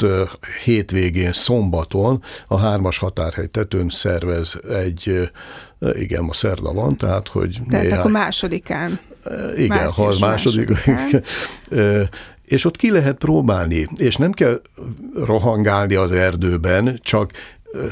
hétvégén, 0.64 1.32
szombaton 1.32 2.22
a 2.46 2.58
hármas 2.58 2.98
határhely 2.98 3.46
tetőn 3.46 3.88
szervez 3.88 4.58
egy, 4.70 5.30
igen, 5.92 6.24
ma 6.24 6.32
szerda 6.32 6.72
van, 6.72 6.96
tehát 6.96 7.28
hogy... 7.28 7.60
Tehát 7.70 7.84
néhány, 7.84 7.98
akkor 7.98 8.10
másodikán. 8.10 9.00
Igen, 9.56 9.90
ha 9.90 10.06
az 10.06 10.18
második. 10.18 10.70
és 12.44 12.64
ott 12.64 12.76
ki 12.76 12.90
lehet 12.90 13.16
próbálni, 13.16 13.86
és 13.96 14.16
nem 14.16 14.32
kell 14.32 14.60
rohangálni 15.14 15.94
az 15.94 16.12
erdőben, 16.12 16.98
csak 17.02 17.32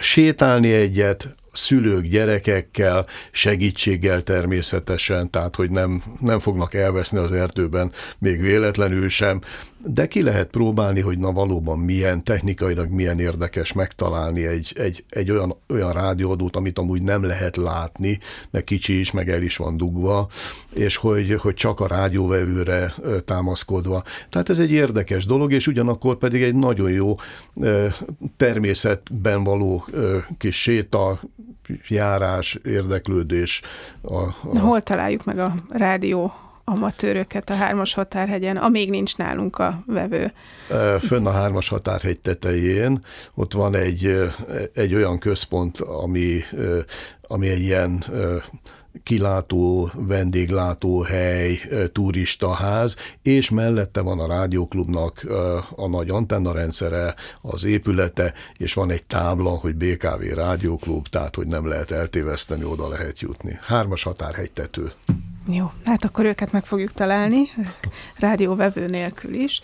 sétálni 0.00 0.72
egyet, 0.72 1.34
szülők 1.52 2.06
gyerekekkel, 2.06 3.06
segítséggel 3.30 4.22
természetesen, 4.22 5.30
tehát 5.30 5.56
hogy 5.56 5.70
nem, 5.70 6.02
nem 6.20 6.38
fognak 6.38 6.74
elveszni 6.74 7.18
az 7.18 7.32
erdőben 7.32 7.92
még 8.18 8.40
véletlenül 8.40 9.08
sem, 9.08 9.40
de 9.84 10.06
ki 10.06 10.22
lehet 10.22 10.50
próbálni, 10.50 11.00
hogy 11.00 11.18
na 11.18 11.32
valóban 11.32 11.78
milyen, 11.78 12.24
technikailag 12.24 12.90
milyen 12.90 13.18
érdekes 13.18 13.72
megtalálni 13.72 14.46
egy, 14.46 14.72
egy, 14.76 15.04
egy 15.08 15.30
olyan, 15.30 15.56
olyan 15.68 15.92
rádióadót, 15.92 16.56
amit 16.56 16.78
amúgy 16.78 17.02
nem 17.02 17.24
lehet 17.24 17.56
látni, 17.56 18.18
meg 18.50 18.64
kicsi 18.64 18.98
is, 19.00 19.10
meg 19.10 19.28
el 19.28 19.42
is 19.42 19.56
van 19.56 19.76
dugva, 19.76 20.28
és 20.74 20.96
hogy, 20.96 21.34
hogy 21.34 21.54
csak 21.54 21.80
a 21.80 21.86
rádióvevőre 21.86 22.94
támaszkodva. 23.24 24.02
Tehát 24.30 24.48
ez 24.48 24.58
egy 24.58 24.70
érdekes 24.70 25.24
dolog, 25.24 25.52
és 25.52 25.66
ugyanakkor 25.66 26.16
pedig 26.16 26.42
egy 26.42 26.54
nagyon 26.54 26.90
jó 26.90 27.14
természetben 28.36 29.44
való 29.44 29.86
kis 30.38 30.62
séta, 30.62 31.20
járás, 31.88 32.58
érdeklődés. 32.64 33.62
A, 34.00 34.14
a... 34.14 34.58
Hol 34.58 34.82
találjuk 34.82 35.24
meg 35.24 35.38
a 35.38 35.54
rádió 35.68 36.32
amatőröket 36.64 37.50
a 37.50 37.54
Hármas 37.54 37.94
Határhegyen, 37.94 38.56
amíg 38.56 38.90
nincs 38.90 39.16
nálunk 39.16 39.58
a 39.58 39.82
vevő? 39.86 40.32
Fönn 41.00 41.26
a 41.26 41.30
Hármas 41.30 41.68
Határhegy 41.68 42.20
tetején, 42.20 43.04
ott 43.34 43.52
van 43.52 43.74
egy, 43.74 44.30
egy 44.74 44.94
olyan 44.94 45.18
központ, 45.18 45.78
ami, 45.78 46.40
ami 47.22 47.48
egy 47.48 47.60
ilyen 47.60 48.04
kilátó, 49.02 49.90
vendéglátóhely, 49.94 51.60
turistaház, 51.92 52.96
és 53.22 53.50
mellette 53.50 54.00
van 54.00 54.18
a 54.20 54.26
rádióklubnak 54.26 55.26
a 55.76 55.88
nagy 55.88 56.10
antenna 56.10 56.52
rendszere, 56.52 57.14
az 57.40 57.64
épülete, 57.64 58.34
és 58.56 58.74
van 58.74 58.90
egy 58.90 59.04
tábla, 59.04 59.50
hogy 59.50 59.74
BKV 59.74 60.22
rádióklub, 60.34 61.08
tehát 61.08 61.34
hogy 61.34 61.46
nem 61.46 61.68
lehet 61.68 61.90
eltéveszteni, 61.90 62.64
oda 62.64 62.88
lehet 62.88 63.20
jutni. 63.20 63.58
Hármas 63.60 64.02
határhegytető. 64.02 64.92
Jó, 65.46 65.70
hát 65.84 66.04
akkor 66.04 66.24
őket 66.24 66.52
meg 66.52 66.64
fogjuk 66.64 66.92
találni, 66.92 67.42
rádióvevő 68.18 68.86
nélkül 68.86 69.34
is. 69.34 69.60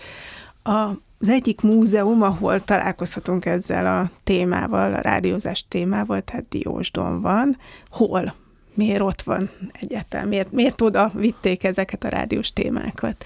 A 0.62 0.90
az 1.20 1.28
egyik 1.28 1.60
múzeum, 1.60 2.22
ahol 2.22 2.64
találkozhatunk 2.64 3.44
ezzel 3.44 3.86
a 3.86 4.10
témával, 4.24 4.94
a 4.94 5.00
rádiózás 5.00 5.64
témával, 5.68 6.22
tehát 6.22 6.48
Diósdon 6.48 7.20
van. 7.20 7.56
Hol? 7.90 8.34
miért 8.78 9.00
ott 9.00 9.22
van 9.22 9.50
egyáltalán, 9.72 10.28
miért, 10.28 10.52
miért 10.52 10.80
oda 10.80 11.10
vitték 11.14 11.64
ezeket 11.64 12.04
a 12.04 12.08
rádiós 12.08 12.52
témákat? 12.52 13.24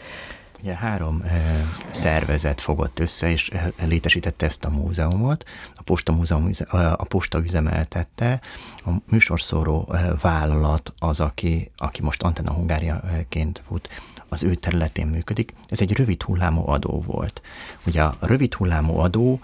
Ugye 0.62 0.74
három 0.74 1.22
e, 1.24 1.64
szervezet 1.90 2.60
fogott 2.60 2.98
össze, 2.98 3.30
és 3.30 3.50
létesítette 3.86 4.46
ezt 4.46 4.64
a 4.64 4.70
múzeumot. 4.70 5.44
A 5.74 5.82
Posta, 5.82 6.12
Múzeum, 6.12 6.50
a 6.96 7.04
Posta 7.04 7.38
üzemeltette, 7.38 8.40
a 8.84 8.90
műsorszóró 9.10 9.94
vállalat 10.20 10.92
az, 10.98 11.20
aki, 11.20 11.70
aki 11.76 12.02
most 12.02 12.22
Antenna 12.22 12.52
Hungáriaként 12.52 13.62
fut, 13.66 13.88
az 14.28 14.42
ő 14.42 14.54
területén 14.54 15.06
működik. 15.06 15.54
Ez 15.68 15.80
egy 15.80 15.92
rövid 15.92 16.22
hullámú 16.22 16.68
adó 16.68 17.02
volt. 17.06 17.42
Ugye 17.86 18.02
a 18.02 18.16
rövid 18.20 18.54
hullámú 18.54 18.98
adó 18.98 19.40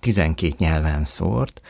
12 0.00 0.54
nyelven 0.58 1.04
szórt, 1.04 1.60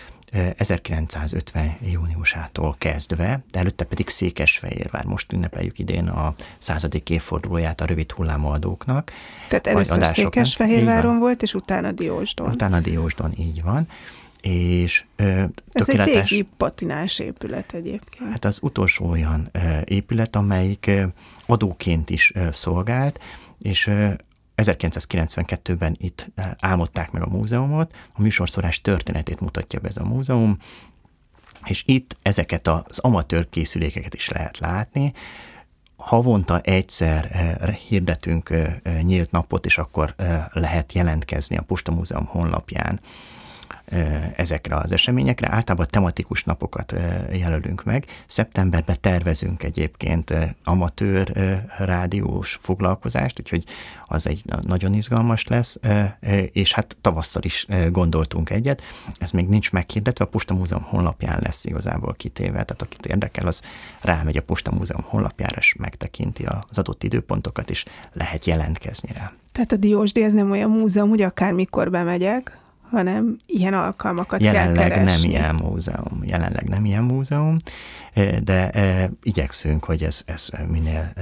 1950 0.56 1.76
júniusától 1.92 2.74
kezdve, 2.78 3.40
de 3.50 3.58
előtte 3.58 3.84
pedig 3.84 4.08
Székesfehérvár. 4.08 5.04
Most 5.04 5.32
ünnepeljük 5.32 5.78
idén 5.78 6.08
a 6.08 6.34
századik 6.58 7.10
évfordulóját 7.10 7.80
a 7.80 7.84
rövid 7.84 8.12
hullámú 8.12 8.46
adóknak. 8.46 9.12
Tehát 9.48 9.66
először 9.66 10.06
Székesfehérváron 10.06 11.18
volt, 11.18 11.42
és 11.42 11.54
utána 11.54 11.92
Diósdon. 11.92 12.48
Utána 12.48 12.80
Diósdon, 12.80 13.32
így 13.38 13.62
van 13.62 13.88
és 14.40 15.04
ö, 15.16 15.44
Ez 15.72 15.88
egy 15.88 16.04
régi 16.04 16.48
patinás 16.56 17.18
épület 17.18 17.72
egyébként. 17.72 18.30
Hát 18.30 18.44
az 18.44 18.58
utolsó 18.62 19.10
olyan 19.10 19.48
ö, 19.52 19.58
épület, 19.84 20.36
amelyik 20.36 20.86
ö, 20.86 21.04
adóként 21.46 22.10
is 22.10 22.32
ö, 22.34 22.46
szolgált, 22.52 23.20
és 23.58 23.90
1992-ben 24.56 25.96
itt 25.98 26.28
eh, 26.34 26.50
álmodták 26.58 27.10
meg 27.10 27.22
a 27.22 27.28
múzeumot, 27.28 27.94
a 28.14 28.22
műsorszorás 28.22 28.80
történetét 28.80 29.40
mutatja 29.40 29.80
be 29.80 29.88
ez 29.88 29.96
a 29.96 30.04
múzeum, 30.04 30.58
és 31.64 31.82
itt 31.86 32.16
ezeket 32.22 32.68
az 32.68 32.98
amatőr 32.98 33.48
készülékeket 33.48 34.14
is 34.14 34.28
lehet 34.28 34.58
látni. 34.58 35.12
Havonta 35.96 36.60
egyszer 36.60 37.28
eh, 37.30 37.74
hirdetünk 37.74 38.50
eh, 38.50 38.76
nyílt 39.02 39.30
napot, 39.30 39.66
és 39.66 39.78
akkor 39.78 40.14
lehet 40.52 40.92
jelentkezni 40.92 41.56
a 41.56 41.62
Posta 41.62 41.92
Múzeum 41.92 42.24
honlapján 42.24 43.00
ezekre 44.36 44.76
az 44.76 44.92
eseményekre. 44.92 45.52
Általában 45.52 45.86
tematikus 45.90 46.44
napokat 46.44 46.94
jelölünk 47.32 47.84
meg. 47.84 48.04
Szeptemberben 48.26 48.96
tervezünk 49.00 49.62
egyébként 49.62 50.34
amatőr 50.64 51.32
rádiós 51.78 52.58
foglalkozást, 52.62 53.40
úgyhogy 53.40 53.64
az 54.06 54.26
egy 54.26 54.42
nagyon 54.60 54.94
izgalmas 54.94 55.46
lesz, 55.46 55.80
és 56.52 56.72
hát 56.72 56.96
tavasszal 57.00 57.42
is 57.42 57.66
gondoltunk 57.90 58.50
egyet. 58.50 58.82
Ez 59.18 59.30
még 59.30 59.48
nincs 59.48 59.72
meghirdetve, 59.72 60.24
a 60.24 60.28
Posta 60.28 60.54
Múzeum 60.54 60.82
honlapján 60.82 61.38
lesz 61.42 61.64
igazából 61.64 62.14
kitéve, 62.14 62.50
tehát 62.50 62.82
akit 62.82 63.06
érdekel, 63.06 63.46
az 63.46 63.62
rámegy 64.00 64.36
a 64.36 64.42
Posta 64.42 64.70
Múzeum 64.70 65.02
honlapjára, 65.02 65.56
és 65.58 65.74
megtekinti 65.78 66.44
az 66.68 66.78
adott 66.78 67.02
időpontokat, 67.02 67.70
és 67.70 67.84
lehet 68.12 68.44
jelentkezni 68.44 69.08
rá. 69.12 69.32
Tehát 69.52 69.72
a 69.72 69.76
Diósdi 69.76 70.22
ez 70.22 70.32
nem 70.32 70.50
olyan 70.50 70.70
múzeum, 70.70 71.08
hogy 71.08 71.22
akármikor 71.22 71.90
bemegyek, 71.90 72.58
hanem 72.90 73.36
ilyen 73.46 73.74
alkalmakat 73.74 74.42
jelenleg 74.42 74.74
kell 74.74 74.88
keresni. 74.88 75.28
nem 75.28 75.30
ilyen 75.30 75.54
múzeum, 75.54 76.20
jelenleg 76.22 76.68
nem 76.68 76.84
ilyen 76.84 77.02
múzeum, 77.02 77.56
de 78.42 78.70
igyekszünk, 79.22 79.84
hogy 79.84 80.02
ez, 80.02 80.22
ez 80.26 80.48
minél 80.68 81.12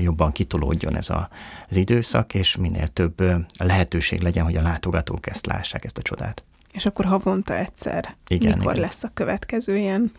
jobban 0.00 0.32
kitolódjon 0.32 0.96
ez 0.96 1.10
a, 1.10 1.28
az 1.68 1.76
időszak, 1.76 2.34
és 2.34 2.56
minél 2.56 2.86
több 2.86 3.22
lehetőség 3.58 4.20
legyen, 4.20 4.44
hogy 4.44 4.56
a 4.56 4.62
látogatók 4.62 5.26
ezt 5.26 5.46
lássák, 5.46 5.84
ezt 5.84 5.98
a 5.98 6.02
csodát. 6.02 6.44
És 6.72 6.86
akkor 6.86 7.04
havonta 7.04 7.56
egyszer. 7.56 8.14
Igen, 8.28 8.58
Mikor 8.58 8.72
igen. 8.72 8.84
lesz 8.84 9.02
a 9.02 9.10
következő 9.14 9.76
ilyen 9.76 10.12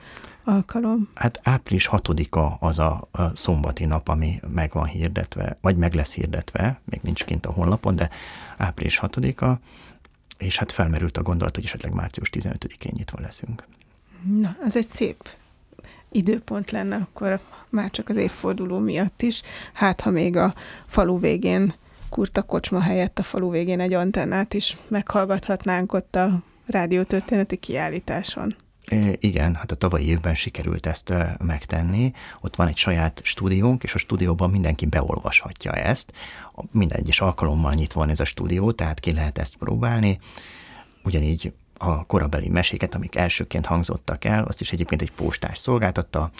alkalom? 0.43 1.09
Hát 1.13 1.39
április 1.43 1.89
6-a 1.91 2.65
az 2.65 2.79
a, 2.79 3.07
a 3.11 3.35
szombati 3.35 3.85
nap, 3.85 4.07
ami 4.07 4.39
meg 4.53 4.71
van 4.73 4.85
hirdetve, 4.85 5.57
vagy 5.61 5.75
meg 5.75 5.93
lesz 5.93 6.13
hirdetve, 6.13 6.79
még 6.85 6.99
nincs 7.03 7.25
kint 7.25 7.45
a 7.45 7.51
honlapon, 7.51 7.95
de 7.95 8.09
április 8.57 8.99
6-a, 9.01 9.59
és 10.37 10.57
hát 10.57 10.71
felmerült 10.71 11.17
a 11.17 11.23
gondolat, 11.23 11.55
hogy 11.55 11.65
esetleg 11.65 11.93
március 11.93 12.29
15-én 12.31 12.91
nyitva 12.95 13.19
leszünk. 13.21 13.67
Na, 14.39 14.55
ez 14.63 14.75
egy 14.75 14.87
szép 14.87 15.29
időpont 16.11 16.71
lenne 16.71 16.95
akkor 16.95 17.39
már 17.69 17.91
csak 17.91 18.09
az 18.09 18.15
évforduló 18.15 18.77
miatt 18.77 19.21
is. 19.21 19.41
Hát, 19.73 20.01
ha 20.01 20.09
még 20.09 20.35
a 20.35 20.53
falu 20.85 21.19
végén 21.19 21.73
kurta 22.09 22.41
kocsma 22.41 22.79
helyett 22.79 23.19
a 23.19 23.23
falu 23.23 23.49
végén 23.49 23.79
egy 23.79 23.93
antennát 23.93 24.53
is 24.53 24.77
meghallgathatnánk 24.87 25.93
ott 25.93 26.15
a 26.15 26.41
rádiótörténeti 26.65 27.55
kiállításon. 27.55 28.55
Igen, 29.19 29.55
hát 29.55 29.71
a 29.71 29.75
tavalyi 29.75 30.07
évben 30.07 30.35
sikerült 30.35 30.85
ezt 30.85 31.13
megtenni. 31.43 32.11
Ott 32.41 32.55
van 32.55 32.67
egy 32.67 32.77
saját 32.77 33.21
stúdiónk, 33.23 33.83
és 33.83 33.93
a 33.93 33.97
stúdióban 33.97 34.49
mindenki 34.49 34.85
beolvashatja 34.85 35.71
ezt. 35.71 36.13
Minden 36.71 36.99
egyes 36.99 37.21
alkalommal 37.21 37.73
nyitva 37.73 37.99
van 37.99 38.09
ez 38.09 38.19
a 38.19 38.25
stúdió, 38.25 38.71
tehát 38.71 38.99
ki 38.99 39.13
lehet 39.13 39.37
ezt 39.37 39.55
próbálni. 39.55 40.19
Ugyanígy 41.03 41.53
a 41.77 42.05
korabeli 42.05 42.49
meséket, 42.49 42.95
amik 42.95 43.15
elsőként 43.15 43.65
hangzottak 43.65 44.25
el, 44.25 44.43
azt 44.43 44.61
is 44.61 44.71
egyébként 44.71 45.01
egy 45.01 45.11
postás 45.11 45.57
szolgáltatta. 45.57 46.31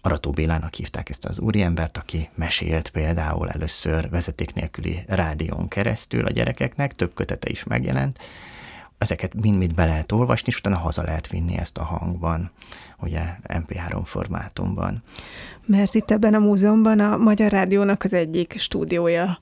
Arató 0.00 0.30
Bélának 0.30 0.74
hívták 0.74 1.08
ezt 1.08 1.24
az 1.24 1.40
úriembert, 1.40 1.98
aki 1.98 2.28
mesélt 2.34 2.90
például 2.90 3.50
először 3.50 4.10
vezeték 4.10 4.54
nélküli 4.54 5.02
rádión 5.06 5.68
keresztül 5.68 6.26
a 6.26 6.30
gyerekeknek, 6.30 6.94
több 6.94 7.14
kötete 7.14 7.50
is 7.50 7.64
megjelent, 7.64 8.18
ezeket 8.98 9.34
mind-mind 9.34 9.74
be 9.74 9.84
lehet 9.84 10.12
olvasni, 10.12 10.46
és 10.48 10.58
utána 10.58 10.76
haza 10.76 11.02
lehet 11.02 11.28
vinni 11.28 11.56
ezt 11.56 11.78
a 11.78 11.84
hangban, 11.84 12.50
ugye 12.98 13.22
MP3 13.48 14.00
formátumban. 14.04 15.02
Mert 15.66 15.94
itt 15.94 16.10
ebben 16.10 16.34
a 16.34 16.38
múzeumban 16.38 17.00
a 17.00 17.16
Magyar 17.16 17.50
Rádiónak 17.50 18.04
az 18.04 18.12
egyik 18.12 18.54
stúdiója 18.58 19.40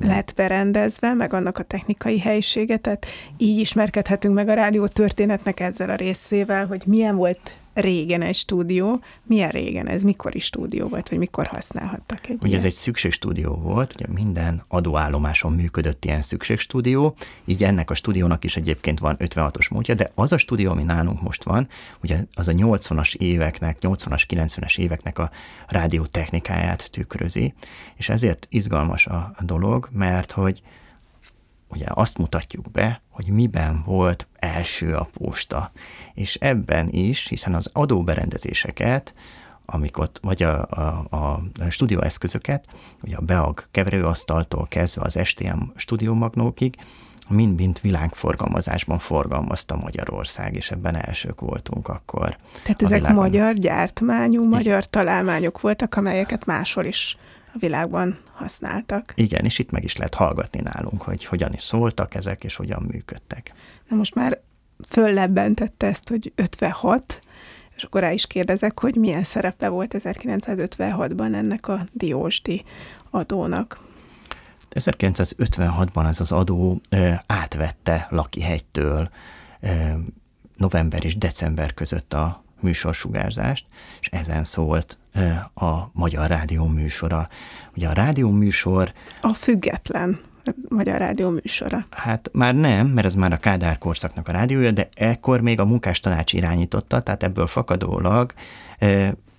lett 0.00 0.32
berendezve, 0.36 1.14
meg 1.14 1.32
annak 1.32 1.58
a 1.58 1.62
technikai 1.62 2.18
helyisége, 2.18 2.76
tehát 2.76 3.06
így 3.36 3.58
ismerkedhetünk 3.58 4.34
meg 4.34 4.48
a 4.48 4.54
rádió 4.54 4.86
történetnek 4.86 5.60
ezzel 5.60 5.90
a 5.90 5.94
részével, 5.94 6.66
hogy 6.66 6.82
milyen 6.86 7.16
volt 7.16 7.52
régen 7.80 8.22
egy 8.22 8.34
stúdió. 8.34 9.00
Milyen 9.26 9.48
régen 9.48 9.88
ez? 9.88 10.02
Mikor 10.02 10.36
is 10.36 10.44
stúdió 10.44 10.88
volt, 10.88 11.08
vagy 11.08 11.18
mikor 11.18 11.46
használhattak 11.46 12.28
egy 12.28 12.36
Ugye 12.36 12.46
ilyen? 12.46 12.58
ez 12.58 12.64
egy 12.64 12.72
szükségstúdió 12.72 13.54
volt, 13.54 13.94
ugye 13.94 14.06
minden 14.12 14.62
adóállomáson 14.68 15.52
működött 15.52 16.04
ilyen 16.04 16.22
szükségstúdió, 16.22 17.14
így 17.44 17.64
ennek 17.64 17.90
a 17.90 17.94
stúdiónak 17.94 18.44
is 18.44 18.56
egyébként 18.56 18.98
van 18.98 19.16
56-os 19.18 19.70
módja, 19.70 19.94
de 19.94 20.10
az 20.14 20.32
a 20.32 20.38
stúdió, 20.38 20.70
ami 20.70 20.82
nálunk 20.82 21.22
most 21.22 21.44
van, 21.44 21.68
ugye 22.02 22.24
az 22.34 22.48
a 22.48 22.52
80-as 22.52 23.14
éveknek, 23.14 23.76
80-as, 23.80 24.22
90-es 24.28 24.78
éveknek 24.78 25.18
a 25.18 25.30
rádió 25.66 26.06
technikáját 26.06 26.90
tükrözi, 26.90 27.54
és 27.96 28.08
ezért 28.08 28.46
izgalmas 28.50 29.06
a 29.06 29.34
dolog, 29.40 29.88
mert 29.92 30.32
hogy 30.32 30.62
ugye 31.70 31.86
azt 31.88 32.18
mutatjuk 32.18 32.70
be, 32.70 33.02
hogy 33.10 33.26
miben 33.26 33.82
volt 33.84 34.26
első 34.38 34.94
a 34.94 35.08
posta. 35.12 35.72
És 36.14 36.34
ebben 36.34 36.88
is, 36.90 37.28
hiszen 37.28 37.54
az 37.54 37.70
adóberendezéseket, 37.72 39.14
amik 39.66 39.98
ott, 39.98 40.18
vagy 40.22 40.42
a, 40.42 40.66
a, 40.70 41.04
a 41.10 41.40
stúdióeszközöket, 41.68 42.66
ugye 43.02 43.16
a 43.16 43.20
BEAG 43.20 43.68
keverőasztaltól 43.70 44.66
kezdve 44.70 45.02
az 45.02 45.18
STM 45.24 45.60
stúdiómagnókig, 45.76 46.74
mind-mind 47.28 47.78
világforgalmazásban 47.82 48.98
forgalmazta 48.98 49.76
Magyarország, 49.76 50.54
és 50.54 50.70
ebben 50.70 50.94
elsők 50.94 51.40
voltunk 51.40 51.88
akkor. 51.88 52.36
Tehát 52.62 52.82
ezek 52.82 52.98
világon. 52.98 53.22
magyar 53.22 53.54
gyártmányú, 53.54 54.48
magyar 54.48 54.86
találmányok 54.86 55.60
voltak, 55.60 55.94
amelyeket 55.94 56.44
máshol 56.44 56.84
is 56.84 57.16
világban 57.58 58.18
használtak. 58.32 59.12
Igen, 59.14 59.44
és 59.44 59.58
itt 59.58 59.70
meg 59.70 59.84
is 59.84 59.96
lehet 59.96 60.14
hallgatni 60.14 60.60
nálunk, 60.60 61.02
hogy 61.02 61.24
hogyan 61.24 61.52
is 61.52 61.62
szóltak 61.62 62.14
ezek, 62.14 62.44
és 62.44 62.56
hogyan 62.56 62.82
működtek. 62.90 63.52
Na 63.88 63.96
most 63.96 64.14
már 64.14 64.40
föllebbentette 64.88 65.86
ezt, 65.86 66.08
hogy 66.08 66.32
56, 66.34 67.20
És 67.76 67.82
akkor 67.82 68.00
rá 68.00 68.12
is 68.12 68.26
kérdezek, 68.26 68.80
hogy 68.80 68.94
milyen 68.94 69.24
szerepe 69.24 69.68
volt 69.68 69.94
1956-ban 69.98 71.34
ennek 71.34 71.68
a 71.68 71.86
diósdi 71.92 72.64
adónak. 73.10 73.86
1956-ban 74.70 76.08
ez 76.08 76.20
az 76.20 76.32
adó 76.32 76.80
ö, 76.88 77.10
átvette 77.26 78.06
Lakihegytől 78.10 79.10
ö, 79.60 79.68
november 80.56 81.04
és 81.04 81.16
december 81.16 81.74
között 81.74 82.12
a 82.12 82.44
műsorsugárzást, 82.60 83.66
és 84.00 84.08
ezen 84.08 84.44
szólt 84.44 84.98
a 85.54 85.74
Magyar 85.92 86.28
Rádió 86.28 86.66
műsora. 86.66 87.28
Ugye 87.76 87.88
a 87.88 87.92
rádió 87.92 88.30
műsor... 88.30 88.92
A 89.20 89.32
független 89.32 90.18
Magyar 90.68 90.98
Rádió 90.98 91.30
műsora. 91.30 91.86
Hát 91.90 92.30
már 92.32 92.54
nem, 92.54 92.86
mert 92.86 93.06
ez 93.06 93.14
már 93.14 93.32
a 93.32 93.36
Kádár 93.36 93.78
korszaknak 93.78 94.28
a 94.28 94.32
rádiója, 94.32 94.70
de 94.70 94.88
ekkor 94.94 95.40
még 95.40 95.60
a 95.60 95.64
munkástanács 95.64 96.32
irányította, 96.32 97.00
tehát 97.00 97.22
ebből 97.22 97.46
fakadólag 97.46 98.32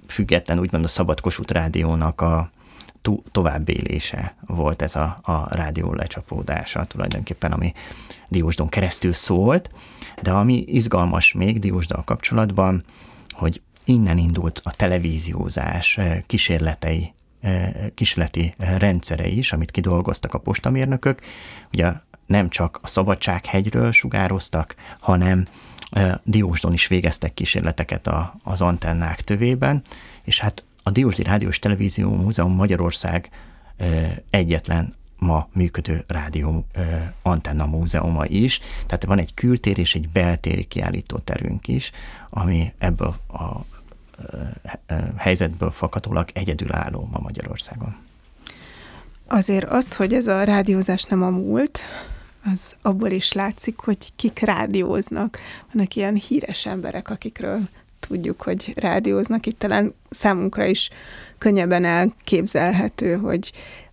független 0.07 0.59
úgymond 0.59 0.83
a 0.83 0.87
Szabad 0.87 1.19
Kossuth 1.19 1.53
Rádiónak 1.53 2.21
a 2.21 2.51
to- 3.01 3.31
továbbélése 3.31 4.35
volt 4.47 4.81
ez 4.81 4.95
a, 4.95 5.19
a 5.21 5.55
rádió 5.55 5.93
lecsapódása 5.93 6.85
tulajdonképpen, 6.85 7.51
ami 7.51 7.73
Diósdon 8.27 8.69
keresztül 8.69 9.13
szólt, 9.13 9.69
de 10.21 10.31
ami 10.31 10.63
izgalmas 10.67 11.33
még 11.33 11.59
Diósdal 11.59 12.03
kapcsolatban, 12.03 12.83
hogy 13.39 13.61
innen 13.85 14.17
indult 14.17 14.61
a 14.63 14.71
televíziózás 14.71 15.99
kísérletei 16.25 17.13
kísérleti 17.93 18.53
rendszere 18.57 19.27
is, 19.27 19.51
amit 19.51 19.71
kidolgoztak 19.71 20.33
a 20.33 20.39
postamérnökök. 20.39 21.21
Ugye 21.73 21.91
nem 22.25 22.49
csak 22.49 22.79
a 22.81 22.87
Szabadsághegyről 22.87 23.91
sugároztak, 23.91 24.75
hanem 24.99 25.47
Diósdon 26.23 26.73
is 26.73 26.87
végeztek 26.87 27.33
kísérleteket 27.33 28.07
a, 28.07 28.35
az 28.43 28.61
antennák 28.61 29.21
tövében, 29.21 29.83
és 30.23 30.39
hát 30.39 30.63
a 30.83 30.91
Diósdi 30.91 31.23
Rádiós 31.23 31.59
Televízió 31.59 32.15
Múzeum 32.15 32.55
Magyarország 32.55 33.29
egyetlen 34.29 34.93
ma 35.19 35.47
működő 35.53 36.03
rádió 36.07 36.65
antenna 37.21 37.65
múzeuma 37.65 38.25
is, 38.25 38.59
tehát 38.85 39.03
van 39.03 39.19
egy 39.19 39.33
kültér 39.33 39.77
és 39.77 39.95
egy 39.95 40.09
beltéri 40.09 40.63
kiállítóterünk 40.63 41.67
is, 41.67 41.91
ami 42.29 42.73
ebből 42.77 43.15
a 43.27 43.65
helyzetből 45.17 45.71
fakadólag 45.71 46.29
egyedülálló 46.33 47.09
ma 47.11 47.19
Magyarországon. 47.19 47.95
Azért 49.27 49.69
az, 49.69 49.95
hogy 49.95 50.13
ez 50.13 50.27
a 50.27 50.43
rádiózás 50.43 51.03
nem 51.03 51.23
a 51.23 51.29
múlt, 51.29 51.79
az 52.51 52.75
abból 52.81 53.09
is 53.09 53.31
látszik, 53.31 53.77
hogy 53.77 53.97
kik 54.15 54.39
rádióznak. 54.39 55.39
Vannak 55.73 55.95
ilyen 55.95 56.15
híres 56.15 56.65
emberek, 56.65 57.09
akikről 57.09 57.59
tudjuk, 57.99 58.41
hogy 58.41 58.73
rádióznak. 58.75 59.45
Itt 59.45 59.59
talán 59.59 59.93
számunkra 60.09 60.65
is 60.65 60.89
könnyebben 61.37 61.85
elképzelhető, 61.85 63.17
hogy 63.17 63.51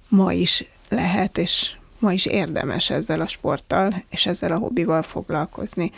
ma 0.09 0.33
is 0.33 0.65
lehet, 0.89 1.39
és 1.39 1.75
ma 1.99 2.13
is 2.13 2.27
érdemes 2.27 2.91
ezzel 2.91 3.21
a 3.21 3.27
sporttal 3.27 4.05
és 4.11 4.27
ezzel 4.27 4.53
a 4.53 4.59
hobbival 4.59 5.03
foglalkozni. 5.03 5.93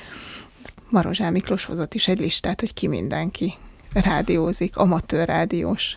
Marozsá 0.91 1.30
Miklós 1.30 1.64
hozott 1.64 1.95
is 1.95 2.09
egy 2.09 2.20
listát, 2.20 2.61
hogy 2.61 2.74
ki 2.74 2.86
mindenki 2.86 3.55
rádiózik, 3.93 4.76
amatőr 4.76 5.26
rádiós. 5.26 5.97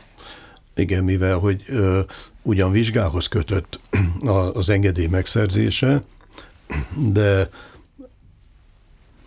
Igen, 0.76 1.04
mivel 1.04 1.38
hogy 1.38 1.64
ö, 1.68 2.00
ugyan 2.42 2.72
vizsgához 2.72 3.28
kötött 3.28 3.80
az 4.54 4.70
engedély 4.70 5.08
megszerzése, 5.08 6.02
de 6.96 7.50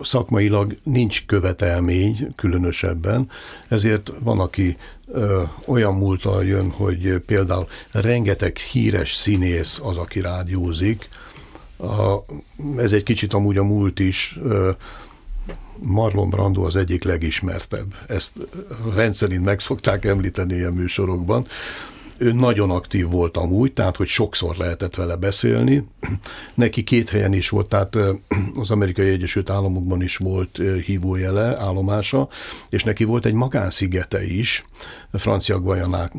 szakmailag 0.01 0.77
nincs 0.83 1.27
követelmény 1.27 2.33
különösebben, 2.37 3.31
ezért 3.69 4.13
van, 4.19 4.41
aki 4.41 4.77
ö, 5.13 5.43
olyan 5.67 5.95
múltal 5.95 6.45
jön, 6.45 6.71
hogy 6.71 7.19
például 7.27 7.67
rengeteg 7.91 8.57
híres 8.57 9.15
színész 9.15 9.81
az, 9.83 9.97
aki 9.97 10.21
rádiózik. 10.21 11.09
A, 11.77 12.15
ez 12.77 12.93
egy 12.93 13.03
kicsit 13.03 13.33
amúgy 13.33 13.57
a 13.59 13.65
múlt 13.65 13.99
is, 13.99 14.39
ö, 14.43 14.71
Marlon 15.79 16.31
Brando 16.31 16.63
az 16.63 16.77
egyik 16.77 17.05
legismertebb. 17.05 17.95
Ezt 18.09 18.33
rendszerint 18.95 19.45
meg 19.45 19.61
szokták 19.61 20.05
említeni 20.05 20.55
ilyen 20.55 20.73
műsorokban. 20.73 21.47
Ő 22.17 22.33
nagyon 22.33 22.71
aktív 22.71 23.11
volt 23.11 23.37
amúgy, 23.37 23.73
tehát 23.73 23.97
hogy 23.97 24.07
sokszor 24.07 24.57
lehetett 24.57 24.95
vele 24.95 25.17
beszélni. 25.17 25.87
Neki 26.55 26.85
két 26.85 27.09
helyen 27.09 27.33
is 27.33 27.49
volt, 27.49 27.69
tehát 27.69 27.97
az 28.55 28.71
Amerikai 28.71 29.09
Egyesült 29.09 29.51
Államokban 29.51 30.03
is 30.03 30.17
volt 30.17 30.61
hívójele, 30.85 31.59
állomása, 31.61 32.29
és 32.69 32.85
neki 32.85 33.05
volt 33.05 33.27
egy 33.27 33.35
magánszigete 33.35 34.27
is, 34.27 34.65
francia 35.12 35.61
Guajanák, 35.61 36.12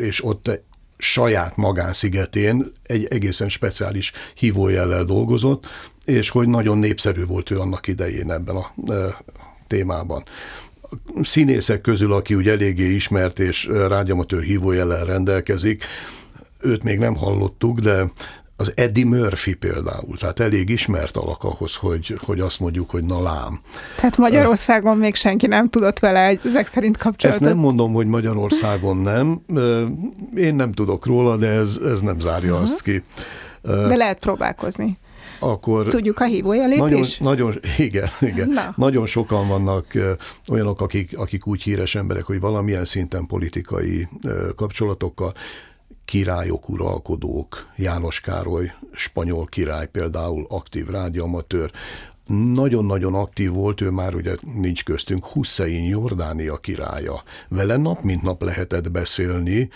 és 0.00 0.24
ott 0.24 0.60
saját 0.98 1.56
magánszigetén 1.56 2.72
egy 2.82 3.04
egészen 3.04 3.48
speciális 3.48 4.12
hívójellel 4.34 5.04
dolgozott, 5.04 5.66
és 6.04 6.30
hogy 6.30 6.48
nagyon 6.48 6.78
népszerű 6.78 7.26
volt 7.26 7.50
ő 7.50 7.58
annak 7.58 7.86
idején 7.86 8.30
ebben 8.32 8.56
a 8.56 8.74
témában. 9.66 10.24
Színészek 11.22 11.80
közül, 11.80 12.12
aki 12.12 12.34
úgy 12.34 12.48
eléggé 12.48 12.94
ismert 12.94 13.38
és 13.38 13.70
rádiamatőr 13.88 14.42
hívójellel 14.42 15.04
rendelkezik, 15.04 15.84
őt 16.60 16.82
még 16.82 16.98
nem 16.98 17.16
hallottuk, 17.16 17.78
de 17.78 18.10
az 18.60 18.72
Eddie 18.76 19.04
Murphy 19.04 19.54
például, 19.54 20.16
tehát 20.18 20.40
elég 20.40 20.68
ismert 20.68 21.16
alak 21.16 21.44
ahhoz, 21.44 21.74
hogy, 21.74 22.18
hogy 22.24 22.40
azt 22.40 22.60
mondjuk, 22.60 22.90
hogy 22.90 23.04
na 23.04 23.22
lám. 23.22 23.60
Tehát 23.96 24.16
Magyarországon 24.16 24.96
még 24.96 25.14
senki 25.14 25.46
nem 25.46 25.68
tudott 25.68 25.98
vele 25.98 26.38
ezek 26.44 26.66
szerint 26.66 26.96
kapcsolatot? 26.96 27.42
Ezt 27.42 27.52
nem 27.52 27.62
mondom, 27.62 27.92
hogy 27.92 28.06
Magyarországon 28.06 28.96
nem. 28.96 29.40
Én 30.36 30.54
nem 30.54 30.72
tudok 30.72 31.06
róla, 31.06 31.36
de 31.36 31.48
ez, 31.48 31.78
ez 31.84 32.00
nem 32.00 32.20
zárja 32.20 32.50
uh-huh. 32.50 32.62
azt 32.62 32.82
ki. 32.82 33.02
De 33.62 33.96
lehet 33.96 34.18
próbálkozni 34.18 34.98
akkor... 35.40 35.86
Tudjuk 35.86 36.20
a 36.20 36.24
hívójelét 36.24 36.78
nagyon, 36.78 36.98
is? 36.98 37.18
Nagyon, 37.18 37.54
igen, 37.78 38.08
igen. 38.20 38.48
Na. 38.48 38.74
Nagyon 38.76 39.06
sokan 39.06 39.48
vannak 39.48 39.86
olyanok, 40.48 40.80
akik, 40.80 41.18
akik 41.18 41.46
úgy 41.46 41.62
híres 41.62 41.94
emberek, 41.94 42.24
hogy 42.24 42.40
valamilyen 42.40 42.84
szinten 42.84 43.26
politikai 43.26 44.08
kapcsolatokkal 44.56 45.32
királyok, 46.04 46.68
uralkodók, 46.68 47.66
János 47.76 48.20
Károly, 48.20 48.72
spanyol 48.92 49.44
király 49.44 49.86
például, 49.86 50.46
aktív 50.48 50.88
rádiamatőr, 50.88 51.70
nagyon-nagyon 52.26 53.14
aktív 53.14 53.50
volt, 53.50 53.80
ő 53.80 53.90
már 53.90 54.14
ugye 54.14 54.34
nincs 54.54 54.84
köztünk, 54.84 55.24
Hussein 55.24 55.84
Jordánia 55.84 56.56
királya. 56.56 57.22
Vele 57.48 57.76
nap 57.76 58.02
mint 58.02 58.22
nap 58.22 58.42
lehetett 58.42 58.90
beszélni, 58.90 59.68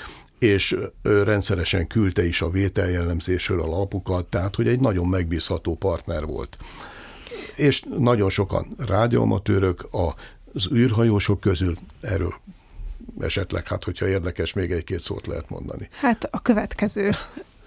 és 0.43 0.76
rendszeresen 1.03 1.86
küldte 1.86 2.26
is 2.26 2.40
a 2.43 2.51
vételjellemzésről 2.51 3.62
a 3.62 3.66
lapukat, 3.66 4.26
tehát 4.26 4.55
hogy 4.55 4.68
egy 4.68 4.80
nagyon 4.80 5.09
megbízható 5.09 5.74
partner 5.74 6.26
volt. 6.26 6.57
És 7.55 7.82
nagyon 7.99 8.30
sokan 8.30 8.66
rádióamatőrök, 8.78 9.88
az 10.53 10.68
űrhajósok 10.74 11.40
közül 11.40 11.76
erről 12.01 12.34
esetleg, 13.20 13.66
hát 13.66 13.84
hogyha 13.84 14.09
érdekes, 14.09 14.53
még 14.53 14.70
egy-két 14.70 15.01
szót 15.01 15.26
lehet 15.26 15.51
mondani. 15.51 15.88
Hát 16.01 16.28
a 16.30 16.43
következő 16.43 17.11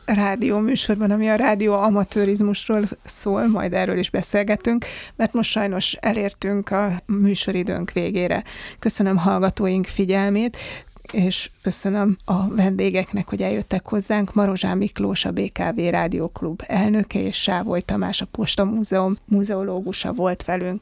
rádió 0.06 0.60
műsorban, 0.60 1.12
ami 1.12 1.30
a 1.30 1.36
rádió 1.36 1.74
amatőrizmusról 1.74 2.84
szól, 3.06 3.48
majd 3.48 3.74
erről 3.74 3.98
is 3.98 4.10
beszélgetünk, 4.10 4.86
mert 5.16 5.34
most 5.34 5.50
sajnos 5.50 5.94
elértünk 5.94 6.70
a 6.72 7.02
műsoridőnk 7.06 7.92
végére. 7.92 8.44
Köszönöm 8.80 9.18
hallgatóink 9.18 9.86
figyelmét, 9.86 10.58
és 11.12 11.52
köszönöm 11.62 12.18
a 12.26 12.48
vendégeknek, 12.48 13.28
hogy 13.28 13.42
eljöttek 13.42 13.88
hozzánk. 13.88 14.34
Marozsán 14.34 14.78
Miklós, 14.78 15.26
a 15.26 15.32
BKV 15.32 15.80
Rádióklub 15.80 16.64
elnöke, 16.68 17.22
és 17.22 17.42
Sávoly 17.42 17.82
Tamás, 17.82 18.22
a 18.22 18.26
Posta 18.26 18.64
Múzeum 18.64 19.16
múzeológusa 19.26 20.14
volt 20.14 20.44
velünk. 20.44 20.82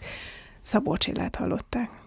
Szabó 0.62 0.98
Csillát 0.98 1.36
hallották. 1.36 2.03